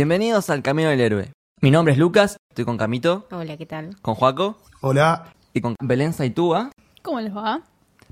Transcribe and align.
Bienvenidos 0.00 0.48
al 0.48 0.62
Camino 0.62 0.88
del 0.88 0.98
Héroe. 0.98 1.30
Mi 1.60 1.70
nombre 1.70 1.92
es 1.92 1.98
Lucas, 1.98 2.38
estoy 2.48 2.64
con 2.64 2.78
Camito, 2.78 3.28
Hola, 3.32 3.58
¿qué 3.58 3.66
tal? 3.66 3.98
con 4.00 4.14
Joaco 4.14 4.56
Hola. 4.80 5.26
y 5.52 5.60
con 5.60 5.74
Belén 5.78 6.14
Saitúa. 6.14 6.70
¿Cómo 7.02 7.20
les 7.20 7.36
va? 7.36 7.60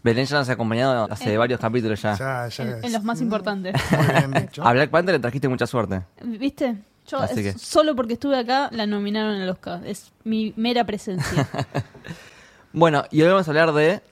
Belén 0.02 0.26
ya 0.26 0.36
nos 0.36 0.50
ha 0.50 0.52
acompañado 0.52 1.08
hace 1.10 1.34
varios 1.38 1.58
capítulos 1.58 2.02
ya. 2.02 2.14
Ya, 2.14 2.46
ya. 2.48 2.62
En, 2.64 2.84
en 2.84 2.92
los 2.92 3.02
más 3.04 3.22
importantes. 3.22 3.74
Muy 3.90 4.06
bien 4.06 4.32
dicho. 4.32 4.62
A 4.66 4.74
Black 4.74 4.90
Panther 4.90 5.14
le 5.14 5.18
trajiste 5.18 5.48
mucha 5.48 5.66
suerte. 5.66 6.02
¿Viste? 6.22 6.76
Yo, 7.06 7.20
Así 7.20 7.40
es- 7.40 7.54
que- 7.54 7.58
solo 7.58 7.96
porque 7.96 8.12
estuve 8.12 8.38
acá, 8.38 8.68
la 8.70 8.84
nominaron 8.86 9.40
al 9.40 9.48
Oscar. 9.48 9.80
Es 9.86 10.12
mi 10.24 10.52
mera 10.58 10.84
presencia. 10.84 11.48
Bueno, 12.74 13.04
y 13.10 13.22
hoy 13.22 13.28
vamos 13.28 13.48
a 13.48 13.50
hablar 13.50 13.72
de 13.72 14.02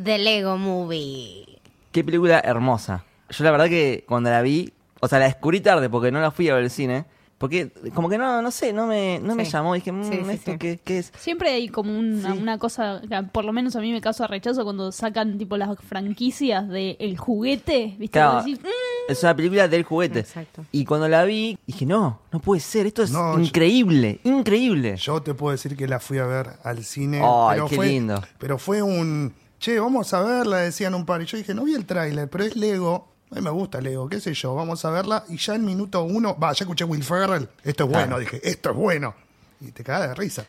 The 0.00 0.18
Lego 0.18 0.58
Movie. 0.58 1.58
qué 1.90 2.04
película 2.04 2.38
hermosa. 2.44 3.02
Yo 3.30 3.44
la 3.44 3.50
verdad 3.50 3.68
que 3.70 4.04
cuando 4.06 4.28
la 4.28 4.42
vi, 4.42 4.74
o 5.00 5.08
sea, 5.08 5.18
la 5.20 5.24
descubrí 5.24 5.62
tarde 5.62 5.88
porque 5.88 6.12
no 6.12 6.20
la 6.20 6.30
fui 6.30 6.50
a 6.50 6.54
ver 6.54 6.64
al 6.64 6.70
cine. 6.70 7.06
Porque 7.38 7.70
como 7.94 8.08
que 8.08 8.16
no, 8.16 8.40
no 8.40 8.50
sé, 8.50 8.72
no 8.72 8.86
me, 8.86 9.18
no 9.20 9.34
me 9.34 9.44
llamó. 9.44 9.74
Dije, 9.74 9.90
mm, 9.92 10.04
Sí, 10.04 10.10
sí, 10.24 10.30
¿esto 10.30 10.52
sí. 10.52 10.58
Qué, 10.58 10.80
qué 10.82 10.98
es? 10.98 11.12
Siempre 11.18 11.50
hay 11.50 11.68
como 11.68 11.98
una, 11.98 12.32
una 12.32 12.58
cosa, 12.58 13.02
por 13.32 13.44
lo 13.44 13.52
menos 13.52 13.74
a 13.76 13.80
mí 13.80 13.92
me 13.92 14.00
causa 14.00 14.26
rechazo 14.26 14.62
cuando 14.64 14.92
sacan 14.92 15.36
tipo 15.36 15.56
las 15.56 15.76
franquicias 15.80 16.68
de 16.68 16.96
el 17.00 17.18
juguete, 17.18 17.96
¿viste? 17.98 18.08
Claro. 18.18 18.38
Decís, 18.38 18.60
"Mm". 18.62 18.66
Es 19.10 19.22
una 19.22 19.36
película 19.36 19.68
del 19.68 19.82
juguete. 19.82 20.20
Exacto. 20.20 20.64
Y 20.72 20.84
cuando 20.84 21.08
la 21.08 21.24
vi, 21.24 21.58
dije, 21.66 21.84
no, 21.84 22.20
no 22.32 22.38
puede 22.40 22.60
ser. 22.60 22.86
Esto 22.86 23.02
es 23.02 23.10
No, 23.10 23.34
yo- 23.36 23.40
increíble, 23.44 24.20
increíble. 24.24 24.96
Yo 24.96 25.20
te 25.20 25.34
puedo 25.34 25.52
decir 25.52 25.76
que 25.76 25.86
la 25.88 26.00
fui 26.00 26.18
a 26.18 26.24
ver 26.26 26.50
al 26.62 26.84
cine. 26.84 27.20
Ay, 27.22 27.54
pero 27.56 27.66
qué 27.68 27.76
fue, 27.76 27.86
lindo. 27.88 28.22
Pero 28.38 28.58
fue 28.58 28.80
un. 28.80 29.34
Che, 29.58 29.78
vamos 29.80 30.12
a 30.14 30.22
verla, 30.22 30.58
decían 30.58 30.94
un 30.94 31.04
par. 31.06 31.20
Y 31.22 31.26
yo 31.26 31.36
dije, 31.36 31.54
no 31.54 31.64
vi 31.64 31.74
el 31.74 31.84
tráiler, 31.84 32.28
pero 32.30 32.44
es 32.44 32.54
Lego. 32.56 33.08
A 33.34 33.38
mí 33.38 33.42
me 33.42 33.50
gusta 33.50 33.80
Lego, 33.80 34.08
qué 34.08 34.20
sé 34.20 34.32
yo, 34.32 34.54
vamos 34.54 34.84
a 34.84 34.90
verla. 34.90 35.24
Y 35.28 35.38
ya 35.38 35.56
en 35.56 35.64
minuto 35.64 36.04
uno, 36.04 36.38
va, 36.38 36.52
ya 36.52 36.62
escuché 36.64 36.84
Will 36.84 37.02
Ferrell. 37.02 37.48
Esto 37.64 37.82
es 37.84 37.90
bueno, 37.90 38.06
Claro. 38.06 38.20
dije, 38.20 38.40
esto 38.48 38.70
es 38.70 38.76
bueno. 38.76 39.12
Y 39.60 39.72
te 39.72 39.82
cagas 39.82 40.08
de 40.10 40.14
risa. 40.14 40.46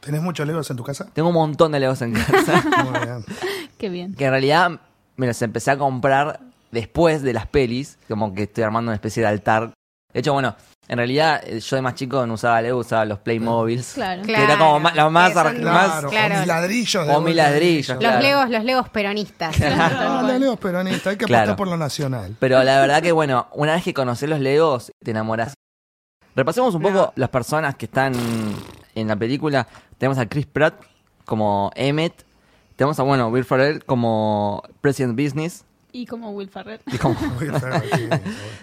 ¿Tenés 0.00 0.22
muchos 0.22 0.46
Legos 0.46 0.70
en 0.70 0.76
tu 0.76 0.84
casa? 0.84 1.08
Tengo 1.12 1.28
un 1.30 1.34
montón 1.34 1.72
de 1.72 1.80
Legos 1.80 2.00
en 2.02 2.12
casa. 2.12 2.62
Muy 2.84 3.00
bien. 3.00 3.24
Qué 3.76 3.88
bien. 3.88 4.14
que 4.14 4.24
en 4.26 4.30
realidad 4.30 4.80
me 5.16 5.26
los 5.26 5.42
empecé 5.42 5.72
a 5.72 5.78
comprar 5.78 6.38
después 6.70 7.22
de 7.22 7.32
las 7.32 7.46
pelis. 7.48 7.98
Como 8.08 8.32
que 8.34 8.44
estoy 8.44 8.62
armando 8.62 8.90
una 8.90 8.94
especie 8.94 9.22
de 9.22 9.28
altar. 9.28 9.74
De 10.12 10.20
hecho, 10.20 10.32
bueno, 10.32 10.54
en 10.90 10.96
realidad 10.98 11.40
eh, 11.44 11.60
yo 11.60 11.76
de 11.76 11.82
más 11.82 11.94
chico 11.94 12.26
no 12.26 12.34
usaba 12.34 12.60
Lego, 12.60 12.78
usaba 12.80 13.04
los 13.04 13.20
Playmobiles. 13.20 13.92
Claro. 13.94 14.22
Que 14.22 14.34
era 14.34 14.58
como 14.58 14.80
ma- 14.80 14.92
la 14.92 15.08
más 15.08 15.30
Claro, 15.30 16.08
claro. 16.08 16.08
o 16.08 16.10
mis 16.40 16.46
ladrillos. 16.46 17.06
de 17.06 17.14
O 17.14 17.20
mis 17.20 17.36
ladrillos, 17.36 17.88
Los 17.90 17.98
Claro. 17.98 18.20
Legos, 18.20 18.50
los 18.50 18.64
Legos 18.64 18.88
peronistas. 18.88 19.56
Ah, 19.62 20.22
los 20.26 20.40
Legos 20.40 20.58
peronistas, 20.58 21.06
hay 21.06 21.16
que 21.16 21.24
Claro. 21.26 21.52
apostar 21.52 21.56
por 21.56 21.68
lo 21.68 21.76
nacional. 21.76 22.36
Pero 22.40 22.62
la 22.64 22.80
verdad 22.80 23.00
que, 23.02 23.12
bueno, 23.12 23.46
una 23.52 23.74
vez 23.74 23.84
que 23.84 23.94
conoces 23.94 24.28
los 24.28 24.40
Legos, 24.40 24.90
te 25.02 25.12
enamoras. 25.12 25.54
Repasemos 26.34 26.74
un 26.74 26.82
poco 26.82 26.94
No. 26.94 27.12
las 27.16 27.28
personas 27.28 27.74
que 27.76 27.86
están 27.86 28.12
en 28.94 29.08
la 29.08 29.14
película. 29.16 29.66
Tenemos 29.96 30.18
a 30.18 30.26
Chris 30.28 30.46
Pratt 30.46 30.74
como 31.24 31.70
Emmett. 31.76 32.24
Tenemos 32.76 32.98
a, 32.98 33.02
bueno, 33.04 33.28
Will 33.28 33.44
Ferrell 33.44 33.84
como 33.84 34.62
President 34.80 35.16
Business. 35.20 35.64
Y 35.92 36.06
como 36.06 36.30
Will 36.30 36.48
Ferrer. 36.48 36.80
Y 36.86 36.98
como- 36.98 37.16
Will 37.40 37.52
Ferrell, 37.58 37.90
sí. 37.94 38.08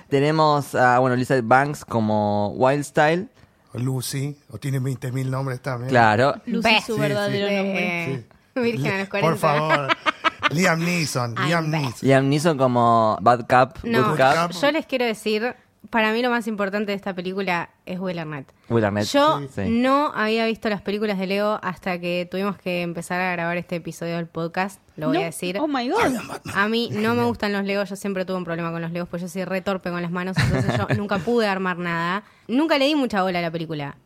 tenemos 0.09 0.75
a, 0.75 0.99
bueno, 0.99 1.15
Elizabeth 1.15 1.45
Banks 1.47 1.85
como 1.85 2.49
Wild 2.55 2.83
Style. 2.83 3.27
O 3.73 3.79
Lucy, 3.79 4.35
o 4.49 4.57
tiene 4.57 4.79
20.000 4.79 5.25
nombres 5.25 5.61
también. 5.61 5.89
Claro. 5.89 6.35
Lucy 6.45 6.69
Beth. 6.69 6.83
su 6.85 6.97
verdadero 6.97 7.47
sí. 7.49 7.55
nombre. 7.55 8.23
Virgen 8.55 8.93
a 8.93 8.97
los 8.99 9.09
40. 9.09 9.29
Por 9.29 9.37
favor. 9.37 9.87
Liam 10.51 10.79
Neeson, 10.79 11.35
Liam. 11.45 11.69
Neeson. 11.69 11.93
Liam 12.07 12.29
Neeson 12.29 12.57
como 12.57 13.17
Bad 13.21 13.41
Cup, 13.41 13.79
No, 13.83 14.11
Good 14.11 14.17
Cup. 14.17 14.51
yo 14.61 14.71
les 14.71 14.85
quiero 14.85 15.03
decir, 15.05 15.53
para 15.89 16.11
mí 16.13 16.21
lo 16.21 16.29
más 16.29 16.47
importante 16.47 16.91
de 16.91 16.95
esta 16.95 17.13
película 17.13 17.69
es 17.85 17.99
Will 17.99 18.19
Arnett. 18.19 18.51
Will 18.69 18.83
Arnett. 18.85 19.05
Yo 19.05 19.41
Sí. 19.53 19.61
no 19.69 20.11
había 20.15 20.45
visto 20.45 20.69
las 20.69 20.81
películas 20.81 21.17
de 21.17 21.27
Lego 21.27 21.59
hasta 21.61 21.99
que 21.99 22.27
tuvimos 22.29 22.57
que 22.57 22.81
empezar 22.81 23.19
a 23.21 23.31
grabar 23.31 23.57
este 23.57 23.77
episodio 23.77 24.15
del 24.17 24.27
podcast, 24.27 24.79
lo 24.95 25.07
voy 25.07 25.17
No, 25.17 25.21
a 25.23 25.25
decir. 25.25 25.57
Oh 25.59 25.67
my 25.67 25.89
god. 25.89 26.15
A 26.53 26.67
mí 26.67 26.89
no 26.93 27.15
me 27.15 27.23
gustan 27.23 27.53
los 27.53 27.63
Legos, 27.65 27.89
yo 27.89 27.95
siempre 27.95 28.25
tuve 28.25 28.37
un 28.37 28.43
problema 28.45 28.71
con 28.71 28.81
los 28.81 28.91
Legos, 28.91 29.09
pues 29.09 29.21
yo 29.21 29.27
soy 29.27 29.45
re 29.45 29.61
torpe 29.61 29.89
con 29.89 30.01
las 30.01 30.11
manos, 30.11 30.37
entonces 30.37 30.77
yo 30.77 30.87
nunca 30.97 31.19
pude 31.19 31.47
armar 31.47 31.77
nada. 31.77 32.23
Nunca 32.47 32.77
le 32.77 32.85
di 32.85 32.95
mucha 32.95 33.21
bola 33.23 33.39
a 33.39 33.41
la 33.41 33.51
película. 33.51 33.97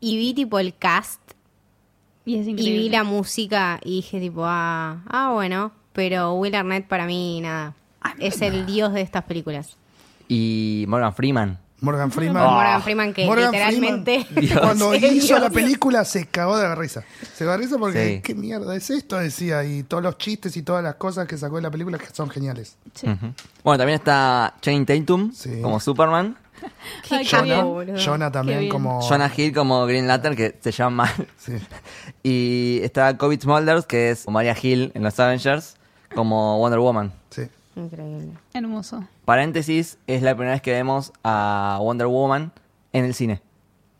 Y 0.00 0.16
vi 0.16 0.34
tipo 0.34 0.58
el 0.58 0.74
cast 0.76 1.20
Y 2.24 2.36
es 2.38 2.46
y 2.46 2.50
increíble. 2.50 2.78
vi 2.82 2.88
la 2.88 3.04
música 3.04 3.78
y 3.84 3.96
dije 3.96 4.18
tipo, 4.20 4.42
ah, 4.44 5.02
ah 5.08 5.30
bueno, 5.32 5.72
pero 5.92 6.34
Will 6.34 6.54
Arnett 6.54 6.86
para 6.88 7.06
mí 7.06 7.40
nada. 7.40 7.74
Es 8.18 8.42
el 8.42 8.66
dios 8.66 8.92
de 8.92 9.00
estas 9.00 9.24
películas. 9.24 9.76
Y 10.32 10.84
Morgan 10.88 11.12
Freeman. 11.14 11.58
Morgan 11.80 12.12
Freeman. 12.12 12.44
Morgan 12.44 12.82
Freeman 12.82 13.12
que 13.12 13.26
Morgan 13.26 13.50
literalmente 13.50 14.24
Freeman, 14.24 14.58
cuando 14.60 14.94
hizo 14.94 15.34
la 15.34 15.40
dios. 15.48 15.52
película 15.52 16.04
se 16.04 16.26
cagó 16.26 16.56
de 16.56 16.62
la 16.68 16.74
risa. 16.76 17.02
Se 17.34 17.44
cagó 17.44 17.50
de 17.52 17.58
risa 17.58 17.76
porque 17.76 18.14
Sí. 18.16 18.22
qué 18.22 18.34
mierda 18.36 18.74
es 18.76 18.88
esto, 18.90 19.16
decía. 19.18 19.64
Y 19.64 19.82
todos 19.82 20.02
los 20.02 20.16
chistes 20.16 20.56
y 20.56 20.62
todas 20.62 20.82
las 20.84 20.94
cosas 20.94 21.26
que 21.26 21.36
sacó 21.36 21.56
de 21.56 21.62
la 21.62 21.70
película 21.72 21.98
que 21.98 22.06
son 22.12 22.30
geniales. 22.30 22.76
Sí. 22.94 23.08
Bueno, 23.64 23.78
también 23.78 23.96
está 23.98 24.54
Channing 24.60 24.86
Tatum 24.86 25.32
Sí. 25.32 25.60
como 25.60 25.80
Superman. 25.80 26.36
Qué 27.08 27.16
Ay, 27.16 27.28
bien. 27.42 27.64
boludo. 27.64 27.96
Jonah 27.98 28.30
también 28.30 28.68
como... 28.68 29.00
Jonah 29.02 29.30
Hill 29.36 29.52
como 29.52 29.84
Green 29.84 30.06
Lantern, 30.06 30.36
que 30.36 30.56
se 30.62 30.70
llama 30.70 31.04
mal. 31.06 31.26
Sí. 31.36 31.54
Y 32.22 32.78
está 32.84 33.18
Kobe 33.18 33.36
Smulders, 33.40 33.84
que 33.86 34.10
es 34.10 34.28
Maria 34.28 34.56
Hill 34.62 34.92
en 34.94 35.02
los 35.02 35.18
Avengers, 35.18 35.74
como 36.14 36.58
Wonder 36.58 36.78
Woman. 36.78 37.12
Sí. 37.30 37.42
Increíble. 37.76 38.32
Hermoso. 38.52 39.04
Paréntesis, 39.24 39.98
es 40.06 40.22
la 40.22 40.34
primera 40.34 40.52
vez 40.52 40.62
que 40.62 40.72
vemos 40.72 41.12
a 41.24 41.78
Wonder 41.80 42.06
Woman 42.06 42.52
en 42.92 43.04
el 43.04 43.14
cine. 43.14 43.40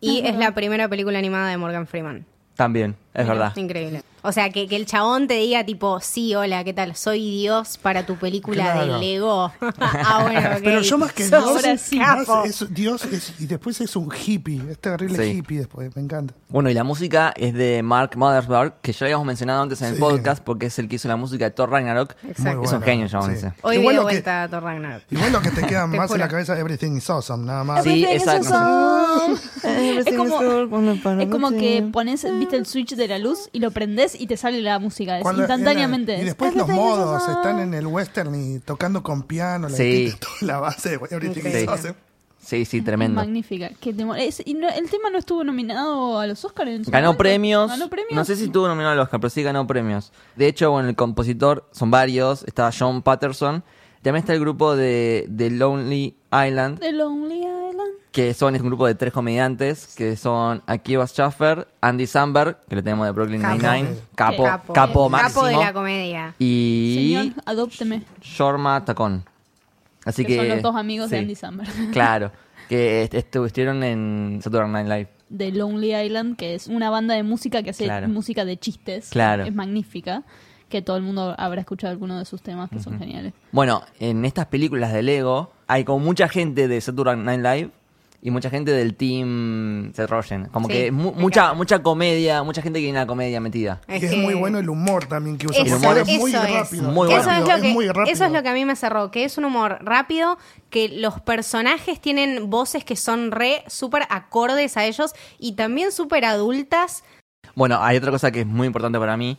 Y 0.00 0.26
es 0.26 0.36
la 0.36 0.52
primera 0.52 0.88
película 0.88 1.18
animada 1.18 1.48
de 1.48 1.56
Morgan 1.56 1.86
Freeman. 1.86 2.26
También, 2.56 2.96
es 3.14 3.22
Mira, 3.24 3.34
verdad. 3.34 3.56
Increíble. 3.56 4.02
O 4.24 4.32
sea, 4.32 4.50
que, 4.50 4.68
que 4.68 4.76
el 4.76 4.86
chabón 4.86 5.26
te 5.26 5.34
diga 5.34 5.64
tipo, 5.64 5.98
sí, 6.00 6.34
hola, 6.34 6.62
¿qué 6.64 6.72
tal? 6.72 6.94
Soy 6.94 7.20
Dios 7.38 7.76
para 7.78 8.06
tu 8.06 8.16
película 8.16 8.72
Claro. 8.72 8.94
de 8.94 9.00
Lego. 9.00 9.52
ah, 9.80 10.20
bueno, 10.22 10.48
ok. 10.56 10.60
Pero 10.62 10.80
yo 10.82 10.98
más 10.98 11.12
que 11.12 11.26
Dios, 11.26 11.60
sí, 11.80 11.98
más 11.98 12.28
es 12.44 12.72
Dios 12.72 13.04
es- 13.06 13.34
y 13.40 13.46
después 13.46 13.80
es 13.80 13.96
un 13.96 14.10
hippie. 14.14 14.62
Es 14.70 14.78
terrible 14.78 15.16
Sí. 15.24 15.38
hippie 15.38 15.58
después. 15.58 15.94
Me 15.96 16.02
encanta. 16.02 16.34
Bueno, 16.48 16.70
y 16.70 16.74
la 16.74 16.84
música 16.84 17.32
es 17.36 17.52
de 17.54 17.82
Mark 17.82 18.16
Mothersbaugh, 18.16 18.74
que 18.80 18.92
ya 18.92 18.98
lo 19.00 19.06
habíamos 19.06 19.26
mencionado 19.26 19.62
antes 19.62 19.80
en 19.82 19.88
el 19.88 19.94
Sí. 19.96 20.00
podcast, 20.00 20.42
porque 20.44 20.66
es 20.66 20.78
el 20.78 20.88
que 20.88 20.96
hizo 20.96 21.08
la 21.08 21.16
música 21.16 21.44
de 21.46 21.50
Thor 21.50 21.70
Ragnarok. 21.70 22.14
Exacto. 22.28 22.62
Es 22.62 22.72
un 22.72 22.82
genio, 22.82 23.08
chabón 23.08 23.36
sí. 23.36 23.46
Hoy 23.62 23.76
Igual 23.76 23.96
lo 23.96 24.02
que- 24.02 24.14
vuelta 24.14 24.44
a 24.44 24.48
Thor 24.48 24.62
Ragnarok. 24.62 25.02
Igual 25.10 25.32
lo 25.32 25.40
que 25.40 25.50
te 25.50 25.62
queda 25.66 25.80
Te 25.90 25.96
más 25.96 26.10
en 26.12 26.18
la 26.20 26.28
cabeza, 26.28 26.58
everything 26.58 26.96
is 26.96 27.10
awesome, 27.10 27.44
nada 27.44 27.64
más. 27.64 27.82
Sí, 27.82 28.04
exacto. 28.04 28.54
awesome. 28.54 29.36
Es 30.02 30.16
como, 30.16 30.40
es 31.20 31.28
como 31.28 31.50
que 31.50 31.88
pones, 31.92 32.26
viste 32.38 32.56
el 32.56 32.66
switch 32.66 32.94
de 32.94 33.08
la 33.08 33.18
luz 33.18 33.48
y 33.52 33.60
lo 33.60 33.70
y 34.18 34.26
te 34.26 34.36
sale 34.36 34.60
la 34.60 34.78
música. 34.78 35.16
Es 35.18 35.22
Cuando- 35.22 35.42
instantáneamente. 35.42 36.12
en 36.12 36.18
la- 36.18 36.22
y 36.22 36.26
después 36.26 36.54
los 36.54 36.68
modos 36.68 37.28
están 37.28 37.58
en 37.60 37.74
el 37.74 37.86
western 37.86 38.34
y 38.34 38.58
tocando 38.60 39.02
con 39.02 39.22
piano, 39.24 39.68
la, 39.68 39.76
Sí. 39.76 40.06
guitarra, 40.06 40.18
toda 40.40 40.52
la 40.52 40.60
base 40.60 40.88
de 40.90 40.94
everything 40.96 41.30
is 41.40 41.46
Increíble. 41.46 41.66
awesome. 41.72 41.94
Sí, 42.44 42.64
sí, 42.64 42.82
tremendo. 42.82 43.20
Magnífica. 43.20 43.70
Qué 43.80 43.94
es- 44.18 44.42
y 44.44 44.54
no- 44.54 44.68
el 44.68 44.90
tema 44.90 45.10
no 45.10 45.18
estuvo 45.18 45.44
nominado 45.44 46.18
a 46.18 46.26
los 46.26 46.44
Oscars. 46.44 46.70
en 46.70 46.84
su 46.84 46.90
Ganó 46.90 47.08
momento? 47.08 47.18
premios. 47.18 47.68
Ganó 47.70 47.88
premios. 47.88 48.14
No 48.14 48.24
sé 48.24 48.34
si 48.34 48.44
estuvo 48.46 48.66
nominado 48.66 48.92
al 48.94 48.98
Oscar, 48.98 49.20
pero 49.20 49.30
sí 49.30 49.42
ganó 49.44 49.64
premios. 49.66 50.12
De 50.34 50.48
hecho, 50.48 50.72
bueno, 50.72 50.88
el 50.88 50.96
compositor 50.96 51.68
son 51.70 51.92
varios. 51.92 52.42
Está 52.44 52.70
John 52.76 53.02
Patterson. 53.02 53.62
También 54.02 54.22
está 54.22 54.32
el 54.34 54.40
grupo 54.40 54.74
de, 54.74 55.26
de 55.28 55.50
Lonely 55.50 56.16
Island, 56.32 56.80
The 56.80 56.90
Lonely 56.90 57.36
Island. 57.38 57.61
Que 58.12 58.34
son 58.34 58.54
es 58.54 58.60
un 58.60 58.68
grupo 58.68 58.86
de 58.86 58.94
tres 58.94 59.12
comediantes, 59.12 59.94
que 59.96 60.16
son 60.16 60.62
Akiva 60.66 61.06
Schaffer, 61.06 61.66
Andy 61.80 62.06
Samberg, 62.06 62.58
que 62.68 62.76
lo 62.76 62.82
tenemos 62.82 63.06
de 63.06 63.12
Brooklyn 63.12 63.40
Capo. 63.40 63.54
Nine-Nine, 63.56 63.88
capo, 64.14 64.44
capo, 64.44 64.72
capo. 64.72 65.08
máximo, 65.08 65.42
Capo 65.42 65.46
de 65.58 65.64
la 65.64 65.72
comedia. 65.72 66.34
y 66.38 67.16
Señor, 67.18 67.42
adópteme. 67.46 68.02
Shorma 68.20 68.84
Tacón. 68.84 69.24
Así 70.04 70.24
que, 70.24 70.34
que, 70.34 70.36
son 70.40 70.48
los 70.48 70.62
dos 70.62 70.76
amigos 70.76 71.10
de 71.10 71.18
Andy 71.18 71.34
Samberg. 71.34 71.70
Claro, 71.92 72.32
que 72.68 73.02
est- 73.04 73.14
estuvieron 73.14 73.82
en 73.82 74.40
Saturday 74.42 74.68
Night 74.70 74.88
Live. 74.88 75.08
de 75.30 75.50
Lonely 75.52 75.94
Island, 75.96 76.36
que 76.36 76.54
es 76.54 76.66
una 76.66 76.90
banda 76.90 77.14
de 77.14 77.22
música 77.22 77.62
que 77.62 77.70
hace 77.70 77.84
Claro. 77.84 78.08
música 78.08 78.44
de 78.44 78.58
chistes. 78.58 79.08
Claro. 79.10 79.44
Es 79.44 79.54
magnífica. 79.54 80.22
Que 80.68 80.80
todo 80.82 80.96
el 80.96 81.02
mundo 81.02 81.34
habrá 81.38 81.60
escuchado 81.60 81.90
alguno 81.92 82.18
de 82.18 82.24
sus 82.24 82.40
temas 82.42 82.70
que 82.70 82.80
son 82.80 82.98
geniales. 82.98 83.34
Bueno, 83.52 83.82
en 84.00 84.24
estas 84.24 84.46
películas 84.46 84.90
de 84.94 85.02
Lego 85.02 85.52
hay 85.66 85.84
como 85.84 85.98
mucha 85.98 86.28
gente 86.30 86.66
de 86.66 86.80
Saturday 86.80 87.14
Night 87.16 87.40
Live 87.42 87.70
y 88.24 88.30
mucha 88.30 88.48
gente 88.50 88.70
del 88.70 88.94
team 88.94 89.92
Seth 89.94 90.08
Rogen. 90.08 90.46
Como 90.46 90.68
Sí, 90.68 90.72
que 90.74 90.92
mu- 90.92 91.12
mucha 91.12 91.54
mucha 91.54 91.82
comedia, 91.82 92.42
mucha 92.44 92.62
gente 92.62 92.78
que 92.78 92.84
tiene 92.86 92.98
la 93.00 93.06
comedia 93.06 93.40
metida. 93.40 93.80
Y 93.88 94.04
es 94.04 94.16
muy 94.16 94.34
bueno 94.34 94.60
el 94.60 94.68
humor 94.68 95.06
también 95.06 95.36
que 95.38 95.48
usa. 95.48 95.62
Eso, 95.64 95.78
porque 95.82 96.00
es 96.02 96.08
eso 96.08 96.18
muy 96.20 96.32
es. 96.34 96.50
rápido. 96.52 96.82
Muy 96.90 97.12
eso, 97.12 97.24
bueno. 97.24 97.42
es 97.42 97.48
lo 97.56 97.62
que, 97.62 97.72
muy 97.72 97.86
rápido. 97.88 98.04
eso 98.14 98.24
es 98.24 98.32
lo 98.32 98.42
que 98.44 98.48
a 98.48 98.54
mí 98.54 98.64
me 98.64 98.76
cerró, 98.76 99.10
que 99.10 99.24
es 99.24 99.38
un 99.38 99.44
humor 99.44 99.78
rápido, 99.82 100.38
que 100.70 100.88
los 100.88 101.20
personajes 101.20 102.00
tienen 102.00 102.48
voces 102.48 102.84
que 102.84 102.94
son 102.96 103.32
re 103.32 103.64
súper 103.66 104.04
acordes 104.08 104.76
a 104.76 104.84
ellos 104.84 105.14
y 105.40 105.52
también 105.56 105.90
súper 105.90 106.24
adultas. 106.24 107.02
Bueno, 107.56 107.78
hay 107.82 107.96
otra 107.96 108.12
cosa 108.12 108.30
que 108.30 108.40
es 108.42 108.46
muy 108.46 108.68
importante 108.68 108.98
para 109.00 109.16
mí, 109.16 109.36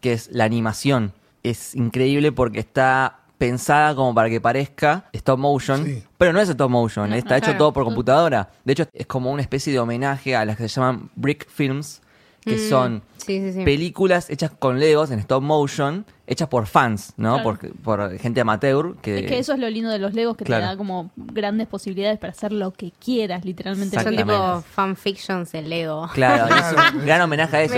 que 0.00 0.12
es 0.12 0.28
la 0.30 0.44
animación. 0.44 1.12
Es 1.42 1.74
increíble 1.74 2.32
porque 2.32 2.60
está 2.60 3.19
pensada 3.40 3.94
como 3.94 4.14
para 4.14 4.28
que 4.28 4.38
parezca 4.38 5.06
stop 5.14 5.38
motion, 5.38 5.86
Sí. 5.86 6.04
pero 6.18 6.34
no 6.34 6.40
es 6.40 6.48
stop 6.50 6.68
motion, 6.70 7.10
está 7.14 7.38
hecho 7.38 7.46
claro. 7.46 7.58
todo 7.58 7.72
por 7.72 7.84
computadora. 7.84 8.50
De 8.66 8.74
hecho, 8.74 8.84
es 8.92 9.06
como 9.06 9.30
una 9.32 9.40
especie 9.40 9.72
de 9.72 9.78
homenaje 9.78 10.36
a 10.36 10.44
las 10.44 10.58
que 10.58 10.68
se 10.68 10.78
llaman 10.78 11.08
brick 11.16 11.48
films, 11.48 12.02
que 12.44 12.56
Mm, 12.56 12.68
son 12.70 13.02
sí, 13.16 13.38
sí, 13.40 13.52
sí. 13.54 13.64
películas 13.64 14.28
hechas 14.28 14.50
con 14.58 14.78
Legos 14.78 15.10
en 15.10 15.18
stop 15.20 15.42
motion, 15.42 16.04
hechas 16.26 16.48
por 16.48 16.66
fans, 16.66 17.14
¿no? 17.16 17.34
Claro. 17.42 17.58
Por, 17.58 17.72
por 18.08 18.18
gente 18.18 18.40
amateur. 18.42 18.96
Que, 19.02 19.20
Es 19.20 19.26
que 19.26 19.38
eso 19.38 19.54
es 19.54 19.58
lo 19.58 19.68
lindo 19.70 19.88
de 19.90 19.98
los 19.98 20.12
Legos, 20.14 20.36
que 20.36 20.44
Claro. 20.44 20.62
te 20.64 20.66
da 20.68 20.76
como 20.76 21.10
grandes 21.16 21.66
posibilidades 21.66 22.18
para 22.18 22.32
hacer 22.32 22.52
lo 22.52 22.72
que 22.72 22.92
quieras, 22.92 23.44
literalmente. 23.46 23.98
Son 24.02 24.14
tipo 24.16 24.62
fanfictions 24.70 25.52
de 25.52 25.62
Lego. 25.62 26.08
Claro, 26.14 26.54
es 26.54 26.94
un 26.94 27.06
gran 27.06 27.22
homenaje 27.22 27.56
a 27.56 27.62
eso. 27.62 27.76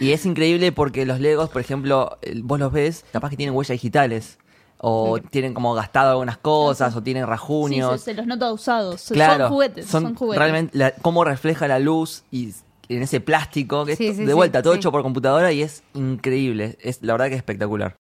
Y, 0.00 0.10
es 0.12 0.24
increíble 0.26 0.72
porque 0.72 1.04
los 1.06 1.20
Legos, 1.20 1.48
por 1.50 1.60
ejemplo, 1.60 2.18
vos 2.42 2.58
los 2.58 2.72
ves, 2.72 3.04
capaz 3.12 3.28
que 3.30 3.36
tienen 3.36 3.54
huellas 3.54 3.74
digitales. 3.74 4.38
O 4.86 5.18
tienen 5.18 5.54
como 5.54 5.72
gastado 5.72 6.10
algunas 6.10 6.36
cosas, 6.36 6.94
o 6.94 7.02
tienen 7.02 7.24
Sí, 7.24 7.30
rajuños. 7.30 8.00
se, 8.02 8.12
los 8.12 8.26
nota 8.26 8.52
usados. 8.52 9.08
Claro, 9.12 9.44
son 9.44 9.52
juguetes. 9.54 9.86
Son, 9.86 10.14
juguetes. 10.14 10.38
realmente 10.38 10.76
la- 10.78 10.90
cómo 10.92 11.24
refleja 11.24 11.66
la 11.68 11.78
luz 11.78 12.22
y 12.30 12.52
en 12.90 13.02
ese 13.02 13.20
plástico, 13.20 13.86
que 13.86 13.92
es 13.92 14.18
de 14.18 14.34
vuelta, 14.34 14.62
todo 14.62 14.74
hecho 14.74 14.92
por 14.92 15.02
computadora 15.02 15.52
y 15.52 15.62
es 15.62 15.82
increíble. 15.94 16.76
Es 16.82 17.02
la 17.02 17.14
verdad 17.14 17.26
que 17.28 17.32
es 17.34 17.38
espectacular. 17.38 17.96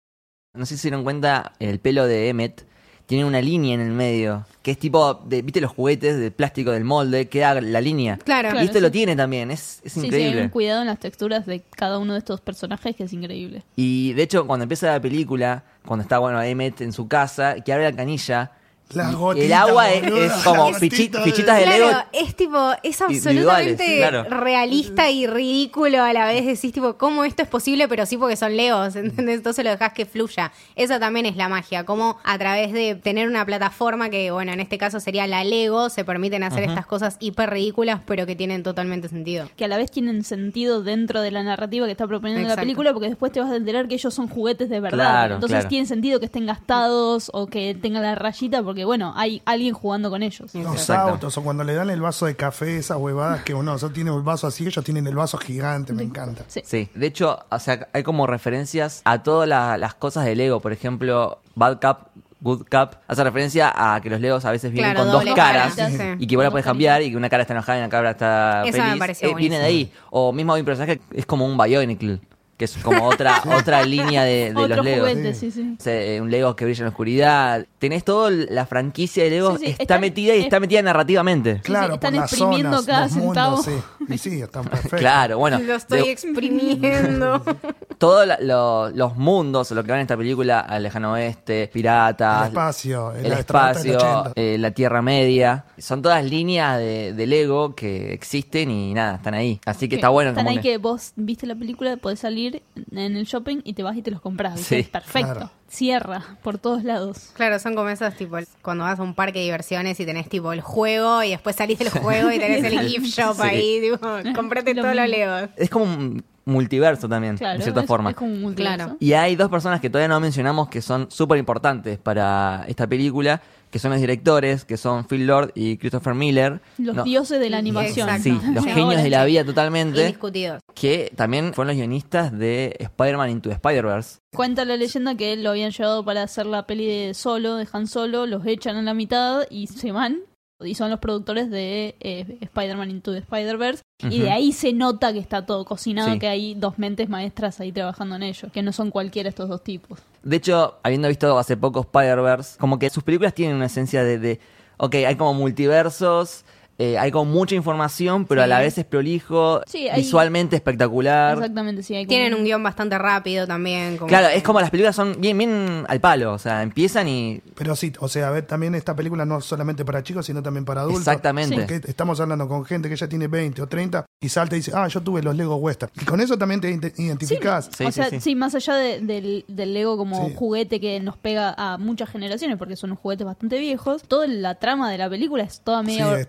No 0.54 0.64
sé 0.64 0.76
si 0.76 0.80
se 0.82 0.88
dieron 0.88 1.04
cuenta, 1.04 1.52
el 1.58 1.80
pelo 1.80 2.06
de 2.06 2.28
Emmet 2.30 2.66
tiene 3.10 3.24
una 3.24 3.40
línea 3.40 3.74
en 3.74 3.80
el 3.80 3.90
medio, 3.90 4.46
que 4.62 4.70
es 4.70 4.78
tipo, 4.78 5.14
de, 5.26 5.42
¿viste 5.42 5.60
los 5.60 5.72
juguetes 5.72 6.16
de 6.16 6.30
plástico 6.30 6.70
del 6.70 6.84
molde? 6.84 7.28
Queda 7.28 7.60
la 7.60 7.80
línea. 7.80 8.18
Claro. 8.18 8.56
y 8.60 8.62
este 8.62 8.78
sí. 8.78 8.80
lo 8.80 8.92
tiene 8.92 9.16
también, 9.16 9.50
es, 9.50 9.80
es 9.82 9.94
Sí, 9.94 10.02
sí, 10.02 10.06
hay 10.06 10.06
increíble. 10.06 10.42
un 10.42 10.48
cuidado 10.50 10.82
en 10.82 10.86
las 10.86 11.00
texturas 11.00 11.44
de 11.44 11.64
cada 11.74 11.98
uno 11.98 12.12
de 12.12 12.20
estos 12.20 12.40
personajes 12.40 12.94
que 12.94 13.02
es 13.02 13.12
increíble. 13.12 13.64
Y 13.74 14.12
de 14.12 14.22
hecho, 14.22 14.46
cuando 14.46 14.62
empieza 14.62 14.92
la 14.92 15.00
película, 15.00 15.64
cuando 15.84 16.04
está 16.04 16.20
bueno 16.20 16.40
Emmet 16.40 16.82
en 16.82 16.92
su 16.92 17.08
casa, 17.08 17.56
que 17.56 17.72
abre 17.72 17.90
la 17.90 17.96
canilla, 17.96 18.52
Las 18.92 19.12
y 19.12 19.14
gotitas, 19.14 19.46
el 19.46 19.52
agua 19.52 19.90
es, 19.90 20.02
boludo, 20.02 20.22
es 20.24 20.28
las 20.30 20.42
como 20.44 20.64
gotitas 20.72 21.24
de- 21.24 21.30
fichitas 21.30 21.58
de 21.60 21.66
Lego. 21.66 21.88
Claro, 21.88 22.08
es 22.12 22.34
tipo, 22.34 22.72
es 22.82 23.00
Individuales, 23.00 23.26
absolutamente 23.26 23.96
claro. 23.98 24.24
realista 24.24 25.10
y 25.10 25.26
ridículo 25.26 26.02
a 26.02 26.12
la 26.12 26.26
vez. 26.26 26.44
Decís, 26.46 26.72
tipo, 26.72 26.94
¿cómo 26.96 27.24
esto 27.24 27.42
es 27.42 27.48
posible? 27.48 27.86
Pero 27.88 28.04
sí 28.06 28.16
porque 28.16 28.36
son 28.36 28.56
Legos, 28.56 28.96
¿entendés? 28.96 29.36
Entonces 29.36 29.64
lo 29.64 29.70
dejás 29.70 29.92
que 29.92 30.06
fluya. 30.06 30.52
Esa 30.76 30.98
también 30.98 31.26
es 31.26 31.36
la 31.36 31.48
magia. 31.48 31.84
Cómo 31.84 32.18
a 32.24 32.38
través 32.38 32.72
de 32.72 32.94
tener 32.96 33.28
una 33.28 33.46
plataforma 33.46 34.10
que, 34.10 34.30
bueno, 34.30 34.52
en 34.52 34.60
este 34.60 34.76
caso 34.78 34.98
sería 35.00 35.26
la 35.26 35.44
Lego, 35.44 35.88
se 35.88 36.04
permiten 36.04 36.42
hacer 36.42 36.64
estas 36.64 36.86
cosas 36.86 37.16
hiper 37.20 37.50
ridículas, 37.50 38.00
pero 38.06 38.26
que 38.26 38.34
tienen 38.36 38.62
totalmente 38.62 39.08
sentido. 39.08 39.48
Que 39.56 39.66
a 39.66 39.68
la 39.68 39.76
vez 39.76 39.90
tienen 39.90 40.24
sentido 40.24 40.82
dentro 40.82 41.20
de 41.20 41.30
la 41.30 41.42
narrativa 41.42 41.86
que 41.86 41.92
está 41.92 42.06
proponiendo 42.06 42.40
la 42.40 42.48
Exacto. 42.54 42.62
película, 42.62 42.92
porque 42.92 43.08
después 43.08 43.30
te 43.32 43.40
vas 43.40 43.50
a 43.50 43.56
enterar 43.56 43.86
que 43.88 43.94
ellos 43.94 44.12
son 44.12 44.28
juguetes 44.28 44.68
de 44.68 44.80
verdad. 44.80 44.96
Claro, 44.98 45.34
Entonces 45.34 45.58
claro. 45.58 45.68
tiene 45.68 45.86
sentido 45.86 46.18
que 46.20 46.26
estén 46.26 46.46
gastados 46.46 47.30
o 47.32 47.46
que 47.46 47.74
tengan 47.74 48.02
la 48.02 48.14
rayita, 48.14 48.62
porque 48.62 48.79
bueno, 48.84 49.12
hay 49.16 49.42
alguien 49.44 49.74
jugando 49.74 50.10
con 50.10 50.22
ellos. 50.22 50.54
Los 50.54 50.74
Exacto. 50.74 51.12
autos, 51.12 51.36
o 51.38 51.42
cuando 51.42 51.64
le 51.64 51.74
dan 51.74 51.90
el 51.90 52.00
vaso 52.00 52.26
de 52.26 52.36
café, 52.36 52.76
esas 52.76 52.96
huevadas 52.98 53.42
que 53.42 53.54
uno 53.54 53.78
solo 53.78 53.92
tiene 53.92 54.14
el 54.14 54.22
vaso 54.22 54.46
así, 54.46 54.66
ellos 54.66 54.84
tienen 54.84 55.06
el 55.06 55.14
vaso 55.14 55.38
gigante, 55.38 55.92
me 55.92 56.02
encanta. 56.02 56.44
Sí. 56.48 56.62
Sí, 56.64 56.88
de 56.94 57.06
hecho, 57.06 57.38
o 57.50 57.58
sea, 57.58 57.88
hay 57.92 58.02
como 58.02 58.26
referencias 58.26 59.02
a 59.04 59.22
todas 59.22 59.48
la- 59.48 59.76
las 59.78 59.94
cosas 59.94 60.24
de 60.24 60.34
Lego. 60.36 60.60
Por 60.60 60.72
ejemplo, 60.72 61.40
Bad 61.54 61.80
Cup, 61.80 62.08
Good 62.42 62.62
Cup. 62.70 62.96
Hace 63.06 63.22
referencia 63.24 63.72
a 63.74 64.00
que 64.00 64.08
los 64.08 64.20
Legos 64.20 64.44
a 64.46 64.50
veces 64.50 64.72
vienen 64.72 64.92
Claro, 64.94 65.10
con 65.10 65.24
dos 65.26 65.34
caras 65.34 65.74
sí. 65.74 65.82
y 66.18 66.26
que 66.26 66.36
vos 66.36 66.42
la 66.42 66.48
Dos 66.48 66.52
podés 66.52 66.64
caritas. 66.64 66.64
cambiar 66.64 67.02
y 67.02 67.10
que 67.10 67.16
una 67.16 67.28
cara 67.28 67.42
está 67.42 67.52
enojada 67.54 67.78
y 67.78 67.80
una 67.82 67.88
cara 67.90 68.10
está 68.12 68.62
Eso 68.64 68.78
me 68.78 68.84
feliz. 68.84 68.98
pareció 68.98 69.28
Eh, 69.28 69.34
viene 69.34 69.58
de 69.58 69.64
ahí. 69.66 69.92
O 70.10 70.32
mismo 70.32 70.54
hay 70.54 70.60
un 70.60 70.66
personaje 70.66 70.98
que 70.98 71.18
es 71.18 71.26
como 71.26 71.44
un 71.44 71.58
Bionicle, 71.58 72.18
que 72.60 72.66
es 72.66 72.76
como 72.76 73.06
otra 73.06 73.42
otra 73.56 73.82
línea 73.84 74.22
de, 74.22 74.52
de 74.52 74.68
los 74.68 74.84
Legos. 74.84 75.08
juguete, 75.08 75.32
sí, 75.32 75.50
sí. 75.50 75.76
O 75.78 75.82
sea, 75.82 75.94
eh, 75.98 76.20
un 76.20 76.30
Lego 76.30 76.54
que 76.54 76.66
brilla 76.66 76.80
en 76.80 76.84
la 76.84 76.90
oscuridad. 76.90 77.66
Tenés 77.78 78.04
toda 78.04 78.30
la 78.30 78.66
franquicia 78.66 79.24
de 79.24 79.30
Lego, 79.30 79.56
Sí, 79.56 79.64
sí, 79.64 79.70
está 79.70 79.82
están- 79.84 80.00
metida 80.02 80.34
y 80.34 80.40
es- 80.40 80.44
está 80.44 80.60
metida 80.60 80.82
narrativamente. 80.82 81.60
Claro, 81.62 81.94
están 81.94 82.12
por 82.12 82.20
las 82.20 82.32
exprimiendo 82.34 82.70
zonas, 82.82 82.86
cada 82.86 83.02
los 83.06 83.12
mundos, 83.12 83.64
centavo. 83.64 83.80
sí. 83.98 83.99
Y 84.10 84.18
sí, 84.18 84.40
están 84.40 84.64
perfectos. 84.64 84.98
Claro, 85.00 85.38
bueno. 85.38 85.58
Lo 85.60 85.74
estoy 85.74 86.02
de- 86.02 86.10
exprimiendo. 86.10 87.42
todos 87.98 88.26
lo- 88.40 88.90
los 88.90 89.16
mundos, 89.16 89.70
lo 89.70 89.82
que 89.84 89.90
van 89.90 90.00
en 90.00 90.02
esta 90.02 90.16
película, 90.16 90.60
al 90.60 90.82
lejano 90.82 91.12
oeste, 91.12 91.64
El 91.64 91.68
piratas, 91.68 92.48
espacio, 92.48 93.12
el 93.14 93.28
la 93.28 93.36
astronauta 93.36 93.80
del 93.82 93.90
espacio, 93.92 94.10
80. 94.22 94.32
eh, 94.36 94.56
la 94.58 94.70
Tierra 94.72 95.02
Media, 95.02 95.64
son 95.78 96.02
todas 96.02 96.24
líneas 96.24 96.78
de, 96.78 97.12
de 97.12 97.26
Lego 97.26 97.74
que 97.74 98.12
existen 98.12 98.70
y 98.70 98.94
nada, 98.94 99.16
están 99.16 99.34
ahí. 99.34 99.60
Así 99.66 99.88
que 99.88 99.96
Sí, 99.96 99.98
está 99.98 100.08
bueno. 100.08 100.30
Están 100.30 100.44
como 100.46 100.56
ahí 100.56 100.62
que 100.62 100.78
vos 100.78 101.12
viste 101.16 101.46
la 101.46 101.54
película, 101.54 101.96
podés 101.98 102.20
salir 102.20 102.62
en 102.92 103.16
el 103.16 103.24
shopping 103.24 103.60
y 103.64 103.74
te 103.74 103.82
vas 103.82 103.96
y 103.96 104.02
te 104.02 104.10
los 104.10 104.20
compras. 104.20 104.60
Sí, 104.60 104.82
Perfecto. 104.84 105.32
claro. 105.32 105.50
Cierra 105.70 106.36
por 106.42 106.58
todos 106.58 106.82
lados. 106.82 107.30
Claro, 107.34 107.58
son 107.60 107.76
como 107.76 107.88
esas, 107.90 108.16
tipo, 108.16 108.36
cuando 108.60 108.82
vas 108.84 108.98
a 108.98 109.02
un 109.04 109.14
parque 109.14 109.38
de 109.38 109.44
diversiones 109.44 110.00
y 110.00 110.04
tenés, 110.04 110.28
tipo, 110.28 110.52
el 110.52 110.60
juego 110.60 111.22
y 111.22 111.30
después 111.30 111.54
salís 111.54 111.78
del 111.78 111.90
juego 111.90 112.30
y 112.32 112.40
tenés 112.40 112.64
el 112.64 112.80
gift 112.88 113.06
shop 113.06 113.36
Sí. 113.36 113.42
ahí, 113.42 113.80
tipo, 113.80 113.98
comprate 114.34 114.74
Lo 114.74 114.82
todos 114.82 114.96
los 114.96 115.04
mismo. 115.08 115.16
Legos. 115.16 115.50
Es 115.56 115.70
como 115.70 115.84
un 115.84 116.24
multiverso 116.44 117.08
también, 117.08 117.36
Claro, 117.38 117.56
en 117.56 117.62
cierta 117.62 117.82
es, 117.82 117.86
forma. 117.86 118.10
es 118.10 118.16
como 118.16 118.32
un 118.32 118.40
multiverso. 118.42 118.76
Claro. 118.76 118.96
Y 118.98 119.12
hay 119.12 119.36
dos 119.36 119.48
personas 119.48 119.80
que 119.80 119.88
todavía 119.88 120.08
no 120.08 120.18
mencionamos 120.18 120.68
que 120.68 120.82
son 120.82 121.08
súper 121.08 121.38
importantes 121.38 121.98
para 121.98 122.64
esta 122.66 122.88
película, 122.88 123.40
que 123.70 123.78
son 123.78 123.92
los 123.92 124.00
directores, 124.00 124.64
que 124.64 124.76
son 124.76 125.06
Phil 125.06 125.26
Lord 125.26 125.52
y 125.54 125.76
Christopher 125.78 126.14
Miller. 126.14 126.60
Los 126.78 126.96
No, 126.96 127.04
dioses 127.04 127.38
de 127.40 127.50
la 127.50 127.58
animación. 127.58 128.08
Exacto. 128.08 128.40
Sí, 128.44 128.52
los 128.52 128.64
Sí, 128.64 128.70
genios 128.70 129.02
de 129.02 129.10
la 129.10 129.24
vida 129.24 129.44
totalmente. 129.44 130.00
Indiscutidos. 130.00 130.60
que 130.74 131.12
también 131.16 131.54
fueron 131.54 131.68
los 131.68 131.76
guionistas 131.76 132.36
de 132.36 132.76
Spider-Man 132.80 133.30
Into 133.30 133.50
Spider-Verse. 133.50 134.18
Cuenta 134.34 134.64
la 134.64 134.76
leyenda 134.76 135.14
que 135.16 135.36
lo 135.36 135.50
habían 135.50 135.70
llevado 135.70 136.04
para 136.04 136.22
hacer 136.22 136.46
la 136.46 136.66
peli 136.66 136.86
de 136.86 137.14
Solo, 137.14 137.56
de 137.56 137.66
Han 137.72 137.86
Solo, 137.86 138.26
los 138.26 138.46
echan 138.46 138.76
en 138.76 138.84
la 138.86 138.94
mitad 138.94 139.42
y 139.50 139.66
se 139.68 139.92
van. 139.92 140.18
Y 140.62 140.74
son 140.74 140.90
los 140.90 140.98
productores 141.00 141.50
de 141.50 141.94
eh, 142.00 142.38
Spider-Man 142.40 142.90
Into 142.90 143.12
the 143.12 143.18
Spider-Verse. 143.18 143.82
Y 144.10 144.20
de 144.20 144.30
ahí 144.30 144.52
se 144.52 144.72
nota 144.72 145.12
que 145.12 145.18
está 145.18 145.44
todo 145.46 145.64
cocinado, 145.64 146.12
Sí. 146.12 146.18
que 146.18 146.28
hay 146.28 146.54
dos 146.54 146.78
mentes 146.78 147.08
maestras 147.08 147.60
ahí 147.60 147.72
trabajando 147.72 148.16
en 148.16 148.22
ello, 148.24 148.48
que 148.52 148.62
no 148.62 148.72
son 148.72 148.90
cualquiera 148.90 149.28
estos 149.28 149.48
dos 149.48 149.62
tipos. 149.62 149.98
De 150.22 150.36
hecho, 150.36 150.78
habiendo 150.82 151.08
visto 151.08 151.38
hace 151.38 151.56
poco 151.56 151.80
Spider-Verse, 151.80 152.58
como 152.58 152.78
que 152.78 152.90
sus 152.90 153.02
películas 153.02 153.34
tienen 153.34 153.56
una 153.56 153.66
esencia 153.66 154.02
de, 154.04 154.18
de 154.18 154.40
ok, 154.78 154.94
hay 155.06 155.16
como 155.16 155.34
multiversos, 155.34 156.44
eh, 156.82 156.96
hay 156.98 157.10
como 157.10 157.30
mucha 157.30 157.54
información, 157.54 158.24
pero 158.24 158.42
a 158.42 158.46
la 158.46 158.58
vez 158.58 158.78
es 158.78 158.86
prolijo, 158.86 159.60
Sí, 159.66 159.86
hay- 159.88 160.00
visualmente 160.00 160.56
espectacular. 160.56 161.34
Exactamente, 161.36 161.82
sí. 161.82 161.94
Hay 161.94 162.04
como 162.06 162.08
Tienen 162.16 162.34
un 162.34 162.44
guion 162.44 162.62
bastante 162.62 162.96
rápido 162.96 163.46
también. 163.46 163.98
como- 163.98 164.08
Claro, 164.08 164.28
es 164.28 164.42
como 164.42 164.60
las 164.60 164.70
películas 164.70 164.96
son 164.96 165.20
bien, 165.20 165.36
bien 165.36 165.84
al 165.88 166.00
palo, 166.00 166.32
o 166.32 166.38
sea, 166.38 166.62
empiezan 166.62 167.06
y... 167.06 167.42
Pero 167.54 167.76
sí, 167.76 167.92
o 168.00 168.08
sea, 168.08 168.28
a 168.28 168.30
ver, 168.30 168.46
también 168.46 168.74
esta 168.74 168.96
película 168.96 169.26
no 169.26 169.38
es 169.38 169.44
solamente 169.44 169.84
para 169.84 170.02
chicos, 170.02 170.24
sino 170.24 170.42
también 170.42 170.64
para 170.64 170.80
adultos. 170.80 171.02
Exactamente. 171.02 171.54
Porque 171.54 171.80
estamos 171.86 172.18
hablando 172.20 172.48
con 172.48 172.64
gente 172.64 172.88
que 172.88 172.96
ya 172.96 173.08
tiene 173.08 173.28
20 173.28 173.60
o 173.60 173.66
30 173.68 174.06
y 174.22 174.28
salta 174.30 174.54
y 174.56 174.60
dice, 174.60 174.72
ah, 174.74 174.88
yo 174.88 175.02
tuve 175.02 175.22
los 175.22 175.36
Lego 175.36 175.56
Western. 175.56 175.92
Y 176.00 176.04
con 176.06 176.20
eso 176.20 176.38
también 176.38 176.60
te 176.62 176.74
ident- 176.74 176.94
identificás. 176.98 177.68
Sí, 177.76 177.84
o 177.84 177.92
sea, 177.92 178.08
sí. 178.08 178.20
sí, 178.20 178.34
más 178.34 178.54
allá 178.54 178.74
de- 178.76 179.00
del, 179.00 179.44
del 179.48 179.74
Lego 179.74 179.96
como 179.98 180.28
Sí. 180.28 180.34
juguete 180.34 180.80
que 180.80 180.98
nos 181.00 181.18
pega 181.18 181.54
a 181.58 181.76
muchas 181.76 182.08
generaciones, 182.08 182.56
porque 182.56 182.76
son 182.76 182.94
juguetes 182.96 183.26
bastante 183.26 183.58
viejos, 183.58 184.02
toda 184.04 184.26
la 184.26 184.54
trama 184.54 184.90
de 184.90 184.96
la 184.98 185.10
película 185.10 185.42
es 185.44 185.60
toda 185.60 185.82
medio 185.82 186.16
Sí, 186.16 186.24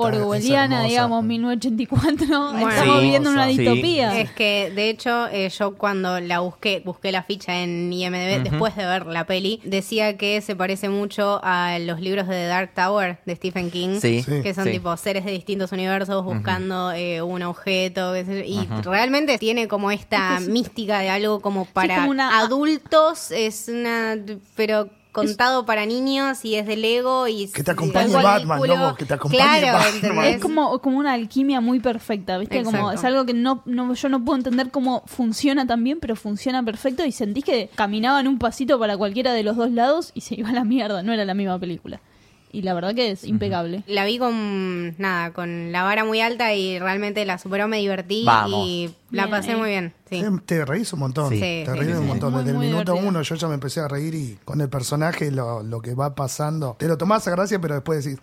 hermosa. 0.50 0.84
digamos, 0.88 1.24
1984. 1.24 2.28
Bueno. 2.52 2.70
Estamos 2.70 2.96
Sí, 2.98 3.04
viviendo 3.04 3.30
una 3.32 3.48
sí. 3.48 3.58
distopía. 3.58 4.20
Es 4.20 4.32
que, 4.32 4.72
de 4.76 4.90
hecho, 4.90 5.28
eh, 5.28 5.50
yo 5.50 5.76
cuando 5.76 6.20
la 6.20 6.40
busqué, 6.40 6.82
busqué 6.84 7.12
la 7.12 7.24
ficha 7.24 7.62
en 7.64 7.92
IMDb 7.92 8.44
después 8.44 8.76
de 8.76 8.86
ver 8.86 9.06
la 9.06 9.26
peli, 9.26 9.62
decía 9.64 10.18
que 10.18 10.42
se 10.42 10.56
parece 10.56 10.90
mucho 10.90 11.40
a 11.44 11.78
los 11.80 12.00
libros 12.02 12.28
de 12.28 12.36
The 12.36 12.46
Dark 12.48 12.74
Tower 12.74 13.20
de 13.26 13.36
Stephen 13.36 13.72
King. 13.72 14.00
Sí. 14.02 14.24
Que 14.26 14.54
son 14.54 14.66
sí. 14.66 14.72
tipo 14.72 14.96
seres 14.98 15.26
de 15.26 15.32
distintos 15.32 15.72
universos 15.72 16.24
buscando 16.24 16.92
eh, 16.92 17.22
un 17.22 17.42
objeto. 17.44 18.16
y 18.18 18.68
realmente 18.84 19.38
tiene 19.38 19.68
como 19.68 19.92
esta 19.92 20.40
mística 20.40 21.00
de 21.00 21.10
algo 21.10 21.40
como 21.42 21.66
para 21.66 21.96
como 21.98 22.10
una- 22.12 22.40
adultos. 22.40 23.32
Es 23.32 23.68
una. 23.70 24.16
Pero 24.56 24.90
contado 25.12 25.66
para 25.66 25.86
niños 25.86 26.44
y 26.46 26.56
es 26.56 26.66
de 26.66 26.78
Lego 26.78 27.28
y 27.28 27.48
Que 27.48 27.64
te 27.64 27.72
acompañe 27.72 28.14
Batman, 28.14 28.62
loco, 28.66 28.96
que 28.96 29.06
te 29.06 29.14
acompañe 29.14 29.42
claro, 29.42 29.78
Batman. 29.78 30.26
Es 30.26 30.42
como, 30.42 30.80
como 30.80 30.98
una 30.98 31.14
alquimia 31.14 31.62
muy 31.62 31.80
perfecta, 31.80 32.38
¿viste? 32.38 32.64
Como 32.64 32.92
es 32.92 33.04
algo 33.04 33.26
que 33.26 33.34
no, 33.34 33.62
no 33.66 33.94
yo 33.94 34.10
no 34.10 34.24
puedo 34.24 34.38
entender 34.38 34.72
cómo 34.72 35.04
funciona 35.06 35.66
tan 35.68 35.84
bien, 35.84 36.00
pero 36.00 36.16
funciona 36.16 36.64
perfecto 36.64 37.06
y 37.06 37.12
sentís 37.12 37.44
que 37.44 37.70
caminaban 37.76 38.28
un 38.28 38.40
pasito 38.40 38.80
para 38.80 38.98
cualquiera 38.98 39.34
de 39.34 39.44
los 39.44 39.56
dos 39.56 39.72
lados 39.72 40.12
y 40.14 40.22
se 40.22 40.36
iba 40.36 40.50
a 40.50 40.54
la 40.54 40.64
mierda, 40.64 41.04
no 41.04 41.14
era 41.14 41.26
la 41.26 41.34
misma 41.34 41.60
película. 41.60 42.02
Y 42.54 42.64
la 42.64 42.74
verdad 42.74 42.94
que 42.94 43.12
es 43.12 43.24
impecable. 43.24 43.84
La 43.88 44.04
vi 44.06 44.18
con 44.18 44.96
nada, 44.98 45.32
con 45.32 45.72
la 45.72 45.84
vara 45.84 46.04
muy 46.04 46.20
alta 46.22 46.54
y 46.54 46.80
realmente 46.80 47.24
la 47.26 47.38
superó, 47.38 47.68
me 47.68 47.78
divertí 47.78 48.24
Vamos. 48.26 48.68
y 48.68 48.94
la 49.12 49.26
Bien, 49.28 49.32
pasé 49.38 49.52
eh. 49.54 49.56
muy 49.56 49.70
bien. 49.70 49.94
Sí. 50.10 50.16
Eh, 50.18 50.30
Te 50.46 50.66
reís 50.66 50.92
un 50.94 51.00
montón. 51.00 51.30
Sí. 51.30 51.40
te 51.40 51.66
Sí, 51.66 51.72
reís 51.80 51.92
sí, 51.92 51.98
un 51.98 52.02
sí. 52.02 52.08
montón. 52.08 52.34
Muy, 52.34 52.44
Desde 52.44 52.58
muy 52.58 52.66
el 52.68 52.72
minuto 52.74 52.92
divertido. 52.92 53.10
uno 53.10 53.22
yo 53.22 53.36
ya 53.36 53.48
me 53.48 53.54
empecé 53.54 53.80
a 53.80 53.88
reír 53.88 54.14
y 54.16 54.38
con 54.44 54.60
el 54.62 54.70
personaje 54.70 55.32
lo, 55.32 55.64
lo 55.64 55.82
que 55.82 55.94
va 55.96 56.14
pasando. 56.14 56.76
Te 56.78 56.88
lo 56.88 56.98
tomás 56.98 57.28
a 57.28 57.32
gracia, 57.32 57.60
pero 57.62 57.76
después 57.76 58.04
decís, 58.04 58.20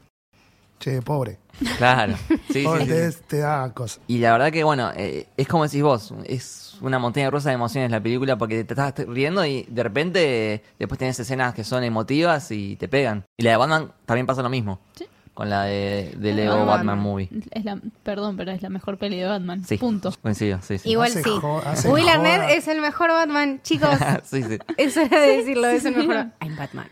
Che, 0.78 1.02
pobre. 1.02 1.38
Claro. 1.76 2.14
Sí, 2.52 2.62
Pobre, 2.62 2.84
sí, 2.84 2.86
sí, 2.86 2.92
te, 2.94 3.12
sí. 3.12 3.18
te 3.28 3.38
da 3.38 3.72
cosas. 3.74 4.00
Y 4.06 4.18
la 4.18 4.30
verdad 4.32 4.52
que, 4.52 4.62
bueno, 4.62 4.92
eh, 4.94 5.26
es 5.36 5.48
como 5.48 5.64
decís 5.64 5.82
vos, 5.82 6.14
es 6.24 6.67
una 6.80 6.98
montaña 6.98 7.30
rusa 7.30 7.50
de 7.50 7.54
emociones 7.54 7.90
la 7.90 8.00
película 8.02 8.36
porque 8.36 8.64
te 8.64 8.74
estás 8.74 8.94
riendo 9.06 9.44
y 9.44 9.62
de 9.68 9.82
repente 9.82 10.62
después 10.78 10.98
tenés 10.98 11.18
escenas 11.20 11.54
que 11.54 11.64
son 11.64 11.84
emotivas 11.84 12.50
y 12.50 12.76
te 12.76 12.88
pegan. 12.88 13.24
Y 13.36 13.42
la 13.42 13.52
de 13.52 13.56
Batman 13.56 13.92
también 14.06 14.26
pasa 14.26 14.42
lo 14.42 14.48
mismo. 14.48 14.80
Sí. 14.94 15.06
Con 15.34 15.50
la 15.50 15.64
de, 15.64 16.14
de 16.16 16.34
Lego 16.34 16.56
Batman. 16.56 16.66
Batman 16.66 16.98
Movie. 16.98 17.28
Es 17.52 17.64
la, 17.64 17.80
perdón, 18.02 18.36
pero 18.36 18.50
es 18.50 18.60
la 18.60 18.70
mejor 18.70 18.98
peli 18.98 19.18
de 19.18 19.26
Batman. 19.26 19.64
Sí. 19.64 19.78
Punto. 19.78 20.12
Coincido, 20.20 20.58
sí, 20.62 20.78
sí. 20.78 20.90
Igual 20.90 21.12
Hace 21.12 21.82
sí. 21.82 21.88
Will 21.88 22.08
Arnett 22.08 22.50
es 22.50 22.66
el 22.66 22.80
mejor 22.80 23.10
Batman, 23.10 23.60
chicos. 23.62 23.90
sí, 24.24 24.42
sí. 24.42 24.58
Eso 24.76 25.00
era 25.00 25.20
de 25.20 25.36
decirlo, 25.36 25.68
es 25.68 25.84
el 25.84 25.94
mejor. 25.94 26.32
I'm 26.40 26.56
Batman. 26.56 26.88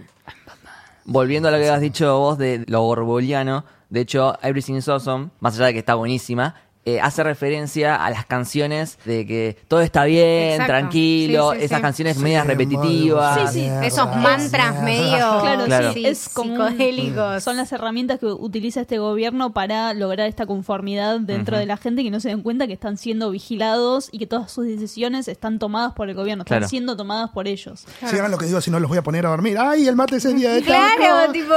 Volviendo 1.05 1.49
a 1.49 1.53
lo 1.53 1.59
que 1.59 1.69
has 1.69 1.81
dicho 1.81 2.19
vos 2.19 2.39
de 2.39 2.65
lo 2.69 2.83
gorboliano, 2.83 3.65
de 3.91 4.01
hecho, 4.01 4.37
Everything 4.43 4.75
is 4.75 4.89
Awesome, 4.89 5.31
más 5.39 5.55
allá 5.57 5.67
de 5.67 5.73
que 5.75 5.79
está 5.79 5.95
buenísima, 5.95 6.55
eh, 6.87 7.01
hace 7.01 7.23
referencia 7.25 7.97
a 7.97 8.09
las 8.11 8.25
canciones 8.27 8.99
de 9.05 9.27
que 9.27 9.57
todo 9.69 9.81
está 9.81 10.05
bien, 10.05 10.53
Exacto. 10.53 10.73
tranquilo, 10.73 11.51
Sí, 11.53 11.59
sí, 11.59 11.65
esas 11.65 11.79
sí. 11.79 11.83
canciones 11.83 12.17
Sí, 12.17 12.23
medias 12.23 12.47
repetitivas. 12.47 13.53
Sí, 13.53 13.61
sí. 13.61 13.71
Esos 13.83 14.15
mantras 14.17 14.83
medio 14.83 15.17
Claro, 15.41 15.65
Claro. 15.67 15.93
sí, 15.93 16.01
sí, 16.01 16.07
es 16.07 16.29
como 16.29 16.55
un- 16.55 16.69
psicodélicos. 16.69 17.43
son 17.43 17.57
las 17.57 17.73
herramientas 17.73 18.21
que 18.21 18.27
utiliza 18.27 18.81
este 18.83 18.99
gobierno 18.99 19.53
para 19.53 19.93
lograr 19.95 20.29
esta 20.29 20.47
conformidad 20.47 21.19
dentro 21.21 21.59
de 21.59 21.67
la 21.67 21.77
gente 21.77 22.05
que 22.05 22.11
no 22.11 22.21
se 22.21 22.29
den 22.29 22.43
cuenta 22.43 22.67
que 22.69 22.73
están 22.75 22.97
siendo 22.97 23.31
vigilados 23.33 24.09
y 24.13 24.19
que 24.19 24.27
todas 24.29 24.53
sus 24.53 24.67
decisiones 24.67 25.27
están 25.29 25.59
tomadas 25.59 25.93
por 25.95 26.09
el 26.09 26.15
gobierno, 26.15 26.45
están 26.45 26.59
Claro. 26.59 26.69
siendo 26.69 26.97
tomadas 26.97 27.31
por 27.31 27.49
ellos. 27.49 27.85
Si 28.09 28.17
hagan 28.17 28.31
lo 28.31 28.39
que 28.39 28.47
digo, 28.47 28.61
si 28.61 28.71
no 28.71 28.79
los 28.79 28.89
voy 28.89 28.99
a 28.99 29.03
poner 29.03 29.27
a 29.27 29.31
dormir. 29.31 29.59
¡Ay, 29.59 29.89
el 29.89 29.97
martes 29.97 30.25
es 30.25 30.37
día 30.37 30.53
de 30.53 30.63
Claro, 30.63 31.33
tipo, 31.33 31.53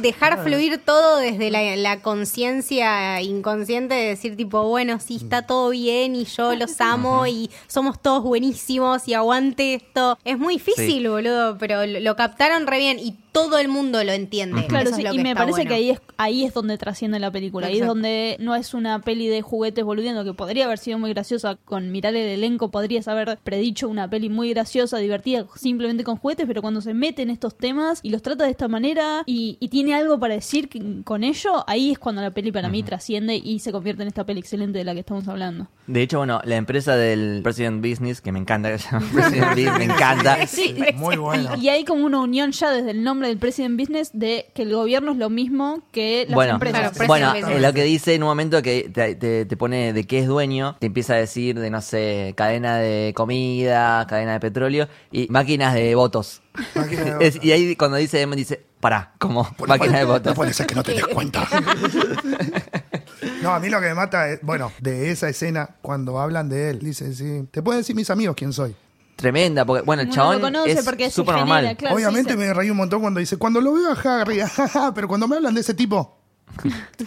dejar 0.00 0.42
fluir 0.42 0.80
todo 0.82 1.18
desde 1.18 1.50
la, 1.50 1.76
la 1.76 2.00
conciencia 2.00 3.20
inconsciente 3.20 3.94
de 3.94 4.08
decir, 4.08 4.36
tipo, 4.36 4.53
bueno, 4.62 5.00
sí, 5.00 5.16
está 5.16 5.42
todo 5.42 5.70
bien 5.70 6.14
y 6.14 6.24
yo 6.24 6.54
los 6.54 6.80
amo 6.80 7.26
y 7.26 7.50
somos 7.66 8.00
todos 8.00 8.22
buenísimos 8.22 9.08
y 9.08 9.14
aguante 9.14 9.74
esto. 9.74 10.16
Es 10.24 10.38
muy 10.38 10.54
difícil, 10.54 11.02
Sí. 11.02 11.08
boludo, 11.08 11.58
pero 11.58 11.84
lo, 11.84 11.98
lo 12.00 12.16
captaron 12.16 12.66
re 12.68 12.78
bien 12.78 12.98
y 13.00 13.16
todo 13.34 13.58
el 13.58 13.66
mundo 13.66 14.02
lo 14.04 14.12
entiende. 14.12 14.64
Claro, 14.68 14.90
Eso 14.90 14.96
sí, 14.96 15.02
es 15.04 15.12
lo 15.12 15.20
y 15.20 15.22
me 15.24 15.34
parece 15.34 15.50
bueno. 15.56 15.68
que 15.68 15.74
ahí 15.74 15.90
es, 15.90 16.00
ahí 16.18 16.44
es 16.44 16.54
donde 16.54 16.78
trasciende 16.78 17.18
la 17.18 17.32
película. 17.32 17.66
Ahí 17.66 17.80
es 17.80 17.86
donde 17.86 18.36
no 18.38 18.54
es 18.54 18.74
una 18.74 19.00
peli 19.00 19.26
de 19.26 19.42
juguetes 19.42 19.84
boludeando, 19.84 20.22
que 20.24 20.34
podría 20.34 20.66
haber 20.66 20.78
sido 20.78 21.00
muy 21.00 21.10
graciosa. 21.12 21.56
Con 21.64 21.90
mirar 21.90 22.14
el 22.14 22.28
elenco 22.28 22.70
podrías 22.70 23.08
haber 23.08 23.36
predicho 23.42 23.88
una 23.88 24.08
peli 24.08 24.28
muy 24.28 24.50
graciosa, 24.50 24.98
divertida, 24.98 25.46
simplemente 25.56 26.04
con 26.04 26.16
juguetes, 26.16 26.46
pero 26.46 26.62
cuando 26.62 26.80
se 26.80 26.94
mete 26.94 27.22
en 27.22 27.30
estos 27.30 27.56
temas 27.58 27.98
y 28.04 28.10
los 28.10 28.22
trata 28.22 28.44
de 28.44 28.52
esta 28.52 28.68
manera 28.68 29.24
y, 29.26 29.56
y 29.58 29.66
tiene 29.68 29.94
algo 29.94 30.20
para 30.20 30.34
decir 30.34 30.68
que- 30.68 31.02
con 31.02 31.24
ello, 31.24 31.64
ahí 31.66 31.90
es 31.90 31.98
cuando 31.98 32.22
la 32.22 32.30
peli 32.30 32.52
para 32.52 32.68
mí 32.68 32.84
trasciende 32.84 33.34
y 33.34 33.58
se 33.58 33.72
convierte 33.72 34.02
en 34.02 34.08
esta 34.08 34.24
peli 34.24 34.38
excelente 34.38 34.78
de 34.78 34.84
la 34.84 34.94
que 34.94 35.00
estamos 35.00 35.26
hablando. 35.26 35.66
De 35.88 36.02
hecho, 36.02 36.18
bueno, 36.18 36.40
la 36.44 36.54
empresa 36.54 36.94
del 36.96 37.40
President 37.42 37.84
Business, 37.84 38.20
que 38.20 38.30
me 38.30 38.38
encanta 38.38 38.70
que 38.70 38.78
se 38.78 38.90
llama 38.92 39.06
President 39.12 39.48
Business, 39.56 39.78
me 39.78 39.84
encanta. 39.84 40.46
Sí, 40.46 40.74
Muy 40.94 41.16
bueno. 41.16 41.50
Y 41.60 41.68
hay 41.68 41.84
como 41.84 42.04
una 42.06 42.20
unión 42.20 42.52
ya 42.52 42.70
desde 42.70 42.92
el 42.92 43.02
nombre 43.02 43.23
del 43.28 43.38
President 43.38 43.78
Business 43.78 44.10
de 44.12 44.46
que 44.54 44.62
el 44.62 44.72
gobierno 44.74 45.12
es 45.12 45.18
lo 45.18 45.30
mismo 45.30 45.82
que 45.92 46.24
las 46.28 46.34
bueno, 46.34 46.54
empresas. 46.54 46.92
Claro, 46.92 47.06
bueno, 47.06 47.34
eh, 47.34 47.60
lo 47.60 47.72
que 47.72 47.82
dice 47.84 48.14
en 48.14 48.22
un 48.22 48.28
momento 48.28 48.62
que 48.62 48.90
te, 48.92 49.14
te- 49.14 49.44
te 49.44 49.56
pone 49.56 49.92
de 49.92 50.04
qué 50.06 50.20
es 50.20 50.26
dueño, 50.26 50.76
te 50.80 50.86
empieza 50.86 51.14
a 51.14 51.16
decir 51.16 51.58
de, 51.58 51.70
no 51.70 51.80
sé, 51.80 52.34
cadena 52.36 52.78
de 52.78 53.12
comida, 53.16 54.06
cadena 54.06 54.32
de 54.34 54.40
petróleo 54.40 54.88
y 55.12 55.26
máquinas 55.30 55.74
de 55.74 55.94
votos. 55.94 56.42
Máquina 56.74 57.18
de 57.18 57.26
Es- 57.28 57.38
y 57.42 57.52
ahí 57.52 57.76
cuando 57.76 57.96
dice 57.96 58.20
M 58.22 58.34
dice, 58.36 58.62
pará, 58.80 59.12
como 59.18 59.48
máquina 59.66 59.98
de 59.98 60.04
votos. 60.04 60.26
No 60.26 60.34
puede 60.34 60.52
ser 60.54 60.66
que 60.66 60.74
no 60.74 60.82
te 60.82 60.92
des 60.94 61.06
cuenta. 61.06 61.46
No, 63.42 63.50
a 63.54 63.60
mí 63.60 63.68
lo 63.68 63.80
que 63.80 63.88
me 63.88 63.94
mata 63.94 64.30
es, 64.30 64.40
bueno, 64.42 64.72
de 64.80 65.10
esa 65.10 65.28
escena, 65.28 65.76
cuando 65.82 66.18
hablan 66.18 66.48
de 66.48 66.70
él, 66.70 66.78
dice, 66.78 67.12
sí, 67.14 67.46
te 67.50 67.62
pueden 67.62 67.80
decir 67.80 67.94
mis 67.94 68.08
amigos 68.10 68.36
quién 68.36 68.52
soy. 68.52 68.74
Tremenda, 69.16 69.64
porque 69.64 69.82
bueno, 69.84 70.02
el 70.02 70.10
chabón 70.10 70.36
lo 70.36 70.42
conoce 70.42 70.72
es 70.72 70.84
porque 70.84 71.04
se 71.04 71.12
súper 71.12 71.36
normal. 71.36 71.76
claro. 71.76 71.94
Obviamente 71.94 72.32
sí, 72.32 72.38
sí. 72.38 72.44
me 72.44 72.52
reí 72.52 72.70
un 72.70 72.76
montón 72.76 73.00
cuando 73.00 73.20
dice, 73.20 73.36
cuando 73.36 73.60
lo 73.60 73.72
veo 73.72 73.92
a 73.92 74.20
Harry, 74.20 74.40
jajaja, 74.40 74.92
pero 74.94 75.08
cuando 75.08 75.28
me 75.28 75.36
hablan 75.36 75.54
de 75.54 75.60
ese 75.60 75.74
tipo, 75.74 76.23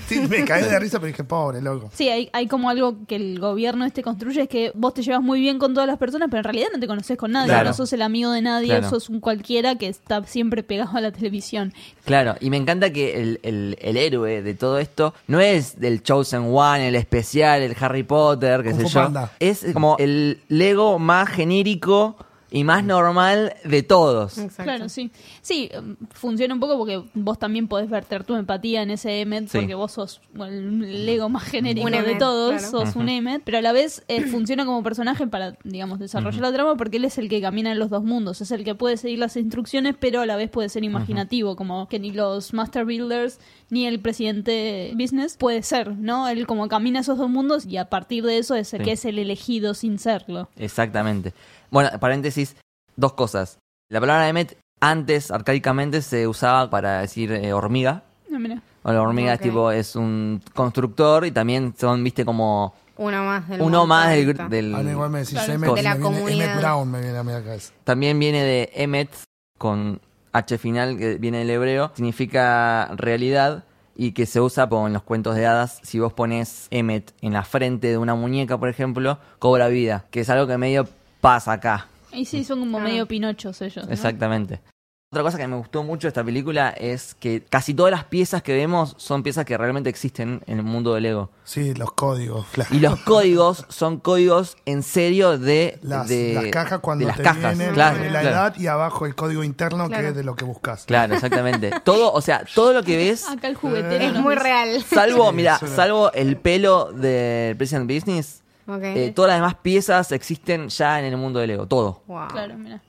sí, 0.08 0.20
me 0.30 0.44
caí 0.46 0.64
de 0.64 0.80
risa, 0.80 1.00
pero 1.00 1.08
dije, 1.08 1.24
pobre, 1.24 1.62
loco. 1.62 1.90
Sí, 1.94 2.10
hay, 2.10 2.30
hay 2.34 2.48
como 2.48 2.70
algo 2.70 3.06
que 3.08 3.16
el 3.16 3.40
gobierno 3.40 3.86
este 3.86 4.04
construye, 4.04 4.44
es 4.44 4.50
que 4.50 4.72
vos 4.76 4.94
te 4.94 5.02
llevas 5.04 5.22
muy 5.22 5.40
bien 5.40 5.60
con 5.60 5.74
todas 5.74 5.88
las 5.88 5.98
personas, 5.98 6.28
pero 6.30 6.40
en 6.40 6.44
realidad 6.46 6.68
no 6.74 6.80
te 6.80 6.88
conoces 6.88 7.18
con 7.18 7.32
nadie, 7.32 7.48
Claro. 7.50 7.70
no 7.70 7.74
sos 7.74 7.92
el 7.94 8.02
amigo 8.02 8.32
de 8.32 8.42
nadie, 8.42 8.68
Claro. 8.70 8.90
sos 8.90 9.10
un 9.10 9.20
cualquiera 9.20 9.76
que 9.76 9.88
está 9.88 10.24
siempre 10.26 10.64
pegado 10.64 10.98
a 10.98 11.02
la 11.02 11.12
televisión. 11.12 11.74
Claro, 12.06 12.36
y 12.40 12.50
me 12.50 12.58
encanta 12.58 12.92
que 12.92 13.20
el, 13.22 13.40
el- 13.44 13.78
el 13.82 13.98
héroe 13.98 14.42
de 14.42 14.54
todo 14.54 14.80
esto 14.80 15.14
no 15.28 15.40
es 15.40 15.80
del 15.80 16.04
Chosen 16.04 16.44
One, 16.54 16.88
el 16.88 16.96
especial, 16.96 17.62
el 17.62 17.76
Harry 17.80 18.04
Potter, 18.04 18.64
qué 18.64 18.72
Kung 18.72 18.80
sé 18.82 18.88
Fu 18.88 18.94
yo. 18.94 19.04
Panda. 19.04 19.32
Es 19.40 19.66
como 19.74 19.96
el 20.00 20.42
Lego 20.50 21.00
más 21.00 21.30
genérico 21.30 22.16
y 22.50 22.64
más 22.64 22.84
normal 22.84 23.54
de 23.66 23.84
todos. 23.84 24.38
Exacto. 24.38 24.64
Claro, 24.64 24.90
sí. 24.90 25.12
Sí, 25.42 25.70
um, 25.78 25.96
funciona 26.12 26.54
un 26.54 26.60
poco 26.62 26.78
porque 26.78 27.04
vos 27.14 27.38
también 27.38 27.68
podés 27.68 27.90
verter 27.90 28.24
tu 28.24 28.36
empatía 28.36 28.82
en 28.82 28.92
ese 28.92 29.22
Emmet, 29.22 29.48
Sí. 29.50 29.58
porque 29.58 29.76
vos 29.76 29.92
sos 29.92 30.22
bueno, 30.34 30.86
el 30.86 31.06
Lego 31.06 31.28
más 31.30 31.44
genérico 31.44 31.86
Un 31.88 31.92
de 31.92 32.16
todos, 32.16 32.54
claro. 32.62 32.70
sos 32.86 32.96
un 32.96 33.10
Emmet, 33.10 33.42
pero 33.44 33.58
a 33.58 33.62
la 33.62 33.72
vez 33.74 34.04
eh, 34.08 34.22
funciona 34.24 34.66
como 34.66 34.82
personaje 34.84 35.28
para, 35.28 35.58
digamos, 35.64 36.00
desarrollar 36.00 36.42
la 36.42 36.54
trama 36.54 36.76
porque 36.78 36.98
él 36.98 37.06
es 37.06 37.18
el 37.18 37.28
que 37.30 37.42
camina 37.42 37.72
en 37.72 37.80
los 37.80 37.90
dos 37.90 38.04
mundos, 38.04 38.40
es 38.42 38.52
el 38.52 38.64
que 38.64 38.76
puede 38.76 38.98
seguir 38.98 39.20
las 39.20 39.36
instrucciones, 39.36 39.96
pero 40.00 40.22
a 40.22 40.26
la 40.26 40.36
vez 40.38 40.50
puede 40.50 40.70
ser 40.70 40.84
imaginativo, 40.84 41.56
como 41.58 41.88
que 41.90 42.00
ni 42.00 42.12
los 42.12 42.54
Master 42.54 42.86
Builders 42.86 43.40
ni 43.70 43.86
el 43.86 44.00
presidente 44.00 44.94
Business 44.96 45.36
puede 45.38 45.64
ser, 45.64 45.98
¿no? 45.98 46.28
Él 46.30 46.48
como 46.48 46.68
camina 46.70 47.02
esos 47.02 47.18
dos 47.18 47.30
mundos 47.30 47.66
y 47.66 47.78
a 47.78 47.86
partir 47.90 48.24
de 48.24 48.38
eso 48.38 48.56
es 48.56 48.74
el 48.74 48.80
Sí. 48.80 48.86
que 48.86 48.92
es 48.94 49.06
el 49.06 49.20
elegido 49.20 49.74
sin 49.74 50.00
serlo. 50.00 50.50
Exactamente. 50.58 51.34
Bueno, 51.72 51.90
paréntesis, 52.00 52.56
dos 52.96 53.14
cosas. 53.14 53.60
La 53.90 54.00
palabra 54.00 54.28
Emmet 54.30 54.58
antes, 54.80 55.32
arcaicamente, 55.32 56.02
se 56.02 56.28
usaba 56.28 56.70
para 56.70 57.02
decir 57.02 57.32
eh, 57.32 57.54
hormiga. 57.54 58.04
Ah, 58.34 58.40
mira. 58.40 58.62
O 58.84 58.92
la 58.92 59.02
hormiga 59.02 59.34
es 59.34 59.40
tipo, 59.42 59.72
es 59.72 59.96
un 59.96 60.42
constructor 60.54 61.26
y 61.26 61.32
también 61.32 61.74
son, 61.78 62.04
viste, 62.04 62.24
como 62.24 62.74
Uno 62.98 63.24
más 63.26 63.48
del 63.50 63.62
uno 63.62 63.86
más 63.86 64.10
del, 64.12 64.38
del- 64.50 64.76
A 64.76 64.80
mí 64.80 64.92
igual 64.92 65.10
me 65.10 65.20
decís 65.20 65.34
Claro. 65.34 65.54
Emmett, 65.54 65.74
De 65.74 65.80
y 65.80 65.84
la 65.84 65.90
me 65.96 66.00
viene- 66.00 66.16
comunidad. 66.16 66.46
Emmett 66.48 66.60
Brown 66.62 66.92
me 66.92 67.02
viene 67.02 67.18
a 67.18 67.24
mi 67.24 67.32
cabeza. 67.32 67.74
También 67.84 68.18
viene 68.20 68.44
de 68.44 68.72
Emet, 68.76 69.10
con 69.58 70.00
H 70.34 70.58
final, 70.58 70.98
que 70.98 71.16
viene 71.16 71.40
del 71.40 71.50
hebreo, 71.50 71.92
significa 71.96 72.90
realidad 72.96 73.64
y 73.96 74.12
que 74.12 74.26
se 74.26 74.40
usa 74.40 74.70
como 74.70 74.88
en 74.88 74.94
los 74.94 75.02
cuentos 75.04 75.36
de 75.36 75.46
hadas. 75.48 75.80
Si 75.84 76.00
vos 76.00 76.14
pones 76.14 76.68
Emmet 76.70 77.14
en 77.22 77.34
la 77.34 77.44
frente 77.44 77.88
de 77.88 77.98
una 77.98 78.16
muñeca, 78.16 78.58
por 78.58 78.70
ejemplo, 78.70 79.18
cobra 79.40 79.68
vida, 79.70 80.06
que 80.12 80.22
es 80.22 80.30
algo 80.30 80.46
que 80.48 80.58
medio 80.58 80.88
pasa 81.28 81.52
acá. 81.54 81.88
Y 82.14 82.26
sí, 82.26 82.44
son 82.44 82.60
como 82.60 82.80
medio 82.80 83.06
pinochos 83.06 83.62
ellos. 83.62 83.86
¿no? 83.86 83.92
Exactamente. 83.94 84.62
Otra 85.10 85.24
cosa 85.24 85.38
que 85.38 85.48
me 85.48 85.56
gustó 85.56 85.84
mucho 85.84 86.08
de 86.08 86.10
esta 86.10 86.24
película 86.24 86.70
es 86.72 87.14
que 87.16 87.42
casi 87.42 87.74
todas 87.74 87.92
las 87.92 88.04
piezas 88.04 88.44
que 88.44 88.54
vemos 88.54 88.94
son 88.98 89.24
piezas 89.24 89.46
que 89.46 89.58
realmente 89.58 89.90
existen 89.90 90.42
en 90.48 90.58
el 90.58 90.66
mundo 90.66 90.94
del 90.96 91.04
Lego. 91.04 91.30
Sí, 91.46 91.74
los 91.76 91.94
códigos, 91.94 92.46
claro. 92.52 92.76
Y 92.76 92.80
los 92.82 93.00
códigos 93.00 93.66
son 93.70 94.00
códigos 94.02 94.58
en 94.66 94.84
serio 94.84 95.38
de 95.38 95.80
Las, 95.82 96.10
de- 96.10 96.34
las 96.34 96.46
cajas 96.48 96.80
cuando 96.82 97.04
de 97.06 97.08
las 97.08 97.18
te 97.18 97.24
cajas. 97.24 97.58
vienen, 97.58 97.74
claro, 97.74 98.04
la 98.04 98.10
claro. 98.10 98.28
edad 98.30 98.56
y 98.58 98.68
abajo 98.68 99.06
el 99.06 99.16
código 99.16 99.46
interno 99.46 99.88
Claro. 99.88 100.04
que 100.04 100.10
es 100.10 100.16
de 100.16 100.24
lo 100.26 100.36
que 100.36 100.44
buscas. 100.44 100.84
Claro, 100.86 101.16
exactamente. 101.16 101.72
Todo, 101.86 102.12
o 102.12 102.20
sea, 102.20 102.44
todo 102.54 102.74
lo 102.74 102.84
que 102.84 102.98
ves, 102.98 103.30
Acá 103.30 103.48
el 103.48 103.56
juguetero. 103.56 104.04
Es 104.04 104.14
muy 104.14 104.36
real. 104.36 104.84
salvo, 104.84 105.30
Sí, 105.30 105.36
mira, 105.38 105.58
salvo 105.58 106.12
el 106.12 106.36
pelo 106.36 106.92
del 106.92 107.56
President 107.56 107.90
Business, 107.90 108.44
Eh, 108.84 109.12
todas 109.16 109.30
las 109.30 109.38
demás 109.38 109.56
piezas 109.56 110.12
existen 110.12 110.70
ya 110.70 111.00
en 111.00 111.06
el 111.06 111.18
mundo 111.18 111.40
del 111.40 111.48
Lego, 111.50 111.68
todo. 111.68 112.04
Wow. 112.08 112.28
Claro, 112.28 112.58
mira. 112.58 112.82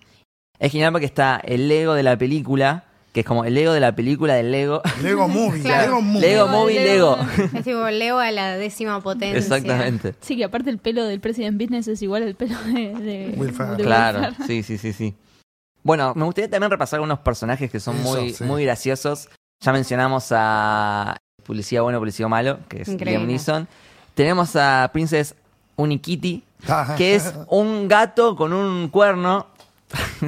Es 0.58 0.72
genial 0.72 0.90
porque 0.92 1.06
está 1.06 1.40
el 1.44 1.68
Lego 1.68 1.94
de 1.94 2.02
la 2.02 2.16
película, 2.18 2.84
que 3.12 3.20
es 3.20 3.26
como 3.26 3.44
el 3.44 3.54
Lego 3.54 3.72
de 3.72 3.80
la 3.80 3.94
película 3.94 4.34
del 4.34 4.50
Lego. 4.50 4.82
Lego 5.02 5.28
Movie, 5.28 5.62
Claro. 5.62 5.82
Lego 5.86 6.02
Movie. 6.02 6.20
Lego 6.20 6.48
Movie 6.48 6.80
Lego. 6.84 7.18
Es 7.54 7.64
tipo 7.64 7.88
Leo 7.90 8.18
a 8.18 8.30
la 8.32 8.56
décima 8.56 9.00
potencia. 9.00 9.38
Exactamente. 9.38 10.14
Sí, 10.20 10.36
que 10.36 10.44
aparte 10.44 10.70
el 10.70 10.78
pelo 10.78 11.04
del 11.04 11.20
President 11.20 11.60
Business 11.60 11.86
es 11.86 12.02
igual 12.02 12.24
al 12.24 12.34
pelo 12.34 12.58
de, 12.64 12.94
de 12.94 13.34
Will 13.36 13.52
Ferrell. 13.52 13.76
de 13.76 13.84
Claro, 13.84 14.34
sí, 14.46 14.62
sí, 14.64 14.78
sí, 14.78 14.92
sí. 14.92 15.14
Bueno, 15.84 16.12
me 16.16 16.24
gustaría 16.24 16.50
también 16.50 16.70
repasar 16.72 16.96
algunos 16.98 17.20
personajes 17.20 17.70
que 17.70 17.78
son 17.78 17.96
Eso, 17.96 18.16
muy, 18.20 18.32
sí. 18.32 18.42
muy 18.44 18.64
graciosos. 18.64 19.28
Ya 19.60 19.72
mencionamos 19.72 20.26
a 20.32 21.16
Policía 21.46 21.82
Bueno, 21.82 22.00
Policía 22.00 22.26
Malo, 22.28 22.58
que 22.68 22.82
es 22.82 22.88
Increíble. 22.88 23.18
Liam 23.20 23.26
Neeson. 23.28 23.68
Tenemos 24.14 24.56
a 24.56 24.90
Princess 24.92 25.36
Unikitty, 25.78 26.44
que 26.96 27.14
es 27.14 27.32
un 27.48 27.88
gato 27.88 28.36
con 28.36 28.52
un 28.52 28.88
cuerno. 28.88 29.46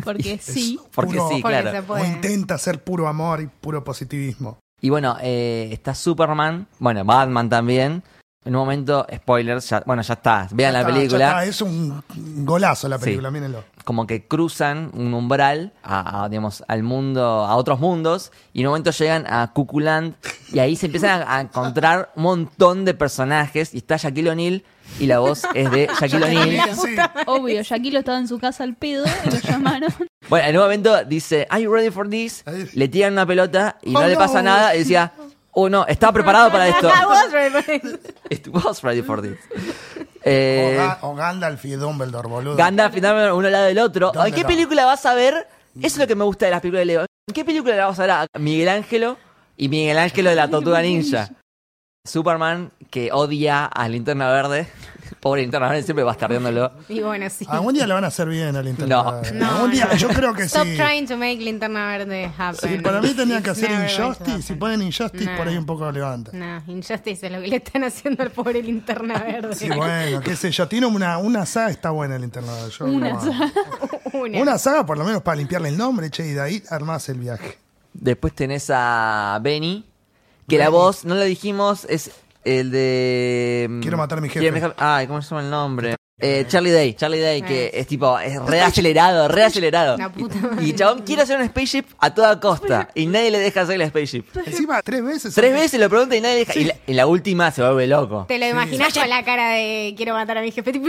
Porque 0.04 0.38
sí. 0.42 0.78
Porque 0.94 1.18
Puro- 1.18 1.28
sí, 1.28 1.42
Porque 1.42 1.60
claro. 1.60 1.84
O 1.94 1.98
intenta 2.04 2.56
ser 2.56 2.82
puro 2.82 3.06
amor 3.08 3.42
y 3.42 3.46
puro 3.46 3.84
positivismo. 3.84 4.58
Y 4.80 4.88
bueno, 4.88 5.16
eh, 5.20 5.68
está 5.72 5.94
Superman, 5.94 6.66
bueno, 6.78 7.04
Batman 7.04 7.50
también. 7.50 8.02
En 8.42 8.56
un 8.56 8.60
momento, 8.62 9.06
spoilers, 9.14 9.68
ya, 9.68 9.82
bueno, 9.84 10.00
ya 10.00 10.14
está, 10.14 10.48
vean 10.52 10.72
Ya 10.72 10.72
la 10.72 10.80
está, 10.80 10.94
película. 10.94 11.18
ya 11.18 11.28
está, 11.28 11.44
es 11.44 11.60
un 11.60 12.02
golazo 12.46 12.88
la 12.88 12.96
Sí. 12.96 13.04
película, 13.04 13.30
mírenlo. 13.30 13.62
como 13.84 14.06
que 14.06 14.26
cruzan 14.26 14.90
un 14.94 15.12
umbral 15.12 15.74
a, 15.82 16.24
a, 16.24 16.28
digamos, 16.30 16.64
al 16.66 16.82
mundo, 16.82 17.22
a 17.44 17.54
otros 17.56 17.80
mundos, 17.80 18.32
y 18.54 18.60
en 18.60 18.68
un 18.68 18.70
momento 18.70 18.92
llegan 18.92 19.26
a 19.28 19.52
Cuculand, 19.52 20.14
Y 20.52 20.58
ahí 20.58 20.74
se 20.74 20.86
empiezan 20.86 21.20
a, 21.22 21.36
a 21.36 21.40
encontrar 21.42 22.12
un 22.16 22.22
montón 22.22 22.86
de 22.86 22.94
personajes. 22.94 23.74
Y 23.74 23.78
está 23.78 23.98
Shaquille 23.98 24.30
O'Neal. 24.30 24.64
Y 24.98 25.06
la 25.06 25.18
voz 25.20 25.42
es 25.54 25.70
de 25.70 25.88
Shaquille 26.00 26.24
O'Neal. 26.24 26.74
Sí. 26.76 26.96
Obvio, 27.26 27.62
Shaquille 27.62 27.98
estaba 27.98 28.18
en 28.18 28.28
su 28.28 28.38
casa 28.38 28.64
al 28.64 28.74
pedo 28.76 29.04
y 29.24 29.30
lo 29.30 29.38
llamaron. 29.40 29.94
Bueno, 30.28 30.48
en 30.48 30.56
un 30.56 30.62
momento 30.62 31.04
dice, 31.04 31.46
¿Are 31.48 31.62
you 31.62 31.72
ready 31.72 31.90
for 31.90 32.08
this? 32.08 32.44
Le 32.74 32.88
tiran 32.88 33.12
una 33.14 33.24
pelota 33.26 33.78
y 33.82 33.90
Oh, 33.94 34.00
no 34.00 34.06
le 34.06 34.12
no. 34.14 34.18
pasa 34.18 34.42
nada. 34.42 34.74
Y 34.74 34.80
decía, 34.80 35.12
oh 35.52 35.68
no, 35.68 35.86
estaba 35.86 36.12
preparado 36.14 36.50
para 36.52 36.68
esto. 36.68 36.88
I 36.88 37.04
was 37.06 37.32
ready. 37.32 37.80
It 38.30 38.48
was 38.48 38.82
ready 38.82 39.02
for 39.02 39.22
this. 39.22 39.38
O, 39.96 40.04
Eh, 40.22 40.76
Ga- 40.78 40.98
o 41.00 41.14
Gandalf 41.14 41.64
y 41.64 41.70
Dumbledore, 41.70 42.28
boludo. 42.28 42.56
Gandalf 42.56 42.94
y 42.94 43.00
Dumbledore 43.00 43.32
uno 43.32 43.46
al 43.46 43.52
lado 43.52 43.64
del 43.66 43.78
otro. 43.78 44.12
¿Dónde 44.12 44.28
¿En 44.28 44.34
qué 44.34 44.44
película 44.44 44.84
vas 44.84 45.06
a 45.06 45.14
ver? 45.14 45.46
Eso 45.76 45.86
es 45.86 45.98
lo 45.98 46.06
que 46.06 46.14
me 46.14 46.24
gusta 46.24 46.44
de 46.44 46.50
las 46.50 46.60
películas 46.60 46.80
de 46.82 46.84
Leo. 46.86 47.00
¿En 47.00 47.34
qué 47.34 47.44
película 47.44 47.74
le 47.74 47.80
vamos 47.80 47.98
a 47.98 48.02
ver 48.02 48.10
a 48.10 48.26
Miguel 48.38 48.68
Ángelo 48.68 49.16
y 49.56 49.68
Miguel 49.70 49.96
Ángelo 49.98 50.28
de 50.30 50.36
la 50.36 50.48
Tortuga 50.50 50.82
Ninja? 50.82 51.30
Superman 52.04 52.72
que 52.90 53.10
odia 53.12 53.66
a 53.66 53.88
Linterna 53.88 54.30
Verde. 54.30 54.66
Pobre 55.20 55.42
Linterna 55.42 55.68
Verde, 55.68 55.82
siempre 55.82 56.02
bastardeándolo. 56.02 56.72
Y 56.88 57.00
bueno, 57.00 57.28
sí. 57.28 57.44
Algún 57.48 57.74
día 57.74 57.86
le 57.86 57.92
van 57.92 58.04
a 58.04 58.06
hacer 58.06 58.26
bien 58.26 58.56
a 58.56 58.62
Linterna 58.62 58.96
No. 59.02 59.12
Verde. 59.20 59.32
No, 59.38 59.50
Algún 59.50 59.70
día, 59.72 59.86
no. 59.90 59.96
yo 59.96 60.08
creo 60.08 60.32
que 60.32 60.44
Stop 60.44 60.64
sí. 60.64 60.76
trying 60.76 61.06
to 61.06 61.16
make 61.18 61.36
Linterna 61.36 61.86
Verde 61.88 62.32
happen. 62.38 62.70
Sí, 62.70 62.78
para 62.82 63.02
mí 63.02 63.12
tendrían 63.12 63.42
que 63.42 63.50
hacer 63.50 63.70
Injustice. 63.70 64.40
Si 64.42 64.54
ponen 64.54 64.80
Injustice, 64.80 65.26
No. 65.26 65.36
por 65.36 65.46
ahí 65.48 65.58
un 65.58 65.66
poco 65.66 65.90
levanta. 65.92 66.30
No, 66.32 66.62
Injustice 66.68 67.26
es 67.26 67.32
lo 67.32 67.40
que 67.42 67.48
le 67.48 67.56
están 67.56 67.84
haciendo 67.84 68.22
al 68.22 68.30
pobre 68.30 68.62
Linterna 68.62 69.18
Verde. 69.18 69.54
Sí, 69.54 69.68
bueno, 69.68 70.20
qué 70.22 70.36
sé 70.36 70.50
yo. 70.50 70.66
Tiene 70.68 70.86
una, 70.86 71.18
una 71.18 71.44
saga, 71.44 71.70
está 71.70 71.90
buena 71.90 72.14
el 72.16 72.22
Linterna 72.22 72.52
Verde. 72.54 72.70
Yo 72.78 72.84
Una 72.86 73.10
lo 73.10 73.20
saga. 73.20 73.52
Una. 74.14 74.38
Una 74.40 74.58
saga, 74.58 74.86
por 74.86 74.96
lo 74.96 75.04
menos 75.04 75.20
para 75.22 75.36
limpiarle 75.36 75.68
el 75.68 75.76
nombre, 75.76 76.08
che, 76.10 76.26
y 76.26 76.32
de 76.32 76.40
ahí 76.40 76.62
armás 76.70 77.08
el 77.10 77.18
viaje. 77.18 77.58
Después 77.92 78.32
tenés 78.34 78.70
a 78.72 79.38
Benny, 79.42 79.84
que 80.50 80.58
la 80.58 80.68
voz, 80.68 81.04
no 81.04 81.14
lo 81.14 81.22
dijimos, 81.24 81.86
es 81.88 82.10
el 82.44 82.70
de... 82.70 83.66
mm, 83.70 83.80
Quiero 83.80 83.96
matar 83.96 84.18
a 84.18 84.20
mi 84.20 84.28
jefe. 84.28 84.50
Quiero 84.50 84.74
Ay, 84.78 85.06
¿cómo 85.06 85.22
se 85.22 85.30
llama 85.30 85.42
el 85.42 85.50
nombre? 85.50 85.96
Eh, 86.22 86.44
Charlie 86.46 86.70
Day, 86.70 86.92
Charlie 86.92 87.18
Day, 87.20 87.40
que 87.40 87.66
Eh. 87.68 87.70
es 87.80 87.86
tipo, 87.86 88.18
es 88.18 88.38
re 88.42 88.60
acelerado, 88.60 89.26
re 89.28 89.42
acelerado. 89.44 89.96
La 89.96 90.12
puta 90.12 90.36
madre. 90.36 90.66
Y 90.66 90.74
chabón 90.74 91.00
quiere 91.00 91.22
hacer 91.22 91.40
un 91.40 91.46
spaceship 91.48 91.86
a 91.98 92.12
toda 92.12 92.38
costa. 92.38 92.90
Y 92.94 93.06
nadie 93.06 93.30
le 93.30 93.38
deja 93.38 93.62
hacer 93.62 93.80
el 93.80 93.88
spaceship. 93.88 94.26
Encima, 94.44 94.82
tres 94.82 95.02
veces. 95.02 95.34
Tres 95.34 95.54
veces 95.54 95.80
lo 95.80 95.88
pregunta 95.88 96.14
y 96.16 96.20
nadie 96.20 96.34
le 96.34 96.44
deja. 96.44 96.58
Y 96.58 96.64
la, 96.64 96.74
en 96.86 96.96
la 96.96 97.06
última 97.06 97.50
se 97.52 97.62
vuelve 97.62 97.86
loco. 97.86 98.26
Te 98.28 98.38
lo 98.38 98.46
imaginas 98.46 98.92
con 98.92 99.08
la 99.08 99.24
cara 99.24 99.48
de 99.52 99.94
quiero 99.96 100.12
matar 100.12 100.36
a 100.36 100.42
mi 100.42 100.50
jefe. 100.52 100.72
Tipo, 100.72 100.88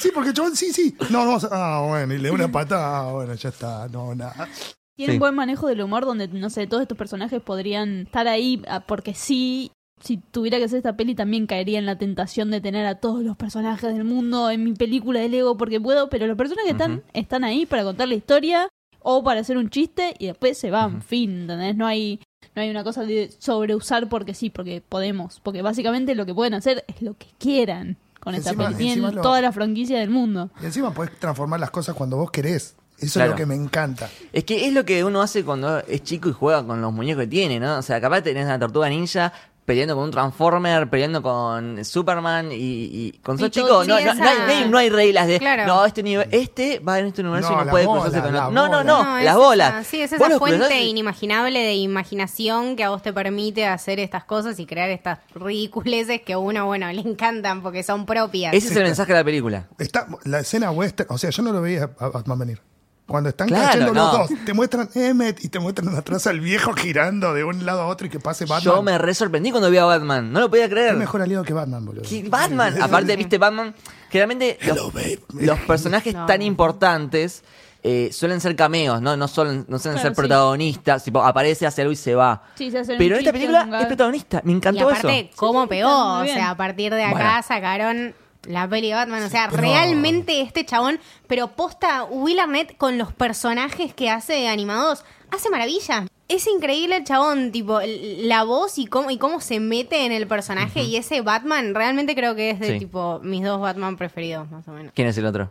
Sí, 0.00 0.10
porque 0.14 0.30
el 0.30 0.34
chabón, 0.34 0.56
sí, 0.56 0.72
sí. 0.72 0.96
No, 1.10 1.26
no, 1.26 1.38
ah, 1.50 1.84
bueno, 1.86 2.14
y 2.14 2.18
le 2.18 2.28
da 2.28 2.34
una 2.34 2.50
patada, 2.50 3.00
ah, 3.00 3.12
bueno, 3.12 3.34
ya 3.34 3.48
está, 3.50 3.88
no, 3.88 4.14
nada. 4.14 4.48
Tiene 4.96 5.12
Sí. 5.12 5.16
un 5.16 5.20
buen 5.20 5.34
manejo 5.34 5.66
del 5.68 5.80
humor 5.82 6.04
donde, 6.04 6.28
no 6.28 6.50
sé, 6.50 6.66
todos 6.66 6.82
estos 6.82 6.98
personajes 6.98 7.40
podrían 7.42 8.00
estar 8.02 8.28
ahí 8.28 8.62
ah, 8.68 8.80
porque 8.86 9.14
sí. 9.14 9.70
Si 10.00 10.16
tuviera 10.16 10.58
que 10.58 10.64
hacer 10.64 10.78
esta 10.78 10.96
peli 10.96 11.14
también 11.14 11.46
caería 11.46 11.78
en 11.78 11.86
la 11.86 11.96
tentación 11.96 12.50
de 12.50 12.60
tener 12.60 12.84
a 12.86 12.96
todos 12.96 13.22
los 13.22 13.36
personajes 13.36 13.94
del 13.94 14.02
mundo 14.02 14.50
en 14.50 14.64
mi 14.64 14.72
película 14.72 15.20
de 15.20 15.28
Lego 15.28 15.56
porque 15.56 15.80
puedo, 15.80 16.08
pero 16.08 16.26
los 16.26 16.36
personajes 16.36 16.72
están, 16.72 17.04
están 17.12 17.44
ahí 17.44 17.66
para 17.66 17.84
contar 17.84 18.08
la 18.08 18.16
historia 18.16 18.68
o 18.98 19.22
para 19.22 19.40
hacer 19.42 19.56
un 19.58 19.70
chiste 19.70 20.14
y 20.18 20.26
después 20.26 20.58
se 20.58 20.72
van, 20.72 21.02
fin, 21.02 21.42
¿entendés? 21.42 21.76
No 21.76 21.86
hay, 21.86 22.18
no 22.56 22.62
hay 22.62 22.70
una 22.70 22.82
cosa 22.82 23.04
de 23.04 23.30
sobreusar 23.38 24.08
porque 24.08 24.34
sí, 24.34 24.50
porque 24.50 24.82
podemos, 24.86 25.38
porque 25.40 25.62
básicamente 25.62 26.16
lo 26.16 26.26
que 26.26 26.34
pueden 26.34 26.54
hacer 26.54 26.84
es 26.88 27.00
lo 27.00 27.14
que 27.14 27.28
quieran 27.38 27.96
con 28.18 28.34
esta 28.34 28.50
Encima- 28.50 28.66
peli. 28.70 28.78
Tienen 28.78 29.14
lo- 29.14 29.22
toda 29.22 29.40
la 29.40 29.52
franquicia 29.52 30.00
del 30.00 30.10
mundo. 30.10 30.50
Y 30.60 30.64
encima 30.66 30.92
podés 30.92 31.16
transformar 31.20 31.60
las 31.60 31.70
cosas 31.70 31.94
cuando 31.94 32.16
vos 32.16 32.32
querés. 32.32 32.74
Eso 33.02 33.14
Claro. 33.18 33.32
es 33.32 33.34
lo 33.34 33.36
que 33.36 33.46
me 33.46 33.54
encanta. 33.54 34.08
Es 34.32 34.44
que 34.44 34.66
es 34.66 34.72
lo 34.72 34.84
que 34.84 35.04
uno 35.04 35.20
hace 35.22 35.44
cuando 35.44 35.78
es 35.80 36.02
chico 36.02 36.28
y 36.28 36.32
juega 36.32 36.64
con 36.66 36.80
los 36.80 36.92
muñecos 36.92 37.22
que 37.22 37.28
tiene, 37.28 37.60
¿no? 37.60 37.78
O 37.78 37.82
sea, 37.82 38.00
capaz 38.00 38.22
tenés 38.22 38.44
una 38.46 38.58
tortuga 38.58 38.88
ninja 38.88 39.32
peleando 39.64 39.94
con 39.94 40.04
un 40.06 40.10
Transformer, 40.10 40.90
peleando 40.90 41.22
con 41.22 41.84
Superman 41.84 42.50
y, 42.50 42.56
y 42.56 43.12
con 43.22 43.38
sos 43.38 43.46
Y 43.46 43.50
chico, 43.52 43.68
todo- 43.68 43.84
no, 43.84 43.94
no, 43.94 43.94
no 43.94 43.96
hay, 43.96 44.04
esa- 44.04 44.14
no 44.14 44.52
hay- 44.52 44.68
no 44.68 44.78
hay 44.78 44.90
reglas 44.90 45.28
de 45.28 45.38
Claro. 45.38 45.66
no, 45.66 45.84
este 45.86 46.02
nivel, 46.02 46.26
este 46.32 46.80
va 46.80 46.98
en 46.98 47.06
este 47.06 47.20
universo 47.22 47.50
No, 47.52 47.62
y 47.62 47.64
no 47.66 47.70
puede 47.70 47.86
bola, 47.86 48.02
cruzarse 48.02 48.26
con 48.26 48.34
otro. 48.36 48.50
No, 48.50 48.68
no, 48.68 48.82
no, 48.82 49.18
es 49.18 49.24
las 49.24 49.34
esa- 49.34 49.38
bolas. 49.38 49.86
sí, 49.86 50.00
es 50.00 50.12
esa 50.12 50.30
fuente 50.38 50.58
cruzás 50.66 50.80
inimaginable 50.82 51.60
de 51.60 51.74
imaginación 51.74 52.74
que 52.74 52.82
a 52.82 52.90
vos 52.90 53.02
te 53.02 53.12
permite 53.12 53.64
hacer 53.66 54.00
estas 54.00 54.24
cosas 54.24 54.58
y 54.58 54.66
crear 54.66 54.90
estas 54.90 55.20
ridiculeces 55.32 56.22
que 56.22 56.32
a 56.32 56.38
uno, 56.38 56.66
bueno, 56.66 56.90
le 56.92 57.00
encantan 57.00 57.62
porque 57.62 57.84
son 57.84 58.04
propias. 58.04 58.52
Ese 58.54 58.66
es 58.68 58.76
el 58.76 58.82
mensaje 58.82 59.12
de 59.12 59.18
la 59.20 59.24
película. 59.24 59.68
Está, 59.78 60.08
la 60.24 60.40
escena 60.40 60.72
western, 60.72 61.08
o 61.12 61.18
sea, 61.18 61.30
yo 61.30 61.40
no 61.44 61.52
lo 61.52 61.60
veía 61.62 61.88
a 62.00 62.08
Batman 62.08 62.38
venir. 62.40 62.60
Cuando 63.06 63.28
están 63.30 63.48
Claro, 63.48 63.66
cayendo 63.66 63.92
no. 63.92 64.04
los 64.18 64.30
dos, 64.30 64.38
te 64.46 64.54
muestran 64.54 64.88
Emmet 64.94 65.44
y 65.44 65.48
te 65.48 65.58
muestran 65.58 65.94
atrás 65.96 66.26
al 66.28 66.40
viejo 66.40 66.72
girando 66.72 67.34
de 67.34 67.44
un 67.44 67.66
lado 67.66 67.82
a 67.82 67.86
otro 67.86 68.06
y 68.06 68.10
que 68.10 68.20
pase 68.20 68.44
Batman. 68.44 68.62
Yo 68.76 68.82
me 68.82 68.96
re 68.96 69.12
sorprendí 69.12 69.50
cuando 69.50 69.70
vi 69.70 69.76
a 69.78 69.84
Batman, 69.84 70.32
no 70.32 70.40
lo 70.40 70.48
podía 70.48 70.68
creer. 70.68 70.92
Es 70.92 70.96
mejor 70.98 71.20
aliado 71.20 71.44
que 71.44 71.52
Batman, 71.52 71.84
boludo. 71.84 72.02
¿Qué- 72.08 72.24
Batman, 72.28 72.80
aparte, 72.80 73.16
viste, 73.16 73.38
Batman, 73.38 73.74
generalmente 74.08 74.56
los, 74.66 74.76
Hello, 74.76 74.90
babe. 74.92 75.20
los 75.34 75.58
personajes 75.60 76.14
No. 76.22 76.26
tan 76.26 76.40
importantes 76.42 77.42
eh, 77.82 78.10
suelen 78.12 78.40
ser 78.40 78.54
cameos, 78.54 79.02
¿no? 79.02 79.16
No, 79.16 79.26
suelen, 79.26 79.66
no 79.68 79.78
suelen 79.80 79.96
Claro, 80.00 80.02
ser 80.02 80.10
sí. 80.12 80.16
protagonistas, 80.16 81.02
tipo, 81.04 81.20
aparece, 81.22 81.66
hace 81.66 81.82
algo 81.82 81.92
y 81.92 81.96
se 81.96 82.14
va. 82.14 82.44
Sí, 82.54 82.70
se 82.70 82.78
hacen 82.78 82.96
Pero 82.96 83.16
en 83.16 83.20
esta 83.22 83.32
película 83.32 83.68
es 83.80 83.86
protagonista, 83.86 84.40
me 84.44 84.52
Y 84.52 84.54
encantó 84.54 84.88
aparte, 84.88 85.18
eso. 85.20 85.30
cómo 85.36 85.66
pegó. 85.66 86.20
O 86.20 86.24
sea, 86.24 86.50
a 86.50 86.56
partir 86.56 86.94
de 86.94 87.02
acá 87.02 87.12
Bueno. 87.18 87.42
sacaron 87.42 88.14
la 88.44 88.68
peli 88.68 88.88
de 88.88 88.94
Batman. 88.94 89.22
O 89.22 89.28
sea, 89.28 89.48
pero- 89.50 89.62
realmente 89.62 90.40
este 90.40 90.64
chabón, 90.64 90.98
pero 91.26 91.48
posta 91.48 92.04
Will 92.04 92.38
Arnett 92.40 92.76
con 92.76 92.98
los 92.98 93.12
personajes 93.12 93.94
que 93.94 94.10
hace 94.10 94.48
animados, 94.48 95.04
hace 95.30 95.48
maravilla. 95.50 96.06
Es 96.28 96.46
increíble 96.46 96.96
el 96.96 97.04
chabón, 97.04 97.52
tipo, 97.52 97.80
l- 97.80 98.26
la 98.26 98.42
voz 98.44 98.78
y 98.78 98.86
cómo, 98.86 99.10
y 99.10 99.18
cómo 99.18 99.40
se 99.40 99.60
mete 99.60 100.06
en 100.06 100.12
el 100.12 100.26
personaje. 100.26 100.82
Y 100.82 100.96
ese 100.96 101.20
Batman, 101.20 101.74
realmente 101.74 102.14
creo 102.14 102.34
que 102.34 102.50
es 102.50 102.60
de 102.60 102.72
Sí. 102.74 102.78
tipo 102.78 103.20
mis 103.22 103.44
dos 103.44 103.60
Batman 103.60 103.96
preferidos, 103.96 104.50
más 104.50 104.66
o 104.66 104.72
menos. 104.72 104.92
¿Quién 104.94 105.08
es 105.08 105.18
el 105.18 105.26
otro? 105.26 105.50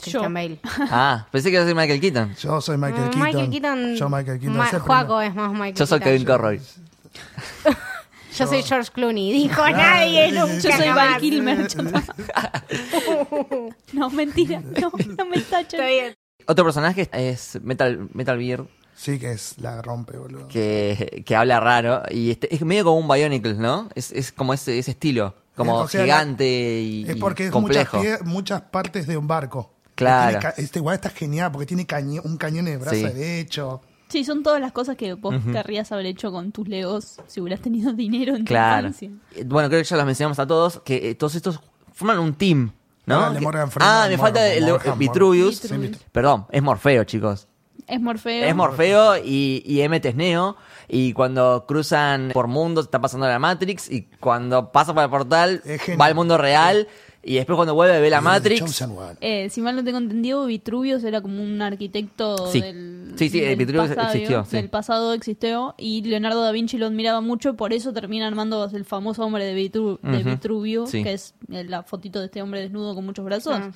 Christian 0.00 0.22
Yo. 0.24 0.30
Bale. 0.32 0.58
Ah, 0.90 1.26
pensé 1.30 1.48
que 1.50 1.54
iba 1.54 1.62
a 1.64 1.66
ser 1.66 1.74
Michael 1.74 2.00
Keaton. 2.00 2.34
Yo 2.36 2.60
soy 2.60 2.76
Michael 2.76 2.94
Mm, 3.06 3.10
Keaton. 3.10 3.20
Michael 3.22 3.50
Keaton. 3.50 3.96
Yo 3.96 4.08
Michael 4.08 4.38
Keaton. 4.40 4.56
Ma- 4.56 4.70
el 4.70 4.76
es 5.22 5.34
más 5.34 5.52
Michael 5.52 5.74
Yo 5.74 5.86
soy 5.86 5.98
Keaton. 5.98 6.12
Kevin 6.12 6.26
Conroy. 6.26 6.60
Yo 8.36 8.46
soy 8.46 8.62
George 8.62 8.90
Clooney. 8.92 9.32
Dijo 9.32 9.68
nadie 9.70 10.32
nunca. 10.32 10.54
Yo 10.54 10.60
soy 10.60 10.72
jamás. 10.86 11.10
Val 11.12 11.20
Kilmer. 11.20 11.68
no, 13.92 14.10
mentira. 14.10 14.60
No, 14.80 14.90
no 15.18 15.24
me. 15.26 15.36
Está 15.36 15.62
bien. 15.86 16.14
Otro 16.46 16.64
personaje 16.64 17.08
es 17.12 17.60
Metal, 17.62 18.08
Metal 18.14 18.36
Beard, 18.36 18.66
Sí 18.96 19.18
que 19.18 19.32
es 19.32 19.58
la 19.58 19.80
rompe, 19.82 20.16
boludo. 20.16 20.48
que, 20.48 21.22
que 21.26 21.36
habla 21.36 21.60
raro. 21.60 22.02
Y 22.10 22.30
este, 22.32 22.52
es 22.54 22.62
medio 22.62 22.84
como 22.84 22.98
un 22.98 23.08
Bionicles, 23.08 23.58
¿no? 23.58 23.88
Es, 23.94 24.10
es 24.12 24.32
como 24.32 24.54
ese, 24.54 24.78
ese 24.78 24.92
estilo. 24.92 25.34
Como 25.56 25.74
O 25.76 25.88
sea, 25.88 26.02
gigante 26.02 26.46
y, 26.80 27.04
Es 27.08 27.16
y 27.16 27.20
porque 27.20 27.46
es 27.46 27.52
muchas, 27.52 27.88
complejo. 27.88 28.22
pie- 28.22 28.24
muchas 28.24 28.62
partes 28.62 29.06
de 29.06 29.16
un 29.16 29.28
barco. 29.28 29.72
Claro. 29.94 30.38
Tiene 30.40 30.54
Este 30.58 30.78
igual 30.78 30.94
está 30.94 31.10
genial 31.10 31.52
porque 31.52 31.66
tiene 31.66 31.86
caño- 31.86 32.22
un 32.24 32.36
cañón 32.38 32.66
en 32.68 32.74
el 32.74 32.78
brazo 32.80 32.96
Sí. 32.96 33.02
derecho. 33.02 33.82
Sí, 34.12 34.24
son 34.24 34.42
todas 34.42 34.60
las 34.60 34.72
cosas 34.72 34.96
que 34.96 35.14
vos 35.14 35.34
querrías 35.52 35.90
haber 35.90 36.04
hecho 36.06 36.30
con 36.30 36.52
tus 36.52 36.68
legos 36.68 37.18
si 37.26 37.40
hubieras 37.40 37.60
tenido 37.60 37.92
dinero 37.94 38.36
en 38.36 38.44
tu 38.44 38.48
Claro. 38.50 38.88
infancia. 38.88 39.10
Eh, 39.34 39.44
Bueno, 39.46 39.68
creo 39.70 39.80
que 39.80 39.88
ya 39.88 39.96
los 39.96 40.04
mencionamos 40.06 40.38
a 40.38 40.46
todos, 40.46 40.80
que 40.84 41.10
eh, 41.10 41.14
todos 41.14 41.34
estos 41.34 41.60
forman 41.94 42.18
un 42.18 42.34
team, 42.34 42.72
¿no? 43.06 43.20
Ah, 43.20 43.26
el 43.28 43.32
de 43.34 43.38
Que- 43.38 43.44
Morgan 43.46 43.70
Freeman, 43.70 43.94
ah, 44.04 44.06
me 44.08 44.18
falta 44.18 44.40
Morgan- 44.40 44.56
el 44.58 44.64
Morgan- 44.70 44.98
Vitruvius. 44.98 45.62
Vitruvius. 45.62 45.96
Perdón, 46.12 46.46
es 46.50 46.62
Morfeo, 46.62 47.04
chicos. 47.04 47.48
Es 47.88 48.00
Morfeo. 48.00 48.44
Es 48.44 48.54
Morfeo 48.54 49.16
y, 49.18 49.62
y 49.66 49.80
Emmet 49.80 50.04
es 50.06 50.14
Neo. 50.14 50.56
Y 50.88 51.12
cuando 51.14 51.64
cruzan 51.66 52.30
por 52.32 52.46
mundos, 52.46 52.84
está 52.84 53.00
pasando 53.00 53.26
la 53.26 53.38
Matrix. 53.38 53.90
Y 53.90 54.02
cuando 54.20 54.70
pasa 54.72 54.94
por 54.94 55.02
el 55.02 55.10
portal, 55.10 55.62
va 56.00 56.04
al 56.06 56.14
mundo 56.14 56.36
real. 56.38 56.86
Y 57.24 57.34
después 57.36 57.54
cuando 57.56 57.74
vuelve 57.74 58.00
ve 58.00 58.10
la 58.10 58.20
Matrix. 58.20 58.84
Eh, 59.20 59.48
si 59.50 59.60
mal 59.60 59.76
no 59.76 59.84
tengo 59.84 59.98
entendido, 59.98 60.44
Vitruvius 60.46 61.04
era 61.04 61.20
como 61.20 61.40
un 61.42 61.62
arquitecto 61.62 62.48
Sí. 62.50 62.60
del, 62.60 63.12
Sí, 63.16 63.28
sí, 63.28 63.40
eh, 63.40 63.48
del 63.50 63.56
Vitruvius 63.56 63.90
pasado, 63.90 64.08
existió, 64.12 64.44
sí. 64.44 64.56
del 64.56 64.68
pasado 64.70 65.12
existió 65.12 65.74
y 65.78 66.02
Leonardo 66.02 66.42
da 66.42 66.50
Vinci 66.50 66.78
lo 66.78 66.86
admiraba 66.86 67.20
mucho, 67.20 67.54
por 67.54 67.72
eso 67.72 67.92
termina 67.92 68.26
armando 68.26 68.68
el 68.72 68.84
famoso 68.84 69.22
hombre 69.24 69.44
de, 69.44 69.54
Vitru- 69.54 70.00
de 70.00 70.18
Ujú, 70.18 70.30
Vitruvio, 70.30 70.86
sí. 70.86 71.04
que 71.04 71.12
es 71.12 71.34
eh, 71.52 71.62
la 71.64 71.82
fotito 71.84 72.18
de 72.18 72.26
este 72.26 72.42
hombre 72.42 72.60
desnudo 72.60 72.94
con 72.94 73.04
muchos 73.04 73.24
brazos. 73.24 73.54
Ah. 73.56 73.70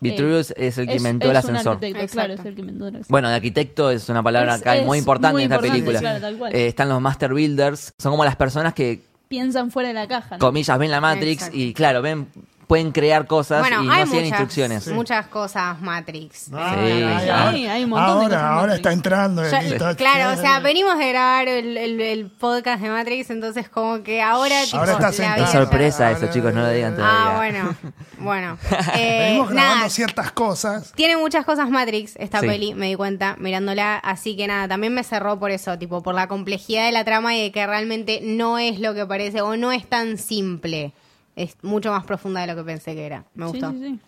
Vitruvius 0.00 0.52
es 0.56 0.78
el 0.78 0.88
que 0.88 0.96
inventó 0.96 1.30
el 1.30 1.36
ascensor. 1.36 1.78
claro, 2.10 2.32
es 2.34 2.44
el 2.44 2.54
que 2.56 2.60
inventó 2.62 2.88
el 2.88 2.94
ascensor. 2.96 3.10
Bueno, 3.10 3.28
de 3.28 3.36
arquitecto 3.36 3.90
es 3.92 4.08
una 4.08 4.22
palabra 4.24 4.56
Es- 4.56 4.60
acá 4.62 4.76
es 4.76 4.84
muy 4.84 4.98
importante 4.98 5.34
muy 5.34 5.44
en 5.44 5.52
esta 5.52 5.62
película. 5.62 6.00
claro, 6.00 6.20
tal 6.20 6.36
cual. 6.36 6.52
Eh, 6.52 6.66
están 6.66 6.88
los 6.88 7.00
Master 7.00 7.32
Builders. 7.32 7.94
Son 7.98 8.10
como 8.10 8.24
las 8.24 8.34
personas 8.34 8.74
que 8.74 9.00
Piensan 9.28 9.70
fuera 9.70 9.88
de 9.88 9.94
la 9.94 10.06
caja, 10.06 10.36
¿no? 10.36 10.40
comillas, 10.40 10.78
ven 10.78 10.90
la 10.90 11.00
Matrix 11.00 11.44
Exacto. 11.44 11.56
y 11.56 11.72
claro, 11.72 12.02
ven, 12.02 12.26
pueden 12.72 12.90
crear 12.90 13.26
cosas 13.26 13.60
Bueno, 13.60 13.82
y 13.82 13.86
no 13.86 13.92
hay 13.92 14.06
siguen 14.06 14.24
muchas, 14.24 14.40
instrucciones. 14.40 14.88
muchas 14.88 15.26
cosas 15.26 15.78
Matrix. 15.82 16.48
Ah, 16.54 16.74
Sí. 16.74 16.80
ay, 16.90 17.02
Hay- 17.02 17.28
ay. 17.30 17.66
hay 17.66 17.84
un 17.84 17.90
montón 17.90 18.06
de 18.06 18.12
ahora, 18.22 18.28
cosas 18.28 18.42
ahora 18.42 18.56
Matrix. 18.62 18.76
está 18.76 18.92
entrando. 18.92 19.50
Ya- 19.50 19.58
el- 19.60 19.72
está- 19.74 19.94
claro, 19.94 20.38
o 20.38 20.42
sea, 20.42 20.60
venimos 20.60 20.96
de 20.98 21.08
grabar 21.10 21.48
el, 21.48 21.76
el- 21.76 22.00
el 22.00 22.30
podcast 22.30 22.80
de 22.82 22.88
Matrix, 22.88 23.28
entonces 23.28 23.68
como 23.68 24.02
que 24.02 24.22
ahora, 24.22 24.64
tipo, 24.64 24.78
Ahora 24.78 24.92
está 24.92 25.12
sentado. 25.12 25.34
vida 25.36 25.44
Es 25.44 25.52
sorpresa 25.52 26.06
Ahora- 26.08 26.18
eso, 26.18 26.32
chicos, 26.32 26.54
no 26.54 26.62
lo 26.62 26.70
digan 26.70 26.96
todavía. 26.96 27.18
Ah, 27.30 27.36
bueno, 27.36 27.76
bueno. 28.20 28.58
Eh, 28.98 29.18
Venimos 29.26 29.50
grabando 29.50 29.76
nada, 29.76 29.88
ciertas 29.90 30.32
cosas. 30.32 30.92
tiene 30.94 31.18
muchas 31.18 31.44
cosas 31.44 31.68
Matrix 31.68 32.16
esta 32.16 32.40
Sí. 32.40 32.46
peli, 32.46 32.74
me 32.74 32.86
di 32.88 32.94
cuenta 32.94 33.36
mirándola, 33.38 33.96
así 33.98 34.34
que 34.34 34.46
nada, 34.46 34.66
también 34.66 34.94
me 34.94 35.04
cerró 35.04 35.38
por 35.38 35.50
eso, 35.50 35.78
tipo, 35.78 36.02
por 36.02 36.14
la 36.14 36.26
complejidad 36.26 36.86
de 36.86 36.92
la 36.92 37.04
trama 37.04 37.36
y 37.36 37.42
de 37.42 37.52
que 37.52 37.66
realmente 37.66 38.20
no 38.22 38.58
es 38.58 38.80
lo 38.80 38.94
que 38.94 39.04
parece 39.04 39.42
o 39.42 39.56
no 39.58 39.72
es 39.72 39.86
tan 39.86 40.16
simple. 40.16 40.94
Es 41.36 41.56
mucho 41.62 41.90
más 41.90 42.04
profunda 42.04 42.40
de 42.42 42.46
lo 42.48 42.56
que 42.56 42.64
pensé 42.64 42.94
que 42.94 43.06
era. 43.06 43.24
Me 43.34 43.46
gustó. 43.46 43.70
sí, 43.72 43.78
sí. 43.80 44.00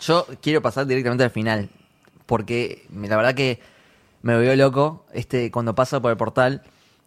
Yo 0.00 0.26
quiero 0.40 0.62
pasar 0.62 0.86
directamente 0.86 1.24
al 1.24 1.30
final, 1.30 1.68
porque 2.26 2.86
la 2.92 3.16
verdad 3.16 3.34
que 3.34 3.58
me 4.22 4.34
volvió 4.36 4.54
loco 4.54 5.04
este 5.12 5.50
cuando 5.50 5.74
pasa 5.74 6.00
por 6.00 6.12
el 6.12 6.16
portal 6.16 6.62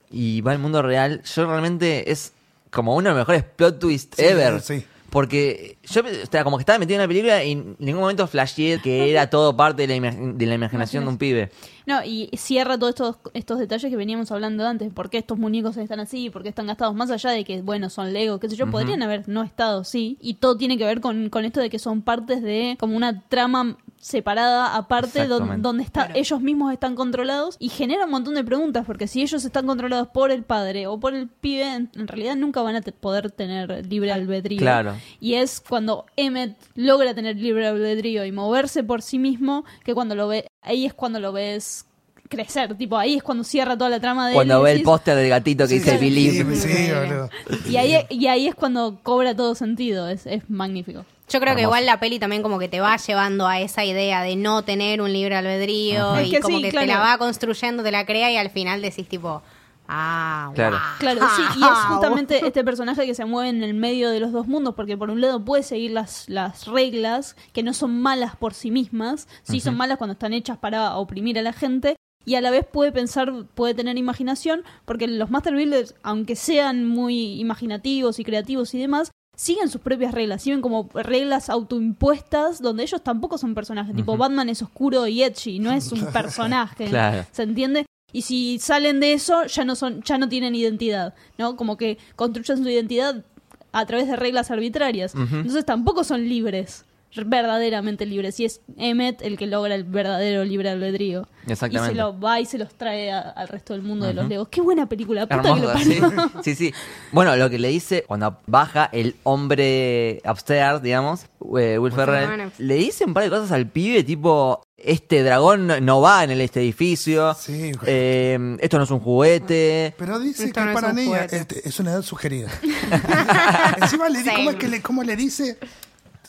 y 0.10 0.42
va 0.42 0.52
al 0.52 0.60
mundo 0.60 0.82
real. 0.82 1.22
Yo 1.24 1.46
realmente 1.48 2.12
es 2.12 2.34
como 2.70 2.94
uno 2.96 3.10
de 3.10 3.16
los 3.16 3.22
mejores 3.22 3.44
plot 3.44 3.80
twists 3.80 4.18
Sí, 4.18 4.26
ever. 4.26 4.60
sí. 4.62 4.86
Porque 5.12 5.78
yo 5.84 6.04
o 6.04 6.26
sea, 6.32 6.46
como 6.46 6.58
que 6.58 6.62
estaba 6.62 6.80
metido 6.80 6.96
en 6.96 7.02
la 7.02 7.08
película 7.10 7.44
y 7.44 7.52
en 7.52 7.76
ningún 7.80 8.00
momento 8.00 8.26
flasheé 8.28 8.80
que 8.82 9.12
era 9.12 9.30
todo 9.30 9.58
parte 9.58 9.86
de 9.86 10.00
la, 10.00 10.12
de 10.12 10.46
la 10.46 10.56
imaginación 10.56 11.04
de 11.04 11.10
un 11.10 11.18
pibe. 11.18 11.52
No, 11.86 12.02
y 12.06 12.30
cierra 12.38 12.80
todos 12.80 12.92
estos, 12.92 13.18
estos 13.34 13.60
detalles 13.60 13.90
que 13.90 13.98
veníamos 13.98 14.32
hablando 14.32 14.66
antes. 14.66 14.94
¿Por 14.94 15.10
qué 15.10 15.18
estos 15.18 15.38
muñecos 15.38 15.76
están 15.76 16.00
así? 16.00 16.30
¿Por 16.30 16.44
qué 16.44 16.50
están 16.50 16.66
gastados? 16.68 16.96
Más 16.96 17.12
allá 17.12 17.32
de 17.32 17.44
que, 17.44 17.62
bueno, 17.62 17.90
son 17.90 18.14
Lego, 18.14 18.40
qué 18.40 18.50
sé 18.50 18.56
yo, 18.56 18.72
podrían 18.72 19.04
haber 19.04 19.28
no 19.28 19.44
estado, 19.44 19.84
sí. 19.84 20.18
Y 20.22 20.36
todo 20.36 20.56
tiene 20.56 20.78
que 20.78 20.86
ver 20.86 21.02
con, 21.02 21.30
con 21.30 21.44
esto 21.44 21.60
de 21.60 21.70
que 21.70 21.78
son 21.78 22.04
partes 22.04 22.42
de 22.42 22.78
como 22.80 22.96
una 22.96 23.20
trama 23.28 23.78
separada, 24.02 24.76
aparte, 24.76 25.28
don- 25.28 25.62
donde 25.62 25.84
está, 25.84 26.10
ellos 26.16 26.42
mismos 26.42 26.74
están 26.74 26.96
controlados 26.96 27.56
y 27.60 27.70
genera 27.70 28.06
un 28.06 28.12
montón 28.12 28.34
de 28.34 28.44
preguntas, 28.44 28.84
porque 28.86 29.08
si 29.08 29.22
ellos 29.22 29.46
están 29.46 29.68
controlados 29.68 30.08
por 30.08 30.32
el 30.32 30.44
padre 30.44 30.88
o 30.88 31.00
por 31.00 31.14
el 31.14 31.28
pibe, 31.28 31.72
en, 31.76 31.90
en 31.96 32.08
realidad 32.08 32.36
nunca 32.36 32.62
van 32.64 32.76
a 32.76 32.82
te- 32.82 32.92
poder 32.92 33.30
tener 33.32 33.86
libre 33.86 34.12
albedrío. 34.12 34.60
Claro. 34.60 34.96
Y 35.20 35.36
es 35.36 35.62
cuando 35.62 36.06
Emmet 36.18 36.58
logra 36.76 37.14
tener 37.14 37.36
libre 37.38 37.68
albedrío 37.68 38.26
y 38.26 38.32
moverse 38.32 38.84
por 38.84 39.04
sí 39.04 39.20
mismo, 39.20 39.66
que 39.86 39.94
cuando 39.94 40.16
lo 40.16 40.28
ve, 40.28 40.48
ahí 40.64 40.86
es 40.86 40.94
cuando 40.96 41.20
lo 41.20 41.32
ves 41.32 41.86
crecer, 42.28 42.76
tipo 42.76 42.98
ahí 42.98 43.16
es 43.16 43.24
cuando 43.24 43.44
cierra 43.44 43.78
toda 43.78 43.90
la 43.90 44.00
trama 44.00 44.30
de 44.30 44.34
Cuando 44.34 44.62
ve 44.62 44.72
el 44.72 44.84
póster 44.84 45.16
del 45.18 45.30
gatito 45.30 45.66
que 45.66 45.68
Sí, 45.68 45.76
dice 45.80 45.92
sí, 45.92 45.98
Believe. 45.98 46.56
Sí, 46.56 47.72
y 47.72 47.76
ahí, 47.78 47.96
y 48.10 48.28
ahí 48.28 48.48
es 48.48 48.56
cuando 48.56 49.00
cobra 49.04 49.36
todo 49.36 49.54
sentido, 49.54 50.08
es, 50.10 50.26
es 50.26 50.50
magnífico. 50.50 51.06
Yo 51.32 51.40
creo 51.40 51.56
que 51.56 51.62
igual 51.62 51.86
la 51.86 52.00
peli 52.00 52.20
también 52.20 52.42
como 52.42 52.60
que 52.60 52.68
te 52.68 52.82
va 52.82 52.98
llevando 52.98 53.48
a 53.48 53.60
esa 53.60 53.86
idea 53.86 54.22
de 54.22 54.36
no 54.36 54.64
tener 54.64 55.02
un 55.02 55.14
libre 55.14 55.36
albedrío 55.36 56.16
Es 56.18 56.28
y 56.28 56.32
que 56.32 56.40
como 56.42 56.58
sí, 56.58 56.64
que 56.64 56.72
claro. 56.72 56.88
te 56.88 56.94
la 56.94 57.00
va 57.00 57.18
construyendo, 57.18 57.84
te 57.84 57.92
la 57.92 58.06
crea 58.06 58.32
y 58.32 58.38
al 58.38 58.50
final 58.50 58.82
decís 58.82 59.08
tipo, 59.08 59.42
ah, 59.88 60.52
Claro. 60.56 60.78
wow. 60.78 60.86
Claro, 61.00 61.22
sí, 61.36 61.42
y 61.60 61.64
es 61.64 61.70
justamente 61.88 62.46
este 62.46 62.64
personaje 62.64 63.06
que 63.06 63.16
se 63.16 63.24
mueve 63.26 63.50
en 63.50 63.64
el 63.64 63.74
medio 63.74 64.10
de 64.10 64.20
los 64.20 64.32
dos 64.32 64.48
mundos, 64.48 64.76
porque 64.76 64.98
por 64.98 65.10
un 65.10 65.22
lado 65.22 65.44
puede 65.44 65.64
seguir 65.64 65.92
las, 65.92 66.28
las 66.28 66.68
reglas, 66.68 67.36
que 67.54 67.64
no 67.64 67.74
son 67.74 68.02
malas 68.02 68.36
por 68.36 68.54
sí 68.54 68.70
mismas, 68.72 69.28
sí 69.44 69.62
son 69.62 69.78
malas 69.78 69.98
cuando 69.98 70.14
están 70.14 70.34
hechas 70.34 70.58
para 70.58 70.96
oprimir 70.98 71.40
a 71.40 71.42
la 71.42 71.54
gente, 71.54 71.96
y 72.26 72.36
a 72.36 72.42
la 72.42 72.52
vez 72.52 72.66
puede 72.72 72.92
pensar, 72.92 73.32
puede 73.56 73.74
tener 73.74 73.98
imaginación, 73.98 74.64
porque 74.86 75.08
los 75.08 75.32
Master 75.32 75.56
Builders, 75.56 75.96
aunque 76.04 76.36
sean 76.36 76.86
muy 76.86 77.40
imaginativos 77.40 78.20
y 78.20 78.24
creativos 78.24 78.74
y 78.76 78.80
demás, 78.80 79.12
siguen 79.42 79.70
sus 79.70 79.82
propias 79.82 80.14
reglas, 80.14 80.44
siguen 80.44 80.62
como 80.62 80.88
reglas 80.94 81.50
autoimpuestas 81.50 82.62
donde 82.62 82.84
ellos 82.84 83.02
tampoco 83.04 83.40
son 83.40 83.56
personajes, 83.56 83.96
tipo 83.96 84.16
Batman 84.16 84.50
es 84.50 84.62
oscuro 84.62 85.08
y 85.08 85.24
edgy, 85.24 85.58
no 85.58 85.72
es 85.72 85.92
un 85.92 86.06
personaje, 86.14 86.86
Claro. 86.86 87.26
¿se 87.32 87.42
entiende? 87.42 87.86
Y 88.14 88.22
si 88.22 88.60
salen 88.60 89.00
de 89.00 89.14
eso, 89.14 89.46
ya 89.46 89.66
no 89.66 89.76
son, 89.76 90.04
ya 90.04 90.20
no 90.20 90.30
tienen 90.30 90.54
identidad, 90.54 91.16
¿no? 91.40 91.56
Como 91.56 91.76
que 91.76 91.98
construyen 92.16 92.64
su 92.64 92.70
identidad 92.70 93.26
a 93.72 93.86
través 93.88 94.08
de 94.08 94.16
reglas 94.16 94.52
arbitrarias. 94.52 95.16
Entonces 95.16 95.66
tampoco 95.66 96.04
son 96.04 96.28
libres, 96.28 96.86
verdaderamente 97.16 98.06
libres. 98.06 98.40
Y 98.40 98.46
es 98.46 98.62
Emmet 98.78 99.22
el 99.22 99.38
que 99.38 99.48
logra 99.48 99.76
el 99.76 99.84
verdadero 99.84 100.44
libre 100.46 100.70
albedrío. 100.70 101.28
Exactamente. 101.48 101.94
Y 101.94 101.96
se 101.96 102.02
lo 102.02 102.20
va 102.20 102.40
y 102.40 102.46
se 102.46 102.58
los 102.58 102.74
trae 102.76 103.12
a- 103.12 103.20
al 103.22 103.48
resto 103.48 103.74
del 103.74 103.82
mundo 103.82 104.06
de 104.06 104.14
los 104.14 104.28
Legos. 104.28 104.48
Qué 104.50 104.62
buena 104.62 104.88
película, 104.88 105.26
puta 105.28 105.42
que 105.56 105.60
lo 105.62 105.78
sí. 105.80 106.00
sí, 106.44 106.56
sí. 106.56 106.74
Bueno, 107.12 107.36
lo 107.36 107.50
que 107.50 107.58
le 107.60 107.70
dice 107.70 108.04
cuando 108.08 108.38
baja 108.48 108.90
el 108.94 109.16
hombre 109.24 110.22
upstairs, 110.30 110.82
digamos, 110.84 111.26
eh, 111.60 111.78
Will 111.80 111.92
Ferrell, 111.94 112.52
le 112.60 112.76
dice 112.76 113.06
un 113.06 113.14
par 113.14 113.24
de 113.24 113.30
cosas 113.30 113.52
al 113.52 113.68
pibe, 113.68 114.04
tipo, 114.04 114.62
este 114.78 115.24
dragón 115.24 115.68
no- 115.84 116.02
va 116.02 116.24
en 116.24 116.32
el, 116.32 116.42
este 116.42 116.62
edificio, 116.62 117.34
Sí. 117.34 117.72
eh, 117.86 118.58
esto 118.60 118.78
no 118.78 118.84
es 118.84 118.92
un 118.92 119.00
juguete. 119.00 119.96
Pero 119.98 120.20
dice 120.20 120.46
Esto 120.46 120.60
que 120.60 120.66
no 120.66 120.72
es 120.72 120.76
para 120.76 120.94
niños 120.94 121.16
juguete. 121.16 121.38
este, 121.38 121.68
es 121.68 121.80
una 121.80 121.92
edad 121.92 122.02
sugerida. 122.04 122.50
Encima 123.82 124.10
le 124.10 124.22
di, 124.24 124.30
¿cómo, 124.30 124.50
es 124.52 124.56
que 124.58 124.68
le, 124.68 124.82
¿cómo 124.82 125.04
le 125.04 125.16
dice? 125.16 125.58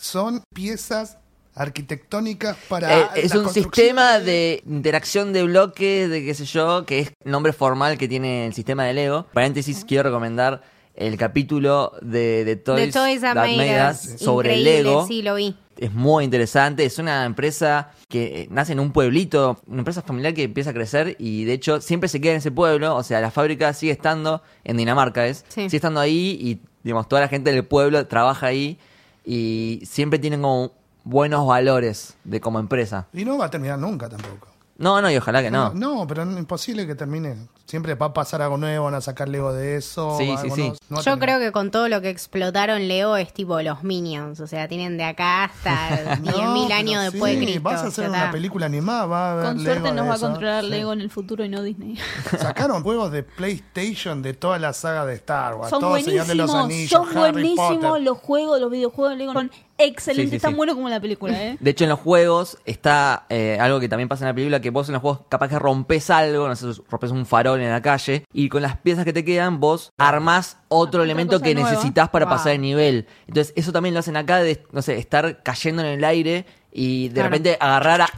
Son 0.02 0.42
piezas 0.52 1.18
arquitectónicas 1.54 2.56
para. 2.68 2.98
Eh, 2.98 3.06
es 3.14 3.30
la 3.30 3.38
un 3.38 3.44
construcción 3.44 3.86
sistema 3.86 4.18
de 4.18 4.60
interacción 4.66 5.32
de 5.32 5.44
bloques, 5.44 6.10
de 6.10 6.24
qué 6.24 6.34
sé 6.34 6.44
yo, 6.44 6.84
que 6.84 6.98
es 6.98 7.12
el 7.24 7.30
nombre 7.30 7.52
formal 7.52 7.96
que 7.98 8.08
tiene 8.08 8.46
el 8.46 8.52
sistema 8.52 8.82
de 8.82 8.94
Lego. 8.94 9.26
Paréntesis, 9.32 9.84
quiero 9.84 10.02
recomendar 10.02 10.60
el 10.96 11.16
capítulo 11.16 11.92
de, 12.02 12.44
de 12.44 12.56
Toys, 12.56 12.86
The 12.86 12.98
Toys 12.98 13.20
That, 13.20 13.36
Made 13.36 13.90
Us. 13.92 14.20
sobre 14.20 14.58
Increíble, 14.58 14.82
Lego. 14.82 15.06
Sí, 15.06 15.22
lo 15.22 15.36
vi. 15.36 15.56
Es 15.78 15.92
muy 15.92 16.24
interesante. 16.24 16.84
Es 16.84 16.98
una 16.98 17.24
empresa 17.24 17.92
que 18.08 18.40
eh, 18.40 18.48
nace 18.50 18.72
en 18.72 18.80
un 18.80 18.90
pueblito, 18.90 19.60
una 19.68 19.78
empresa 19.78 20.02
familiar 20.02 20.34
que 20.34 20.42
empieza 20.42 20.70
a 20.70 20.74
crecer 20.74 21.14
y 21.20 21.44
de 21.44 21.52
hecho 21.52 21.80
siempre 21.80 22.08
se 22.08 22.20
queda 22.20 22.32
en 22.32 22.38
ese 22.38 22.50
pueblo. 22.50 22.96
O 22.96 23.04
sea, 23.04 23.20
la 23.20 23.30
fábrica 23.30 23.72
sigue 23.72 23.92
estando 23.92 24.42
en 24.64 24.78
Dinamarca, 24.78 25.28
es. 25.28 25.44
Sí. 25.46 25.66
Sigue 25.66 25.76
estando 25.76 26.00
ahí 26.00 26.36
y, 26.40 26.60
digamos, 26.82 27.06
toda 27.06 27.22
la 27.22 27.28
gente 27.28 27.52
del 27.52 27.64
pueblo 27.64 28.04
trabaja 28.08 28.46
ahí 28.48 28.80
y 29.24 29.82
siempre 29.85 30.18
tienen 30.18 30.42
como 30.42 30.72
buenos 31.04 31.46
valores 31.46 32.16
de 32.24 32.40
como 32.40 32.58
empresa. 32.58 33.06
Y 33.12 33.24
no 33.24 33.38
va 33.38 33.46
a 33.46 33.50
terminar 33.50 33.78
nunca 33.78 34.08
tampoco. 34.08 34.48
No, 34.78 35.00
no, 35.02 35.11
y 35.11 35.16
ojalá 35.16 35.42
que 35.42 35.50
no. 35.50 35.72
No, 35.74 36.06
pero 36.06 36.22
es 36.22 36.38
imposible 36.38 36.87
que 36.87 36.94
termine. 36.94 37.37
Siempre 37.66 37.94
va 37.94 38.06
a 38.06 38.12
pasar 38.12 38.42
algo 38.42 38.58
nuevo, 38.58 38.87
van 38.87 38.94
a 38.94 39.00
sacar 39.00 39.28
Lego 39.28 39.52
de 39.52 39.76
eso. 39.76 40.18
Sí, 40.18 40.35
sí, 40.42 40.50
sí. 40.50 40.72
No 40.90 41.00
Yo 41.00 41.18
creo 41.18 41.38
que 41.38 41.52
con 41.52 41.70
todo 41.70 41.88
lo 41.88 42.00
que 42.02 42.11
explotaron 42.11 42.87
Leo 42.88 43.16
es 43.16 43.32
tipo 43.32 43.61
los 43.62 43.82
Minions, 43.85 44.40
o 44.40 44.46
sea, 44.46 44.68
tienen 44.68 44.98
de 44.98 45.04
acá 45.04 45.44
hasta 45.44 46.16
10.000 46.22 46.68
No, 46.68 46.74
años 46.74 47.02
después 47.04 47.35
de 47.38 47.44
Cristo. 47.44 47.62
Vas 47.62 47.82
a 47.82 47.87
hacer 47.87 48.08
una 48.08 48.18
está. 48.18 48.30
película 48.32 48.66
animada, 48.66 49.06
va 49.06 49.28
a 49.28 49.32
haber 49.32 49.44
Con 49.46 49.58
Lego 49.64 49.70
suerte 49.80 49.92
nos 49.96 50.08
va 50.08 50.14
a 50.14 50.18
controlar 50.18 50.64
Sí. 50.64 50.70
Lego 50.70 50.92
en 50.92 51.00
el 51.00 51.11
futuro 51.11 51.44
y 51.44 51.48
no 51.48 51.62
Disney. 51.62 51.96
Sacaron 52.38 52.82
juegos 52.82 53.12
de 53.12 53.22
PlayStation 53.22 54.20
de 54.22 54.35
toda 54.35 54.58
la 54.58 54.72
saga 54.72 55.06
de 55.06 55.14
Star 55.14 55.54
Wars. 55.54 55.70
Son 55.70 55.80
todo 55.80 55.96
el 55.96 56.04
Señor 56.04 56.26
de 56.26 56.35
los 56.35 56.50
buenísimos, 56.50 56.64
Anillos, 56.64 56.90
son 57.14 57.24
Harry 57.24 57.32
buenísimos 57.32 57.87
Potter. 57.87 58.02
los 58.02 58.18
juegos, 58.18 58.61
los 58.61 58.70
videojuegos 58.70 59.11
de 59.12 59.16
Lego 59.18 59.32
son 59.32 59.50
excelentes, 59.85 60.31
Sí, 60.31 60.37
sí, 60.38 60.42
tan 60.42 60.53
sí. 60.53 60.57
buenos 60.57 60.75
como 60.77 60.88
la 60.88 61.01
película, 61.01 61.33
¿eh? 61.42 61.57
De 61.61 61.71
hecho, 61.71 61.85
en 61.85 61.90
los 61.90 62.01
juegos 62.01 62.59
está 62.64 63.27
eh, 63.29 63.59
algo 63.61 63.81
que 63.81 63.88
también 63.88 64.09
pasa 64.09 64.25
en 64.25 64.29
la 64.29 64.35
película, 64.35 64.61
que 64.61 64.71
vos 64.71 64.88
en 64.88 64.95
los 64.95 65.03
juegos 65.03 65.21
capaz 65.29 65.49
que 65.49 65.59
rompes 65.59 66.11
algo, 66.11 66.49
no 66.49 66.57
sé, 66.57 66.66
rompes 66.90 67.11
un 67.11 67.27
farol 67.27 67.61
en 67.61 67.71
la 67.71 67.83
calle, 67.83 68.25
y 68.33 68.49
con 68.49 68.62
las 68.62 68.77
piezas 68.79 69.05
que 69.05 69.12
te 69.12 69.25
quedan, 69.25 69.61
vos 69.61 69.90
armás 69.99 70.59
otro 70.68 71.01
Otra 71.01 71.05
elemento 71.05 71.40
que 71.40 71.55
nueva. 71.55 71.71
necesitas 71.71 72.09
para 72.09 72.25
Wow. 72.27 72.35
pasar 72.35 72.53
el 72.53 72.61
nivel. 72.61 73.07
Entonces, 73.27 73.53
eso 73.57 73.73
también 73.73 73.95
lo 73.95 74.01
hacen 74.01 74.16
acá 74.16 74.38
de, 74.38 74.62
no 74.73 74.83
sé, 74.83 74.97
estar 74.99 75.42
cayendo 75.42 75.83
en 75.83 75.88
el 75.88 76.05
aire 76.05 76.47
y 76.73 77.09
de 77.09 77.14
Claro. 77.14 77.29
repente 77.29 77.57
agarrar 77.61 78.01
a- 78.03 78.09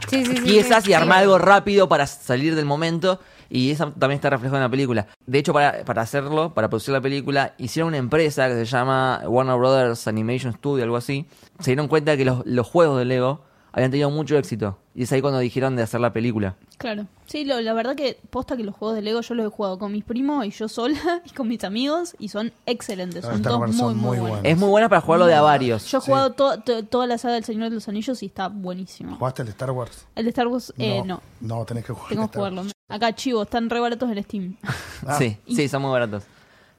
piezas 0.43 0.87
y 0.87 0.93
armar 0.93 1.19
algo 1.19 1.37
rápido 1.37 1.89
para 1.89 2.07
salir 2.07 2.55
del 2.55 2.65
momento. 2.65 3.19
Y 3.49 3.71
eso 3.71 3.91
también 3.91 4.17
está 4.17 4.29
reflejado 4.29 4.57
en 4.57 4.63
la 4.63 4.69
película. 4.69 5.07
De 5.25 5.37
hecho, 5.39 5.53
para, 5.53 5.83
para 5.85 6.01
hacerlo, 6.01 6.53
para 6.53 6.69
producir 6.69 6.93
la 6.93 7.01
película, 7.01 7.53
hicieron 7.57 7.89
una 7.89 7.97
empresa 7.97 8.47
que 8.47 8.55
se 8.55 8.65
llama 8.65 9.21
Warner 9.25 9.57
Brothers 9.57 10.07
Animation 10.07 10.53
Studio, 10.53 10.83
algo 10.83 10.97
así. 10.97 11.25
Se 11.59 11.71
dieron 11.71 11.87
cuenta 11.87 12.15
que 12.17 12.25
los, 12.25 12.45
los 12.45 12.67
juegos 12.67 12.97
de 12.99 13.05
Lego 13.05 13.41
habían 13.71 13.91
tenido 13.91 14.09
mucho 14.09 14.37
éxito. 14.37 14.77
Y 14.95 15.03
es 15.03 15.11
ahí 15.11 15.19
cuando 15.21 15.39
dijeron 15.39 15.75
de 15.75 15.83
hacer 15.83 15.99
la 15.99 16.13
película. 16.13 16.55
Claro. 16.77 17.07
Sí, 17.25 17.43
lo- 17.43 17.59
la 17.59 17.73
verdad 17.73 17.95
que 17.97 18.17
posta 18.29 18.55
que 18.55 18.63
los 18.63 18.73
juegos 18.73 18.95
de 18.95 19.01
Lego 19.01 19.19
yo 19.19 19.33
los 19.35 19.45
he 19.47 19.49
jugado 19.49 19.77
con 19.77 19.91
mis 19.91 20.05
primos 20.05 20.45
y 20.45 20.51
yo 20.51 20.69
sola 20.69 21.21
y 21.25 21.29
con 21.31 21.49
mis 21.49 21.61
amigos 21.65 22.15
y 22.17 22.29
son 22.29 22.53
excelentes. 22.65 23.23
Los 23.23 23.31
Son 23.31 23.41
Star 23.41 23.49
todos 23.51 23.59
Wars 23.61 23.71
muy, 23.73 23.79
son 23.79 23.97
muy 23.97 24.07
muy 24.11 24.19
buenos. 24.19 24.39
Es 24.43 24.57
muy 24.57 24.69
buena 24.69 24.87
para 24.87 25.01
jugarlo 25.01 25.25
de 25.25 25.33
a 25.33 25.41
varios. 25.41 25.91
Yo 25.91 25.97
he 25.97 26.01
jugado 26.01 26.31
to- 26.31 26.61
to- 26.61 26.83
toda 26.85 27.05
la 27.07 27.17
saga 27.17 27.33
del 27.33 27.43
Señor 27.43 27.69
de 27.69 27.75
los 27.75 27.87
Anillos 27.89 28.23
y 28.23 28.27
está 28.27 28.47
buenísimo. 28.47 29.17
¿Jugaste 29.17 29.41
el 29.41 29.49
Star 29.49 29.71
Wars? 29.71 30.05
El 30.15 30.23
de 30.23 30.29
Star 30.29 30.47
Wars, 30.47 30.73
eh, 30.77 31.01
no. 31.05 31.21
No, 31.41 31.65
tenés 31.65 31.83
que 31.83 31.91
jugar. 31.91 32.07
Tengo 32.09 32.23
el 32.23 32.29
que 32.29 32.37
jugarlo. 32.37 32.63
Acá, 32.87 33.13
chivo, 33.15 33.43
están 33.43 33.69
re 33.69 33.79
baratos 33.79 34.09
en 34.11 34.23
Steam. 34.23 34.57
Ah. 35.07 35.17
Sí, 35.19 35.37
sí, 35.47 35.67
son 35.67 35.83
muy 35.83 35.91
baratos. 35.91 36.23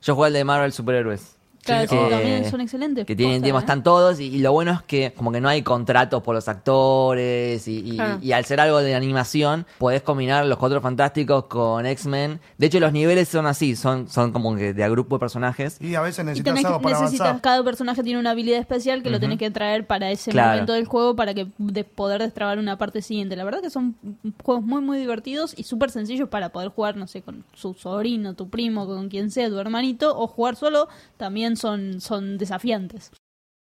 Yo 0.03 0.17
jugué 0.17 0.29
el 0.29 0.35
de 0.35 0.45
Marvel 0.45 0.73
Superhéroes. 0.73 1.36
Claro, 1.67 1.89
Sí. 1.89 1.97
también 2.11 2.51
son 2.51 2.61
excelentes. 2.61 3.05
que 3.07 3.15
tienen 3.17 3.43
tiempo, 3.43 3.59
¿eh? 3.59 3.63
están 3.63 3.83
todos, 3.83 4.21
y, 4.21 4.27
y 4.27 4.39
lo 4.39 4.53
bueno 4.53 4.73
es 4.73 4.83
que 4.83 5.13
como 5.17 5.33
que 5.33 5.41
no 5.41 5.49
hay 5.49 5.63
contratos 5.63 6.23
por 6.23 6.35
los 6.35 6.49
actores, 6.49 7.67
y, 7.69 7.79
y- 7.79 7.97
Claro. 7.97 8.19
y 8.23 8.33
al 8.33 8.45
ser 8.45 8.61
algo 8.61 8.79
de 8.79 8.95
animación, 8.95 9.67
podés 9.79 10.03
combinar 10.03 10.45
los 10.47 10.59
cuatro 10.59 10.81
fantásticos 10.81 11.45
con 11.45 11.87
X-Men. 11.87 12.41
De 12.59 12.67
hecho, 12.67 12.81
los 12.81 12.93
niveles 12.93 13.29
son 13.29 13.47
así, 13.47 13.77
son, 13.77 14.09
son 14.09 14.33
como 14.33 14.55
que 14.57 14.73
de 14.73 14.85
a 14.85 14.89
grupo 14.89 15.17
de 15.17 15.21
personajes. 15.21 15.79
Y 15.81 15.95
a 15.95 16.01
veces 16.01 16.21
Y 16.23 16.27
necesitas 16.27 16.45
tenés 16.55 16.63
que- 16.63 16.67
algo 16.69 16.81
para 16.81 16.99
necesitas, 17.01 17.27
avanzar. 17.27 17.43
cada 17.43 17.65
personaje 17.65 18.03
tiene 18.03 18.21
una 18.21 18.31
habilidad 18.31 18.59
especial 18.61 19.03
que 19.03 19.11
lo 19.11 19.21
tenés 19.21 19.39
que 19.39 19.51
traer 19.51 19.87
para 19.87 20.11
ese 20.11 20.31
Claro. 20.31 20.51
momento 20.53 20.73
del 20.75 20.87
juego 20.87 21.17
para 21.17 21.35
que 21.35 21.49
de 21.59 21.85
poder 21.85 22.23
destrabar 22.23 22.59
una 22.59 22.79
parte 22.79 23.03
siguiente. 23.03 23.37
La 23.37 23.45
verdad 23.45 23.61
que 23.61 23.71
son 23.71 23.97
juegos 24.43 24.65
muy 24.65 24.81
muy 24.83 24.99
divertidos 24.99 25.55
y 25.57 25.65
súper 25.65 25.91
sencillos 25.91 26.29
para 26.29 26.51
poder 26.51 26.69
jugar, 26.69 26.97
no 26.97 27.07
sé, 27.07 27.23
con 27.23 27.45
su 27.55 27.75
sobrino, 27.75 28.35
tu 28.35 28.49
primo, 28.49 28.87
con 28.87 29.09
quien 29.09 29.31
sea, 29.31 29.49
tu 29.49 29.59
hermanito, 29.59 30.17
o 30.19 30.27
jugar 30.27 30.57
solo, 30.57 30.89
también 31.17 31.56
son, 31.57 32.01
son 32.01 32.39
desafiantes. 32.39 33.11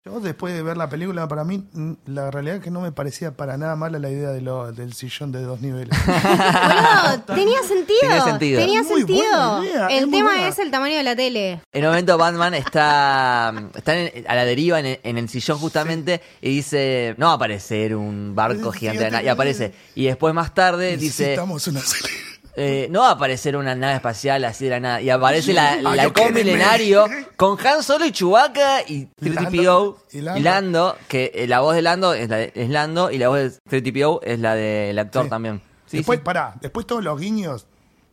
Yo 0.05 0.19
después 0.19 0.53
de 0.53 0.61
ver 0.63 0.75
la 0.75 0.89
película, 0.89 1.29
para 1.29 1.45
mí, 1.45 1.63
mm, 1.71 1.93
la 2.07 2.29
realidad 2.29 2.57
es 2.57 2.61
que 2.61 2.69
no 2.71 2.81
me 2.81 2.91
parecía 2.91 3.37
para 3.37 3.55
nada 3.55 3.77
mala 3.77 3.99
la 3.99 4.09
idea 4.09 4.31
de 4.31 4.41
lo, 4.41 4.69
del 4.73 4.91
sillón 4.91 5.31
de 5.31 5.41
dos 5.43 5.61
niveles. 5.61 5.97
Boludo, 6.05 7.21
tenía 7.35 7.59
sentido. 7.63 7.99
Tenía 8.01 8.23
sentido. 8.25 8.59
Tenía 8.59 8.83
sentido. 8.83 9.63
idea, 9.63 9.87
el 9.87 10.11
tema 10.11 10.45
es 10.49 10.59
el 10.59 10.71
tamaño 10.71 10.97
de 10.97 11.03
la 11.03 11.15
tele. 11.15 11.61
En 11.71 11.83
un 11.85 11.91
momento 11.91 12.17
Batman 12.17 12.53
está, 12.53 13.53
está 13.73 13.97
en- 13.97 14.25
a 14.27 14.35
la 14.35 14.43
deriva 14.43 14.77
en 14.81 14.87
el, 14.87 14.99
en 15.03 15.17
el 15.17 15.29
sillón 15.29 15.57
justamente 15.59 16.21
y 16.41 16.49
dice, 16.49 17.15
no 17.17 17.27
va 17.27 17.31
a 17.31 17.35
aparecer 17.35 17.95
un 17.95 18.35
barco 18.35 18.73
Sí, 18.73 18.79
gigante 18.79 18.99
de 19.03 19.05
fíjate 19.05 19.11
nada", 19.11 19.23
y 19.23 19.27
aparece. 19.29 19.73
Y 19.95 20.03
después 20.07 20.33
más 20.33 20.53
tarde 20.53 20.97
dice, 20.97 21.23
Necesitamos 21.23 21.65
una 21.67 21.79
serie. 21.79 22.11
Eh, 22.55 22.87
no 22.91 23.01
va 23.01 23.09
a 23.09 23.11
aparecer 23.13 23.55
una 23.55 23.73
nave 23.75 23.95
espacial 23.95 24.43
así 24.45 24.65
de 24.65 24.71
la 24.71 24.79
nada. 24.79 25.01
Y 25.01 25.09
aparece 25.09 25.53
la, 25.53 25.71
Ay, 25.73 25.81
la 25.83 26.09
quédenme. 26.11 26.43
milenario 26.43 27.05
con 27.35 27.57
Han 27.65 27.81
Solo 27.83 28.05
y 28.05 28.11
Chewbacca 28.11 28.81
y 28.87 29.07
3TPO 29.21 29.97
Y 30.13 30.17
y 30.19 30.41
Lando. 30.41 30.95
Que 31.07 31.31
eh, 31.33 31.47
la 31.47 31.61
voz 31.61 31.75
de 31.75 31.81
Lando 31.81 32.13
es, 32.13 32.29
la 32.29 32.37
de- 32.37 32.51
es 32.55 32.69
Lando 32.69 33.11
y 33.11 33.17
la 33.17 33.29
voz 33.29 33.39
de 33.39 33.51
3TPO 33.69 34.19
es 34.23 34.39
la 34.39 34.55
del 34.55 34.97
actor 34.99 35.23
Sí. 35.25 35.29
también. 35.29 35.61
Sí, 35.87 35.97
después, 35.97 36.19
sí. 36.19 36.23
pará, 36.23 36.55
después 36.61 36.85
todos 36.87 37.03
los 37.03 37.19
guiños, 37.19 37.65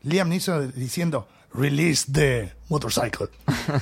Liam 0.02 0.28
Neeson 0.28 0.72
diciendo, 0.74 1.26
release 1.54 2.10
the 2.12 2.52
motorcycle. 2.68 3.28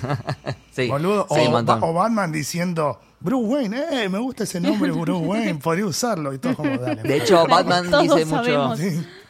Sí, 0.73 0.87
Boludo. 0.87 1.27
o, 1.29 1.93
Batman 1.93 2.31
diciendo, 2.31 3.01
Bruce 3.19 3.47
Wayne, 3.49 3.85
eh, 4.05 4.09
me 4.09 4.19
gusta 4.19 4.45
ese 4.45 4.61
nombre, 4.61 4.91
Bruce 4.93 5.25
Wayne, 5.27 5.57
podría 5.57 5.87
usarlo. 5.87 6.33
Y 6.33 6.39
todo 6.39 6.55
como, 6.55 6.79
dale. 6.79 7.03
De 7.03 7.17
hecho, 7.17 7.45
Batman 7.49 7.91
dice 8.03 8.25
mucho. 8.25 8.75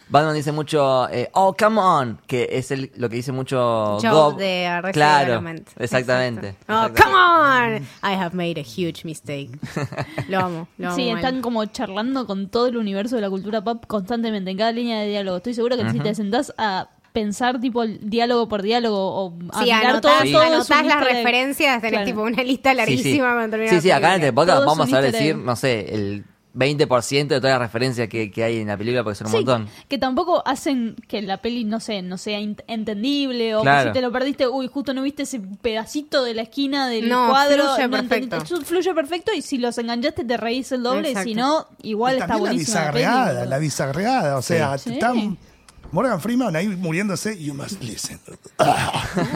Sí. 0.08 0.12
Batman 0.12 0.34
dice 0.34 0.52
mucho, 0.52 1.08
eh, 1.10 1.28
oh, 1.34 1.54
come 1.58 1.80
on, 1.80 2.18
que 2.26 2.48
es 2.52 2.70
el, 2.70 2.90
lo 2.96 3.08
que 3.08 3.16
dice 3.16 3.30
mucho 3.32 3.98
Job 4.00 4.10
Gob. 4.12 4.36
de 4.38 4.66
Arrested 4.66 4.92
Claro, 4.98 5.24
Development. 5.26 5.68
exactamente. 5.78 6.48
Exacto. 6.48 6.72
Oh, 6.74 6.86
exactamente. 6.86 7.02
come 7.02 7.14
on. 7.16 8.12
I 8.12 8.14
have 8.16 8.34
made 8.34 8.58
a 8.58 8.62
huge 8.64 9.04
mistake. 9.04 9.50
Lo 10.28 10.38
amo, 10.40 10.68
lo 10.78 10.88
amo. 10.88 10.96
Sí, 10.96 11.06
mal. 11.08 11.16
están 11.16 11.40
como 11.42 11.64
charlando 11.66 12.26
con 12.26 12.48
todo 12.48 12.66
el 12.68 12.76
universo 12.76 13.16
de 13.16 13.22
la 13.22 13.30
cultura 13.30 13.62
pop 13.62 13.84
constantemente, 13.86 14.50
en 14.50 14.56
cada 14.56 14.72
línea 14.72 15.00
de 15.00 15.08
diálogo. 15.08 15.36
Estoy 15.38 15.54
seguro 15.54 15.76
que 15.76 15.90
si 15.90 16.00
te 16.00 16.14
sentás 16.14 16.52
a 16.58 16.88
pensar 17.12 17.58
tipo 17.60 17.82
el 17.82 17.98
diálogo 18.08 18.48
por 18.48 18.62
diálogo 18.62 18.96
o 18.98 19.34
a 19.52 19.58
Sí, 19.58 19.64
mirar 19.64 19.86
anotás, 19.86 20.18
todo, 20.22 20.32
todo 20.32 20.42
es 20.42 20.48
anotás 20.52 20.80
un 20.82 20.86
las 20.88 20.96
easter 20.96 21.08
egg. 21.10 21.16
referencias, 21.16 21.80
tenés 21.80 21.90
Claro. 21.92 22.06
tipo 22.06 22.22
una 22.22 22.42
lista 22.42 22.74
larguísima 22.74 23.44
Sí, 23.44 23.74
la 23.74 23.80
sí, 23.80 23.90
acá 23.90 24.14
en 24.14 24.22
este 24.22 24.32
película. 24.32 24.34
podcast 24.34 24.48
Todo 24.58 24.60
es 24.60 24.66
vamos 24.66 24.88
un 24.88 24.94
a 24.94 24.98
easter 25.00 25.12
decir, 25.12 25.36
no 25.36 25.56
sé, 25.56 25.94
el 25.94 26.24
20% 26.58 27.28
de 27.28 27.40
todas 27.40 27.52
las 27.54 27.60
referencias 27.60 28.08
que, 28.08 28.30
que 28.32 28.42
hay 28.42 28.58
en 28.58 28.66
la 28.68 28.76
película 28.76 29.04
porque 29.04 29.14
son 29.16 29.26
un 29.28 29.30
Sí, 29.32 29.36
montón. 29.38 29.68
que 29.88 29.96
tampoco 29.96 30.42
hacen 30.44 30.96
que 31.06 31.22
la 31.22 31.36
peli, 31.38 31.64
no 31.64 31.78
sé, 31.78 32.02
no 32.02 32.18
sea 32.18 32.38
entendible 32.40 33.54
o 33.54 33.62
Claro. 33.62 33.84
que 33.84 33.88
si 33.90 33.92
te 33.94 34.00
lo 34.06 34.12
perdiste, 34.12 34.48
uy, 34.48 34.66
justo 34.66 34.92
no 34.94 35.02
viste 35.02 35.22
ese 35.22 35.40
pedacito 35.40 36.24
de 36.24 36.34
la 36.34 36.42
esquina 36.42 36.88
del 36.88 37.08
No, 37.08 37.28
cuadro. 37.28 37.74
fluye 37.74 37.88
no 37.88 37.90
perfecto. 37.90 38.36
entendiste. 38.36 38.64
fluye 38.64 38.94
perfecto 38.94 39.32
y 39.34 39.42
si 39.42 39.58
los 39.58 39.78
enganchaste 39.78 40.24
te 40.24 40.36
reís 40.36 40.72
el 40.72 40.82
doble, 40.82 41.10
Exacto. 41.10 41.28
si 41.28 41.34
no, 41.34 41.66
igual 41.82 42.14
Y 42.14 42.16
está 42.16 42.26
también 42.28 42.44
la 42.44 42.50
buenísima 42.50 42.80
la 42.80 42.90
bizarreada, 42.90 43.38
peli. 43.40 43.50
la 43.50 43.58
bizarreada. 43.58 44.36
O 44.36 44.42
sea, 44.42 44.78
Sí. 44.78 44.90
está 44.94 45.12
Sí. 45.12 45.36
Morgan 45.90 46.20
Freeman 46.20 46.54
ahí 46.54 46.68
muriéndose, 46.68 47.42
you 47.42 47.54
must 47.54 47.82
listen. 47.82 48.18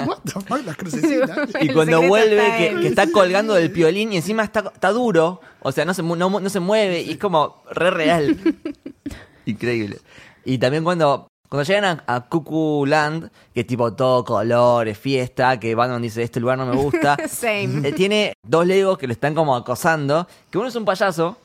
What 0.07 0.19
the 0.25 0.33
fuck, 0.33 0.67
las 0.67 0.77
crucecitas. 0.77 1.49
Y 1.63 1.69
cuando 1.71 2.03
vuelve, 2.03 2.43
que, 2.59 2.81
que 2.81 2.89
está 2.89 3.07
colgando 3.11 3.55
del 3.55 3.71
piolín 3.71 4.13
y 4.13 4.17
encima 4.17 4.43
está, 4.45 4.71
está 4.75 4.91
duro, 4.91 5.41
o 5.63 5.73
sea, 5.73 5.85
no 5.85 5.95
se, 5.95 6.03
mu- 6.03 6.17
no, 6.17 6.29
mu- 6.31 6.41
no 6.41 6.49
se 6.51 6.61
mueve 6.61 7.03
y 7.03 7.13
es 7.13 7.19
como 7.19 7.63
re 7.71 7.91
real. 7.91 8.37
Increíble. 9.47 9.99
Y 10.45 10.59
también 10.59 10.85
cuando, 10.85 11.29
cuando 11.49 11.65
llegan 11.65 11.85
a, 12.07 12.15
a 12.15 12.21
Cuckoo 12.29 12.87
Land, 12.87 13.31
que 13.55 13.61
es 13.61 13.67
tipo 13.67 13.93
todo 13.93 14.25
colores, 14.25 14.99
fiesta, 14.99 15.59
que 15.59 15.75
Batman 15.75 16.03
dice, 16.03 16.23
este 16.23 16.41
lugar 16.41 16.59
no 16.59 16.67
me 16.67 16.77
gusta. 16.77 17.17
Same. 17.29 17.89
Eh, 17.89 17.93
tiene 17.93 18.35
dos 18.47 18.67
legos 18.67 18.99
que 18.99 19.07
lo 19.07 19.13
están 19.13 19.35
como 19.35 19.55
acosando, 19.57 20.27
que 20.51 20.59
uno 20.59 20.69
es 20.69 20.77
un 20.77 20.85
payaso 20.85 21.37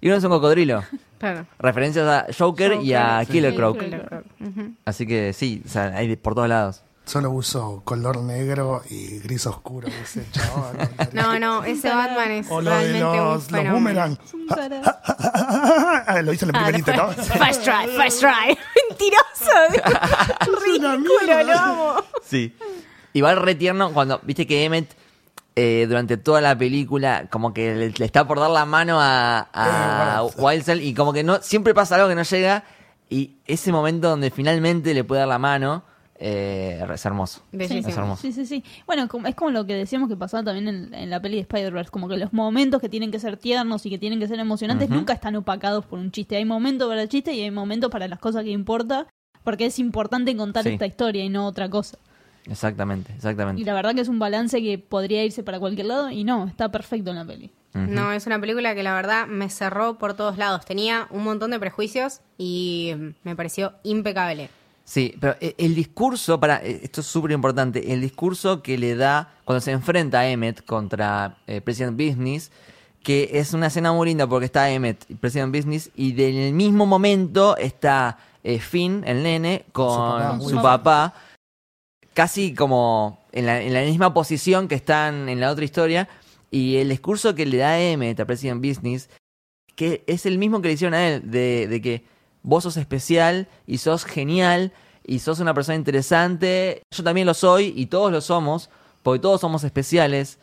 y 0.00 0.08
uno 0.08 0.16
es 0.16 0.24
un 0.24 0.30
cocodrilo. 0.30 0.82
Claro. 1.18 1.46
Referencias 1.58 2.06
a 2.08 2.26
Joker, 2.36 2.80
y 2.82 2.94
a 2.94 3.24
sí. 3.24 3.32
Killer 3.32 3.54
Croc. 3.54 3.78
Killer 3.78 4.04
Croc. 4.06 4.24
Ujú. 4.40 4.72
Así 4.84 5.06
que 5.06 5.32
sí, 5.32 5.62
o 5.64 5.68
sea, 5.68 5.94
hay 5.96 6.08
de- 6.08 6.16
por 6.16 6.34
todos 6.34 6.48
lados. 6.48 6.82
Solo 7.04 7.30
uso 7.32 7.82
color 7.84 8.18
negro 8.18 8.82
y 8.88 9.18
gris 9.18 9.46
oscuro, 9.46 9.88
ese 9.88 10.24
chabón. 10.30 10.76
No, 11.12 11.38
no, 11.38 11.64
ese 11.64 11.88
Batman 11.90 12.30
es 12.30 12.46
O 12.50 12.60
lo 12.62 12.70
de 12.70 12.76
realmente 12.76 13.20
un 13.20 13.26
los, 13.26 13.50
los 13.50 13.70
boomerang. 13.70 14.18
Un 14.32 14.46
tarado. 14.46 14.82
Ah, 16.04 16.20
lo 16.22 16.32
hice 16.32 16.44
en 16.44 16.50
el 16.50 16.56
Ah, 16.56 16.64
primer 16.64 16.78
intento. 16.80 17.08
First 17.10 17.62
try, 17.64 17.86
first 17.96 18.20
try. 18.20 18.56
Mentiroso. 18.88 19.52
Ridículo, 20.64 21.42
lo 21.44 21.58
amo. 21.58 21.94
Sí. 22.24 22.54
Igual 23.12 23.36
re 23.42 23.54
tierno 23.54 23.92
cuando, 23.92 24.20
viste 24.22 24.46
que 24.46 24.64
Emmet 24.64 24.94
eh, 25.54 25.86
durante 25.88 26.16
toda 26.16 26.40
la 26.40 26.56
película 26.56 27.26
como 27.30 27.52
que 27.52 27.74
le, 27.74 27.90
le 27.90 28.04
está 28.04 28.26
por 28.26 28.40
dar 28.40 28.50
la 28.50 28.64
mano 28.64 28.98
a, 29.00 29.48
a 29.52 30.22
Eh. 30.26 30.30
Wildsell 30.36 30.80
y 30.80 30.94
como 30.94 31.12
que 31.12 31.22
no 31.22 31.42
siempre 31.42 31.74
pasa 31.74 31.96
algo 31.96 32.08
que 32.08 32.14
no 32.14 32.22
llega 32.22 32.64
y 33.10 33.36
ese 33.46 33.70
momento 33.72 34.08
donde 34.08 34.30
finalmente 34.30 34.94
le 34.94 35.04
puede 35.04 35.20
dar 35.20 35.28
la 35.28 35.38
mano 35.38 35.82
eh, 36.24 36.84
es 36.94 37.04
hermoso. 37.04 37.42
Bellísimo. 37.50 37.88
Es 37.88 37.96
hermoso. 37.96 38.22
Sí, 38.22 38.32
sí, 38.32 38.46
sí. 38.46 38.62
Bueno, 38.86 39.08
como- 39.08 39.26
es 39.26 39.34
como 39.34 39.50
lo 39.50 39.66
que 39.66 39.74
decíamos 39.74 40.08
que 40.08 40.16
pasaba 40.16 40.44
también 40.44 40.68
en, 40.68 40.94
en 40.94 41.10
la 41.10 41.20
peli 41.20 41.34
de 41.36 41.40
Spider-Verse, 41.42 41.90
como 41.90 42.08
que 42.08 42.16
los 42.16 42.32
momentos 42.32 42.80
que 42.80 42.88
tienen 42.88 43.10
que 43.10 43.18
ser 43.18 43.36
tiernos 43.36 43.84
y 43.86 43.90
que 43.90 43.98
tienen 43.98 44.20
que 44.20 44.28
ser 44.28 44.38
emocionantes 44.38 44.88
nunca 44.88 45.12
están 45.12 45.34
opacados 45.36 45.84
por 45.84 45.98
un 45.98 46.10
chiste. 46.12 46.36
Hay 46.36 46.44
momentos 46.44 46.88
para 46.88 47.02
el 47.02 47.08
chiste 47.08 47.32
y 47.34 47.42
hay 47.42 47.50
momentos 47.50 47.90
para 47.90 48.06
las 48.08 48.18
cosas 48.20 48.44
que 48.44 48.50
importa, 48.50 49.06
porque 49.42 49.66
es 49.66 49.78
importante 49.80 50.36
contar 50.36 50.62
Sí. 50.62 50.70
esta 50.70 50.86
historia 50.86 51.24
y 51.24 51.28
no 51.28 51.46
otra 51.46 51.68
cosa. 51.68 51.98
Exactamente, 52.46 53.12
Y 53.12 53.16
exactamente. 53.16 53.64
la 53.64 53.72
verdad 53.74 53.94
que 53.94 54.00
es 54.00 54.08
un 54.08 54.18
balance 54.18 54.60
que 54.60 54.76
podría 54.78 55.24
irse 55.24 55.42
para 55.42 55.60
cualquier 55.60 55.86
lado 55.86 56.10
y 56.10 56.24
no, 56.24 56.46
está 56.46 56.70
perfecto 56.70 57.10
en 57.10 57.16
la 57.16 57.24
peli. 57.24 57.50
No, 57.74 58.12
es 58.12 58.26
una 58.26 58.38
película 58.38 58.74
que 58.74 58.82
la 58.82 58.94
verdad 58.94 59.26
me 59.26 59.48
cerró 59.48 59.96
por 59.96 60.12
todos 60.14 60.36
lados. 60.36 60.66
Tenía 60.66 61.06
un 61.10 61.24
montón 61.24 61.52
de 61.52 61.58
prejuicios 61.58 62.20
y 62.36 62.92
me 63.24 63.34
pareció 63.34 63.72
impecable. 63.82 64.50
Sí, 64.92 65.16
pero 65.18 65.36
e- 65.40 65.54
el 65.56 65.74
discurso, 65.74 66.38
para 66.38 66.56
esto 66.56 67.00
es 67.00 67.06
súper 67.06 67.30
importante, 67.30 67.94
el 67.94 68.02
discurso 68.02 68.62
que 68.62 68.76
le 68.76 68.94
da 68.94 69.32
cuando 69.46 69.62
se 69.62 69.70
enfrenta 69.70 70.20
a 70.20 70.28
Emmet 70.28 70.62
contra 70.66 71.38
eh, 71.46 71.62
President 71.62 71.96
Business, 71.96 72.52
que 73.02 73.30
es 73.32 73.54
una 73.54 73.68
escena 73.68 73.90
muy 73.94 74.08
linda 74.08 74.26
porque 74.26 74.44
está 74.44 74.68
Emmet 74.68 75.02
y 75.08 75.14
President 75.14 75.56
Business 75.56 75.90
y 75.96 76.12
del 76.12 76.52
mismo 76.52 76.84
momento 76.84 77.56
está 77.56 78.18
eh, 78.44 78.58
Finn, 78.58 79.02
el 79.06 79.22
nene, 79.22 79.64
con 79.72 79.96
papá, 79.96 80.40
su 80.40 80.56
papá, 80.56 81.14
casi 82.12 82.52
como 82.52 83.18
en 83.32 83.46
la, 83.46 83.62
en 83.62 83.72
la 83.72 83.80
misma 83.80 84.12
posición 84.12 84.68
que 84.68 84.74
están 84.74 85.30
en 85.30 85.40
la 85.40 85.50
otra 85.52 85.64
historia, 85.64 86.06
y 86.50 86.76
el 86.76 86.90
discurso 86.90 87.34
que 87.34 87.46
le 87.46 87.56
da 87.56 87.80
Emmet 87.80 88.20
a 88.20 88.26
President 88.26 88.62
Business, 88.62 89.08
que 89.74 90.04
es 90.06 90.26
el 90.26 90.36
mismo 90.36 90.60
que 90.60 90.68
le 90.68 90.74
hicieron 90.74 90.92
a 90.92 91.08
él, 91.08 91.30
de, 91.30 91.66
de 91.66 91.80
que 91.80 92.12
vos 92.42 92.64
sos 92.64 92.76
especial 92.76 93.48
y 93.66 93.78
sos 93.78 94.04
genial 94.04 94.72
y 95.04 95.18
sos 95.18 95.40
una 95.40 95.54
persona 95.54 95.76
interesante, 95.76 96.82
yo 96.90 97.02
también 97.02 97.26
lo 97.26 97.34
soy 97.34 97.72
y 97.76 97.86
todos 97.86 98.12
lo 98.12 98.20
somos, 98.20 98.70
porque 99.02 99.20
todos 99.20 99.40
somos 99.40 99.64
especiales. 99.64 100.38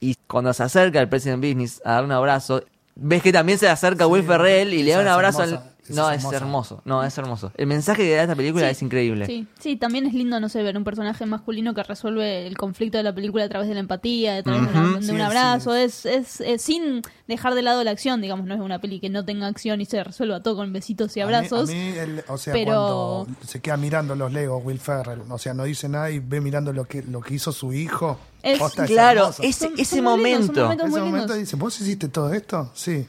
Y 0.00 0.16
cuando 0.26 0.52
se 0.54 0.62
acerca 0.62 1.00
el 1.00 1.08
President 1.08 1.42
Business 1.44 1.82
a 1.84 1.92
dar 1.92 2.04
un 2.04 2.12
abrazo, 2.12 2.64
ves 2.94 3.22
que 3.22 3.32
también 3.32 3.58
se 3.58 3.68
acerca 3.68 4.04
Sí, 4.04 4.10
Will 4.10 4.24
Ferrell 4.24 4.72
y 4.72 4.82
le 4.82 4.92
da 4.92 5.00
un 5.00 5.08
abrazo. 5.08 5.42
al... 5.42 5.69
No, 5.96 6.10
es 6.10 6.24
es 6.24 6.32
hermoso, 6.32 6.82
no, 6.84 7.02
es 7.04 7.16
hermoso. 7.18 7.52
El 7.56 7.66
mensaje 7.66 8.02
que 8.04 8.14
da 8.16 8.22
esta 8.22 8.34
película 8.36 8.66
Sí, 8.66 8.70
es 8.72 8.82
increíble. 8.82 9.26
Sí, 9.26 9.46
sí, 9.58 9.76
también 9.76 10.06
es 10.06 10.14
lindo, 10.14 10.38
no 10.40 10.48
sé, 10.48 10.62
ver 10.62 10.76
un 10.76 10.84
personaje 10.84 11.26
masculino 11.26 11.74
que 11.74 11.82
resuelve 11.82 12.46
el 12.46 12.56
conflicto 12.56 12.98
de 12.98 13.04
la 13.04 13.14
película 13.14 13.44
a 13.44 13.48
través 13.48 13.68
de 13.68 13.74
la 13.74 13.80
empatía, 13.80 14.38
a 14.38 14.42
través 14.42 14.62
de, 14.62 14.68
una- 14.78 14.96
de 14.98 15.02
Sí, 15.04 15.10
un 15.10 15.16
sí. 15.16 15.22
abrazo, 15.22 15.74
es, 15.74 16.06
es, 16.06 16.40
es 16.40 16.62
sin 16.62 17.02
dejar 17.28 17.54
de 17.54 17.62
lado 17.62 17.82
la 17.84 17.90
acción, 17.90 18.20
digamos, 18.20 18.46
no 18.46 18.54
es 18.54 18.60
una 18.60 18.80
peli 18.80 19.00
que 19.00 19.08
no 19.10 19.24
tenga 19.24 19.46
acción 19.46 19.80
y 19.80 19.86
se 19.86 20.02
resuelva 20.04 20.42
todo 20.42 20.56
con 20.56 20.72
besitos 20.72 21.16
y 21.16 21.20
A 21.20 21.26
mí- 21.26 21.34
abrazos. 21.34 21.68
A 21.68 21.72
mí, 21.72 21.78
el- 21.96 22.24
o 22.28 22.38
sea, 22.38 22.52
pero- 22.52 23.24
cuando 23.26 23.46
se 23.46 23.60
queda 23.60 23.76
mirando 23.76 24.14
los 24.14 24.32
Legos, 24.32 24.62
Will 24.64 24.78
Ferrell, 24.78 25.20
o 25.28 25.38
sea, 25.38 25.54
no 25.54 25.64
dice 25.64 25.88
nada 25.88 26.10
y 26.10 26.18
ve 26.18 26.40
mirando 26.40 26.72
lo 26.72 26.84
que, 26.84 27.02
lo 27.02 27.20
que 27.20 27.34
hizo 27.34 27.52
su 27.52 27.72
hijo. 27.72 28.18
Es- 28.42 28.58
Posta, 28.58 28.86
Claro, 28.86 29.20
hermoso. 29.20 29.42
ese, 29.42 29.64
Son- 29.66 29.74
ese 29.78 29.96
son 29.96 30.04
muy 30.04 30.24
lindos, 30.24 30.46
son 30.46 30.54
momento. 30.64 30.86
muy 30.86 30.94
ese 30.98 31.04
momento 31.04 31.34
dice, 31.34 31.56
¿vos 31.56 31.80
hiciste 31.80 32.08
todo 32.08 32.32
esto? 32.32 32.70
Sí. 32.74 33.06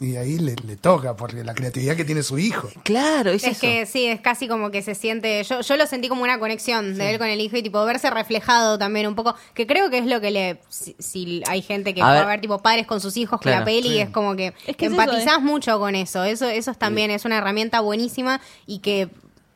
Y 0.00 0.16
ahí 0.16 0.38
le, 0.38 0.56
le 0.66 0.76
toca, 0.76 1.14
porque 1.14 1.44
la 1.44 1.54
creatividad 1.54 1.94
que 1.94 2.06
tiene 2.06 2.22
su 2.22 2.38
hijo. 2.38 2.68
Claro, 2.84 3.30
es, 3.30 3.44
Es 3.44 3.50
eso. 3.52 3.60
que 3.60 3.84
sí, 3.84 4.06
es 4.06 4.20
casi 4.22 4.48
como 4.48 4.70
que 4.70 4.80
se 4.80 4.94
siente. 4.94 5.44
Yo, 5.44 5.60
yo 5.60 5.76
lo 5.76 5.86
sentí 5.86 6.08
como 6.08 6.22
una 6.22 6.38
conexión 6.38 6.96
de 6.96 7.10
él 7.10 7.18
con 7.18 7.26
el 7.28 7.38
hijo 7.38 7.58
y 7.58 7.62
tipo 7.62 7.84
verse 7.84 8.08
reflejado 8.08 8.78
también 8.78 9.06
un 9.06 9.14
poco. 9.14 9.34
Que 9.52 9.66
creo 9.66 9.90
que 9.90 9.98
es 9.98 10.06
lo 10.06 10.22
que 10.22 10.30
le. 10.30 10.58
Si, 10.70 10.96
si 10.98 11.42
hay 11.46 11.60
gente 11.60 11.92
que 11.92 12.00
A 12.00 12.06
va 12.06 12.12
ver. 12.14 12.22
a 12.22 12.26
ver 12.26 12.40
tipo 12.40 12.58
padres 12.62 12.86
con 12.86 13.00
sus 13.02 13.18
hijos 13.18 13.38
Claro, 13.40 13.58
con 13.58 13.60
la 13.60 13.64
peli, 13.66 13.90
sí. 13.90 13.98
es 13.98 14.08
como 14.08 14.34
que, 14.36 14.54
Es 14.66 14.74
que 14.76 14.86
es 14.86 14.90
empatizás 14.92 15.34
eso, 15.34 15.40
mucho 15.42 15.78
con 15.78 15.94
eso. 15.94 16.24
Eso, 16.24 16.48
eso 16.48 16.70
es 16.70 16.78
también 16.78 17.10
es 17.10 17.26
una 17.26 17.36
herramienta 17.36 17.80
buenísima 17.80 18.40
y 18.66 18.78
que 18.78 19.10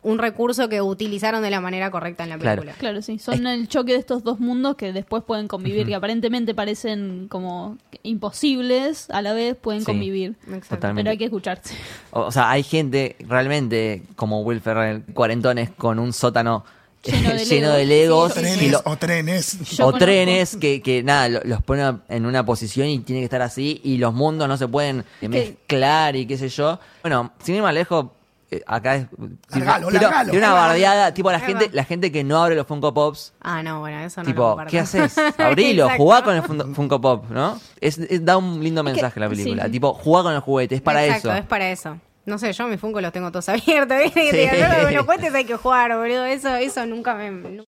un 0.05 0.19
recurso 0.19 0.69
que 0.69 0.81
utilizaron 0.81 1.43
de 1.43 1.51
la 1.51 1.61
manera 1.61 1.91
correcta 1.91 2.23
en 2.25 2.31
la 2.31 2.39
Claro. 2.39 2.63
película. 2.63 2.79
Claro, 2.79 3.03
sí. 3.03 3.19
Son 3.19 3.47
el 3.47 3.67
choque 3.69 3.93
de 3.95 3.99
estos 3.99 4.23
dos 4.23 4.39
mundos 4.39 4.77
que 4.77 4.93
después 4.93 5.25
pueden 5.25 5.49
convivir, 5.49 5.87
que 5.87 5.95
aparentemente 5.95 6.55
parecen 6.55 7.27
como 7.29 7.79
imposibles, 8.03 9.09
a 9.11 9.23
la 9.23 9.33
vez 9.33 9.57
pueden 9.57 9.81
Sí. 9.81 9.87
convivir. 9.87 10.37
Exacto. 10.47 10.77
Totalmente. 10.77 11.01
Pero 11.03 11.11
hay 11.11 11.19
que 11.19 11.25
escucharse. 11.25 11.75
O 12.11 12.21
o 12.21 12.31
sea, 12.33 12.51
hay 12.51 12.63
gente 12.63 13.17
realmente 13.29 14.03
como 14.17 14.41
Will 14.43 14.61
Ferrell, 14.61 15.03
cuarentones 15.15 15.71
con 15.71 15.99
un 15.99 16.13
sótano 16.13 16.65
Lleno 17.05 17.31
de 17.35 17.45
lleno 17.45 17.73
de 17.73 17.85
Legos. 17.85 18.35
Legos 18.35 18.35
Trenes 18.35 18.63
y 18.63 18.71
lo- 18.71 18.83
o 18.87 18.97
trenes. 18.97 19.59
O 19.81 19.93
trenes 19.93 20.57
que, 20.57 20.81
que 20.81 21.03
nada, 21.03 21.29
lo- 21.29 21.41
los 21.45 21.63
pone 21.63 21.83
en 22.09 22.25
una 22.25 22.47
posición 22.47 22.89
y 22.89 22.99
tiene 23.01 23.21
que 23.21 23.25
estar 23.25 23.43
así 23.43 23.79
y 23.85 23.99
los 23.99 24.15
mundos 24.15 24.49
no 24.49 24.57
se 24.57 24.67
pueden 24.69 25.05
mezclar 25.21 26.17
y 26.17 26.25
qué 26.27 26.39
sé 26.39 26.49
yo. 26.49 26.79
Bueno, 27.03 27.33
sin 27.43 27.57
ir 27.57 27.63
más 27.63 27.75
lejos, 27.75 28.07
eh, 28.51 28.63
acá 28.67 28.97
es... 28.97 29.07
Largalo, 29.51 29.89
tiro- 29.89 30.01
largalo. 30.03 30.31
tiro 30.31 30.45
una 30.45 30.53
bardeada, 30.55 31.15
tipo 31.15 31.31
la 31.31 31.39
Ahí 31.39 31.45
gente, 31.45 31.67
va. 31.67 31.71
la 31.75 31.85
gente 31.85 32.13
que 32.13 32.25
no 32.25 32.43
abre 32.43 32.55
los 32.57 32.67
Funko 32.67 32.93
Pops 32.95 33.33
Ah, 33.41 33.63
no, 33.63 33.81
bueno, 33.81 33.99
eso 34.01 34.21
no 34.23 34.25
lo 34.29 34.33
Tipo, 34.33 34.49
comparto. 34.51 34.71
¿qué 34.71 34.79
haces? 34.81 35.17
Abrilo, 35.39 35.85
Exacto. 35.85 36.03
jugá 36.03 36.23
con 36.23 36.37
el 36.37 36.43
Funko, 36.43 36.75
Funko 36.75 37.01
Pop, 37.01 37.25
¿no? 37.31 37.59
Es, 37.81 37.99
es- 37.99 38.25
da 38.25 38.37
un 38.37 38.63
lindo 38.63 38.83
mensaje 38.83 39.19
la 39.21 39.29
película. 39.29 39.65
sí. 39.67 39.71
Tipo, 39.71 39.95
jugá 39.95 40.23
con 40.23 40.35
el 40.35 40.41
juguete, 40.41 40.75
es 40.77 40.81
para 40.83 41.05
Exacto, 41.05 41.31
eso. 41.31 41.39
es 41.39 41.47
para 41.47 41.71
eso. 41.71 41.99
No 42.27 42.39
sé, 42.39 42.53
yo 42.53 42.67
mis 42.69 42.81
Funko 42.81 43.01
los 43.01 43.13
tengo 43.13 43.31
todos 43.31 43.49
abiertos. 43.49 43.99
¿viste? 44.03 44.21
Que 44.23 44.31
Sí. 44.31 44.37
te 44.51 44.57
digan, 44.57 44.71
"No, 44.79 44.85
con 44.85 44.95
los 44.95 45.05
juguetes 45.05 45.35
hay 45.35 45.45
que 45.45 45.57
jugar, 45.57 45.97
boludo. 45.97 46.25
Eso, 46.25 46.55
eso 46.55 46.87
nunca 46.87 47.15
me, 47.15 47.31
nu- 47.31 47.65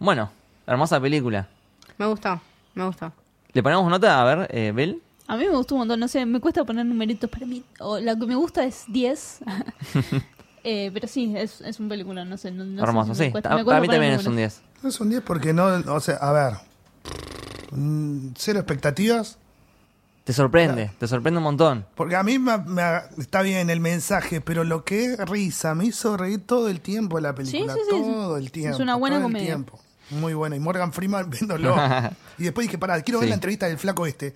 Bueno, 0.00 0.30
hermosa 0.66 1.00
película. 1.00 1.46
me 1.98 2.06
gustó. 2.06 2.40
Me 2.74 2.84
gustó. 2.86 3.12
¿Le 3.52 3.62
ponemos 3.62 3.88
nota? 3.88 4.20
A 4.20 4.24
ver, 4.24 4.48
eh, 4.50 4.72
Bel. 4.74 5.00
A 5.26 5.36
mí 5.36 5.44
me 5.46 5.56
gustó 5.56 5.74
un 5.74 5.80
montón, 5.80 6.00
no 6.00 6.08
sé, 6.08 6.24
me 6.26 6.38
cuesta 6.40 6.64
poner 6.64 6.84
numeritos 6.86 7.30
para 7.30 7.46
mí. 7.46 7.62
O 7.80 7.98
la 7.98 8.14
que 8.16 8.26
me 8.26 8.34
gusta 8.36 8.64
es 8.64 8.84
10. 8.88 9.38
Eh, 10.66 10.90
pero 10.94 11.06
sí, 11.06 11.30
es, 11.36 11.60
es 11.60 11.78
un 11.78 11.90
película, 11.90 12.24
no 12.24 12.38
sé. 12.38 12.50
No, 12.50 12.64
no 12.64 12.78
sé 12.80 12.88
Hermoso, 12.88 13.14
si 13.14 13.20
me 13.20 13.26
sí. 13.26 13.32
para 13.42 13.80
mí 13.82 13.86
también 13.86 14.12
es 14.14 14.20
un 14.26 14.32
números. 14.32 14.62
10. 14.62 14.82
No 14.82 14.88
es 14.88 14.98
un 14.98 15.10
10 15.10 15.22
porque 15.22 15.52
no, 15.52 15.66
o 15.66 16.00
sea, 16.00 16.14
a 16.16 16.32
ver. 16.32 16.54
mm, 17.72 18.28
Cero 18.34 18.60
expectativas. 18.60 19.36
Te 20.24 20.32
sorprende, 20.32 20.90
te 20.98 21.06
sorprende 21.06 21.36
un 21.36 21.44
montón. 21.44 21.84
Porque 21.94 22.16
a 22.16 22.22
mí 22.22 22.38
me, 22.38 22.56
me- 22.56 22.82
está 23.18 23.42
bien 23.42 23.68
el 23.68 23.80
mensaje, 23.80 24.40
pero 24.40 24.64
lo 24.64 24.84
que 24.86 25.04
es 25.04 25.18
risa 25.28 25.74
me 25.74 25.84
hizo 25.84 26.16
reír 26.16 26.40
todo 26.46 26.70
el 26.70 26.80
tiempo 26.80 27.20
la 27.20 27.34
película. 27.34 27.74
Sí, 27.74 27.78
sí, 27.80 27.84
sí, 27.90 27.90
todo 28.02 28.38
el 28.38 28.50
tiempo. 28.50 28.82
una 28.82 28.94
buena 28.94 29.16
todo 29.16 29.26
el 29.26 29.32
comedia. 29.32 29.46
tiempo. 29.48 29.78
Muy 30.12 30.32
buena. 30.32 30.56
Y 30.56 30.60
Morgan 30.60 30.94
Freeman 30.94 31.28
viéndolo. 31.30 31.76
y 32.38 32.44
después 32.44 32.66
dije, 32.66 32.78
pará, 32.78 33.02
quiero 33.02 33.20
ver 33.20 33.28
la 33.28 33.34
entrevista 33.34 33.66
del 33.68 33.76
flaco 33.76 34.06
este. 34.06 34.34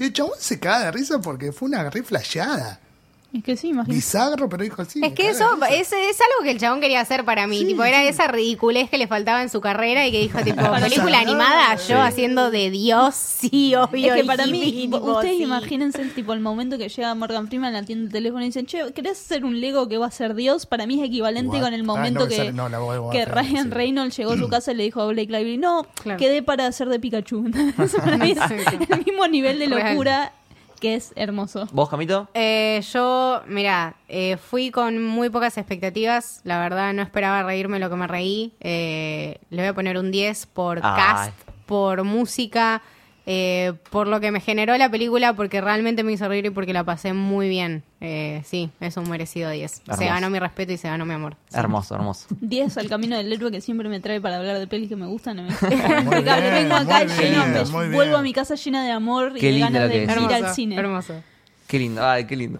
El 0.00 0.14
chabón 0.14 0.32
se 0.38 0.58
caga 0.58 0.86
de 0.86 0.92
risa 0.92 1.20
porque 1.20 1.52
fue 1.52 1.68
una 1.68 1.90
re 1.90 2.02
flasheada. 2.02 2.80
Es 3.32 3.44
que 3.44 3.56
sí, 3.56 3.68
imagínate. 3.68 3.94
Bizarro, 3.94 4.48
pero 4.48 4.64
dijo 4.64 4.84
sí. 4.84 5.00
Es 5.04 5.12
que 5.12 5.28
eso 5.28 5.56
es, 5.70 5.92
es 5.92 6.20
algo 6.20 6.42
que 6.42 6.50
el 6.50 6.58
chabón 6.58 6.80
quería 6.80 7.00
hacer 7.00 7.24
para 7.24 7.46
mí. 7.46 7.58
Sí, 7.60 7.66
tipo, 7.66 7.84
era 7.84 8.00
sí. 8.00 8.08
esa 8.08 8.26
ridiculez 8.26 8.90
que 8.90 8.98
le 8.98 9.06
faltaba 9.06 9.40
en 9.42 9.48
su 9.48 9.60
carrera 9.60 10.04
y 10.04 10.10
que 10.10 10.18
dijo, 10.18 10.40
tipo, 10.40 10.60
película 10.80 11.20
animada, 11.20 11.76
yo 11.76 11.82
Sí. 11.84 11.92
haciendo 11.94 12.50
de 12.50 12.70
Dios, 12.70 13.14
sí, 13.14 13.74
obvio. 13.76 14.14
Es 14.14 14.20
que 14.22 14.26
para 14.26 14.46
y 14.48 14.50
mí, 14.52 14.72
tipo, 14.72 14.96
ustedes 14.96 15.36
sí. 15.36 15.42
imagínense 15.44 16.04
tipo 16.06 16.32
el 16.32 16.40
momento 16.40 16.76
que 16.76 16.88
llega 16.88 17.14
Morgan 17.14 17.46
Freeman, 17.46 17.76
atiende 17.76 18.06
el 18.06 18.12
teléfono 18.12 18.42
y 18.42 18.46
dicen, 18.46 18.66
che, 18.66 18.92
¿querés 18.92 19.12
hacer 19.20 19.44
un 19.44 19.60
Lego 19.60 19.86
que 19.88 19.96
va 19.96 20.06
a 20.06 20.10
ser 20.10 20.34
Dios? 20.34 20.66
Para 20.66 20.86
mí 20.88 20.98
es 21.00 21.06
equivalente 21.06 21.56
What? 21.56 21.62
con 21.62 21.74
el 21.74 21.82
Ah, 21.82 21.84
momento 21.84 22.20
no 22.20 22.28
que, 22.28 22.36
sale- 22.36 22.52
no, 22.52 22.68
la 22.68 22.80
voy- 22.80 22.98
voy 22.98 23.16
a 23.16 23.20
que 23.26 23.30
Ryan 23.30 23.64
sí. 23.66 23.70
Reynolds 23.70 24.16
llegó 24.16 24.32
a 24.32 24.36
su 24.38 24.48
casa 24.48 24.72
y 24.72 24.74
le 24.74 24.82
dijo 24.82 25.02
a 25.02 25.06
Blake 25.06 25.30
Lively, 25.30 25.56
no, 25.56 25.86
Claro. 26.02 26.18
quedé 26.18 26.42
para 26.42 26.66
hacer 26.66 26.88
de 26.88 26.98
Pikachu. 26.98 27.48
Eso 27.78 27.98
para 28.04 28.16
mí 28.18 28.32
es 28.32 28.38
el 28.90 29.04
mismo 29.04 29.28
nivel 29.28 29.60
de 29.60 29.66
Real. 29.68 29.90
locura 29.90 30.32
que 30.80 30.94
es 30.96 31.12
hermoso. 31.14 31.68
¿Vos, 31.72 31.88
Camito? 31.88 32.28
Eh, 32.34 32.82
yo, 32.92 33.42
mira, 33.46 33.94
eh, 34.08 34.36
fui 34.38 34.70
con 34.70 35.04
muy 35.04 35.30
pocas 35.30 35.56
expectativas. 35.58 36.40
La 36.44 36.58
verdad, 36.58 36.92
no 36.92 37.02
esperaba 37.02 37.42
reírme 37.44 37.78
lo 37.78 37.88
que 37.90 37.96
me 37.96 38.06
reí. 38.06 38.54
Eh, 38.60 39.38
le 39.50 39.62
voy 39.62 39.68
a 39.68 39.74
poner 39.74 39.98
un 39.98 40.10
10 40.10 40.46
por 40.46 40.78
Ay. 40.82 40.92
cast, 40.96 41.32
por 41.66 42.02
música, 42.02 42.82
eh, 43.26 43.72
por 43.90 44.06
lo 44.08 44.20
que 44.20 44.30
me 44.32 44.40
generó 44.40 44.76
la 44.76 44.90
película, 44.90 45.34
porque 45.34 45.60
realmente 45.60 46.02
me 46.02 46.12
hizo 46.12 46.26
reír 46.28 46.46
y 46.46 46.50
porque 46.50 46.72
la 46.72 46.84
pasé 46.84 47.12
muy 47.12 47.48
bien. 47.48 47.82
Eh, 48.00 48.42
sí, 48.46 48.70
es 48.80 48.96
un 48.96 49.08
merecido 49.10 49.50
10. 49.50 49.82
Se 49.96 50.04
ganó 50.06 50.30
mi 50.30 50.38
respeto 50.38 50.72
y 50.72 50.76
se 50.78 50.88
ganó 50.88 51.04
mi 51.04 51.14
amor. 51.14 51.36
Hermoso, 51.52 51.94
hermoso. 51.94 52.26
10 52.40 52.78
al 52.78 52.88
camino 52.88 53.16
del 53.16 53.32
héroe 53.32 53.50
que 53.50 53.60
siempre 53.60 53.88
me 53.88 54.00
trae 54.00 54.20
para 54.20 54.36
hablar 54.38 54.58
de 54.58 54.66
pelis 54.66 54.88
que 54.88 54.96
me 54.96 55.06
gustan. 55.06 55.38
y 55.38 55.42
me- 55.42 55.48
bien, 55.70 56.04
Vengo 56.24 56.74
acá 56.76 57.04
lleno, 57.04 57.44
bien, 57.46 57.72
me- 57.72 57.94
vuelvo 57.94 58.16
a 58.16 58.22
mi 58.22 58.32
casa 58.32 58.54
llena 58.54 58.84
de 58.84 58.90
amor 58.92 59.32
y 59.36 59.40
Qué 59.40 59.46
de 59.46 59.52
lindo 59.52 59.72
ganas 59.72 59.88
de 59.90 59.96
ir 60.04 60.10
Hermoso, 60.10 60.34
al 60.34 60.54
cine. 60.54 60.76
hermoso. 60.76 61.14
Qué 61.66 61.78
lindo, 61.78 62.04
ay, 62.06 62.24
qué 62.26 62.36
lindo. 62.36 62.58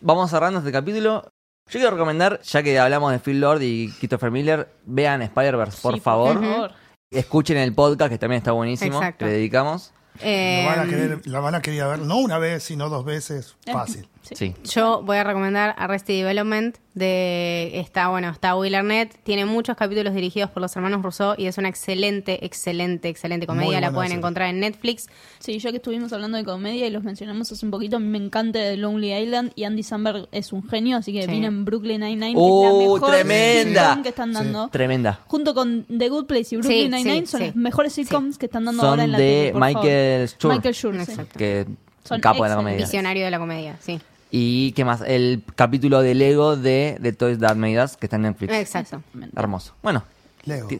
Vamos 0.00 0.30
cerrando 0.30 0.58
este 0.58 0.72
capítulo. 0.72 1.22
Yo 1.68 1.80
quiero 1.80 1.90
recomendar, 1.92 2.40
ya 2.42 2.62
que 2.62 2.78
hablamos 2.78 3.10
de 3.12 3.18
Phil 3.18 3.40
Lord 3.40 3.60
y 3.62 3.90
Christopher 3.98 4.30
Miller, 4.30 4.68
vean 4.84 5.22
Spider-Verse, 5.22 5.78
por 5.82 5.94
Sí, 5.94 6.00
favor. 6.00 6.72
Escuchen 7.10 7.56
el 7.56 7.72
podcast, 7.72 8.10
que 8.10 8.18
también 8.18 8.38
está 8.38 8.52
buenísimo, 8.52 8.96
Exacto. 8.96 9.24
que 9.24 9.30
le 9.30 9.36
dedicamos. 9.38 9.92
Eh, 10.20 10.62
Lo 10.64 10.70
van, 10.70 10.78
a 10.80 10.90
querer, 10.90 11.26
lo 11.26 11.42
van 11.42 11.54
a 11.54 11.62
querer 11.62 11.86
ver, 11.88 11.98
no 12.00 12.18
una 12.18 12.38
vez, 12.38 12.62
sino 12.64 12.88
dos 12.88 13.04
veces. 13.04 13.56
Fácil. 13.70 14.08
Sí. 14.34 14.54
Yo 14.64 15.02
voy 15.04 15.18
a 15.18 15.24
recomendar 15.24 15.74
Arrested 15.78 16.14
Development 16.18 16.76
de 16.94 17.72
está 17.78 18.08
bueno 18.08 18.30
está 18.30 18.56
Will 18.56 18.74
Arnett 18.74 19.14
tiene 19.22 19.44
muchos 19.44 19.76
capítulos 19.76 20.14
dirigidos 20.14 20.48
por 20.50 20.62
los 20.62 20.74
hermanos 20.76 21.02
Rousseau 21.02 21.34
y 21.36 21.44
es 21.44 21.58
una 21.58 21.68
excelente 21.68 22.44
excelente 22.46 23.10
excelente 23.10 23.46
comedia 23.46 23.80
la 23.82 23.90
pueden 23.92 24.08
serie. 24.08 24.18
encontrar 24.18 24.48
en 24.48 24.60
Netflix 24.60 25.06
Sí, 25.38 25.58
ya 25.58 25.70
que 25.70 25.76
estuvimos 25.76 26.12
hablando 26.14 26.38
de 26.38 26.44
comedia 26.44 26.86
y 26.86 26.90
los 26.90 27.04
mencionamos 27.04 27.52
hace 27.52 27.64
un 27.66 27.70
poquito, 27.70 27.96
a 27.96 28.00
mí 28.00 28.06
me 28.08 28.16
encanta 28.18 28.58
The 28.58 28.78
Lonely 28.78 29.12
Island 29.14 29.52
y 29.54 29.64
Andy 29.64 29.82
Samberg 29.82 30.28
es 30.32 30.52
un 30.54 30.66
genio, 30.66 30.96
así 30.96 31.12
que 31.12 31.22
Sí. 31.24 31.30
vino 31.30 31.46
en 31.48 31.64
Brooklyn 31.66 32.00
Nine-Nine, 32.00 32.32
¡Uh, 32.34 32.62
que 32.62 32.66
es 32.66 32.72
la 32.72 32.78
mejor 32.94 33.10
tremenda! 33.10 34.00
que 34.02 34.08
están 34.08 34.32
dando. 34.32 34.68
Tremenda. 34.68 35.20
Junto 35.26 35.54
con 35.54 35.84
The 35.84 36.08
Good 36.08 36.24
Place 36.26 36.54
y 36.54 36.56
Brooklyn 36.56 36.82
Sí, 36.84 36.88
Nine-Nine 36.88 37.26
sí, 37.26 37.32
son 37.32 37.40
sí. 37.40 37.46
las 37.48 37.56
mejores 37.56 37.92
sitcoms 37.92 38.38
que 38.38 38.46
están 38.46 38.64
dando 38.64 38.80
Son 38.80 38.90
ahora 38.90 39.04
en 39.04 39.12
la 39.12 39.18
de 39.18 39.24
tele, 39.24 39.52
por 39.52 39.60
Michael. 39.60 40.28
Schur. 40.28 40.52
Michael 40.54 40.74
Schur, 40.74 40.94
sí. 40.94 41.00
Exacto. 41.10 41.38
Que 41.38 41.60
es 41.60 41.66
Son 42.04 42.20
capo 42.20 42.42
de 42.44 42.48
la 42.50 42.56
comedia. 42.56 42.78
visionario 42.78 43.24
de 43.24 43.30
la 43.30 43.38
comedia 43.38 43.76
sí 43.80 44.00
Y 44.30 44.72
qué 44.72 44.84
más, 44.84 45.02
el 45.06 45.42
capítulo 45.54 46.02
de 46.02 46.14
Lego 46.14 46.56
de, 46.56 46.96
de 47.00 47.12
Toys 47.12 47.38
That 47.38 47.56
Made 47.56 47.82
Us, 47.82 47.96
que 47.96 48.06
está 48.06 48.16
en 48.16 48.22
Netflix. 48.22 48.52
exacto. 48.52 49.02
Hermoso. 49.36 49.74
Bueno, 49.82 50.04
Lego. 50.44 50.68
Y, 50.70 50.78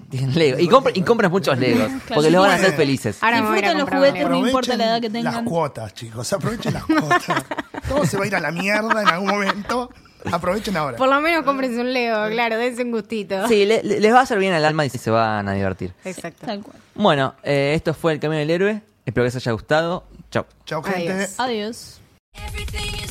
compren- 0.69 0.93
y 0.97 1.03
compren 1.03 1.31
muchos 1.31 1.57
Legos, 1.59 1.91
porque 2.13 2.31
los 2.31 2.43
van 2.43 2.51
a 2.53 2.55
hacer 2.55 2.73
felices. 2.75 3.19
ahora 3.23 3.43
me 3.43 3.49
voy 3.49 3.57
a 3.57 3.59
ir 3.59 3.65
a 3.67 3.69
Disfruten 3.69 3.79
los 3.79 3.81
comprar 3.85 3.99
juguetes, 4.01 4.29
Lego. 4.29 4.41
no 4.41 4.47
importa 4.47 4.77
la 4.77 4.85
edad 4.85 5.01
que 5.01 5.11
tengan. 5.11 5.35
Las 5.35 5.43
cuotas, 5.45 5.95
chicos. 5.95 6.33
Aprovechen 6.33 6.75
las 6.75 6.85
cuotas. 6.85 7.45
Todo 7.89 8.05
se 8.07 8.17
va 8.17 8.25
a 8.25 8.27
ir 8.27 8.37
a 8.37 8.41
la 8.41 8.51
mierda 8.53 9.03
en 9.03 9.09
algún 9.09 9.29
momento. 9.29 9.91
Aprovechen 10.33 10.77
ahora. 10.77 10.97
por 10.97 11.09
lo 11.09 11.21
menos 11.21 11.45
cómprense 11.45 11.81
un 11.81 11.93
Lego 11.93 12.29
claro 12.31 12.57
dense 12.59 12.83
un 12.83 12.91
gustito 12.91 13.47
Sí, 13.47 13.65
le- 13.65 13.85
le- 13.85 14.01
les 14.01 14.13
va 14.13 14.19
a 14.21 14.23
hacer 14.23 14.39
bien 14.41 14.53
al 14.55 14.65
alma 14.65 14.85
y 14.85 14.91
se 14.91 15.09
van 15.09 15.49
a 15.49 15.53
divertir. 15.53 15.93
exacto 16.05 16.47
Tal 16.47 16.63
cual. 16.63 16.77
Bueno, 16.97 17.35
eh, 17.45 17.75
esto 17.77 17.95
fue 17.95 18.13
El 18.15 18.19
Camino 18.19 18.41
del 18.41 18.51
Héroe. 18.51 18.83
Espero 19.05 19.23
que 19.23 19.27
les 19.29 19.37
haya 19.37 19.53
gustado. 19.53 20.05
Chao. 20.33 20.47
Chao, 20.65 20.83
gente. 20.83 21.13
Adiós. 21.13 21.35
Adiós. 21.39 22.01
Everything 22.35 23.05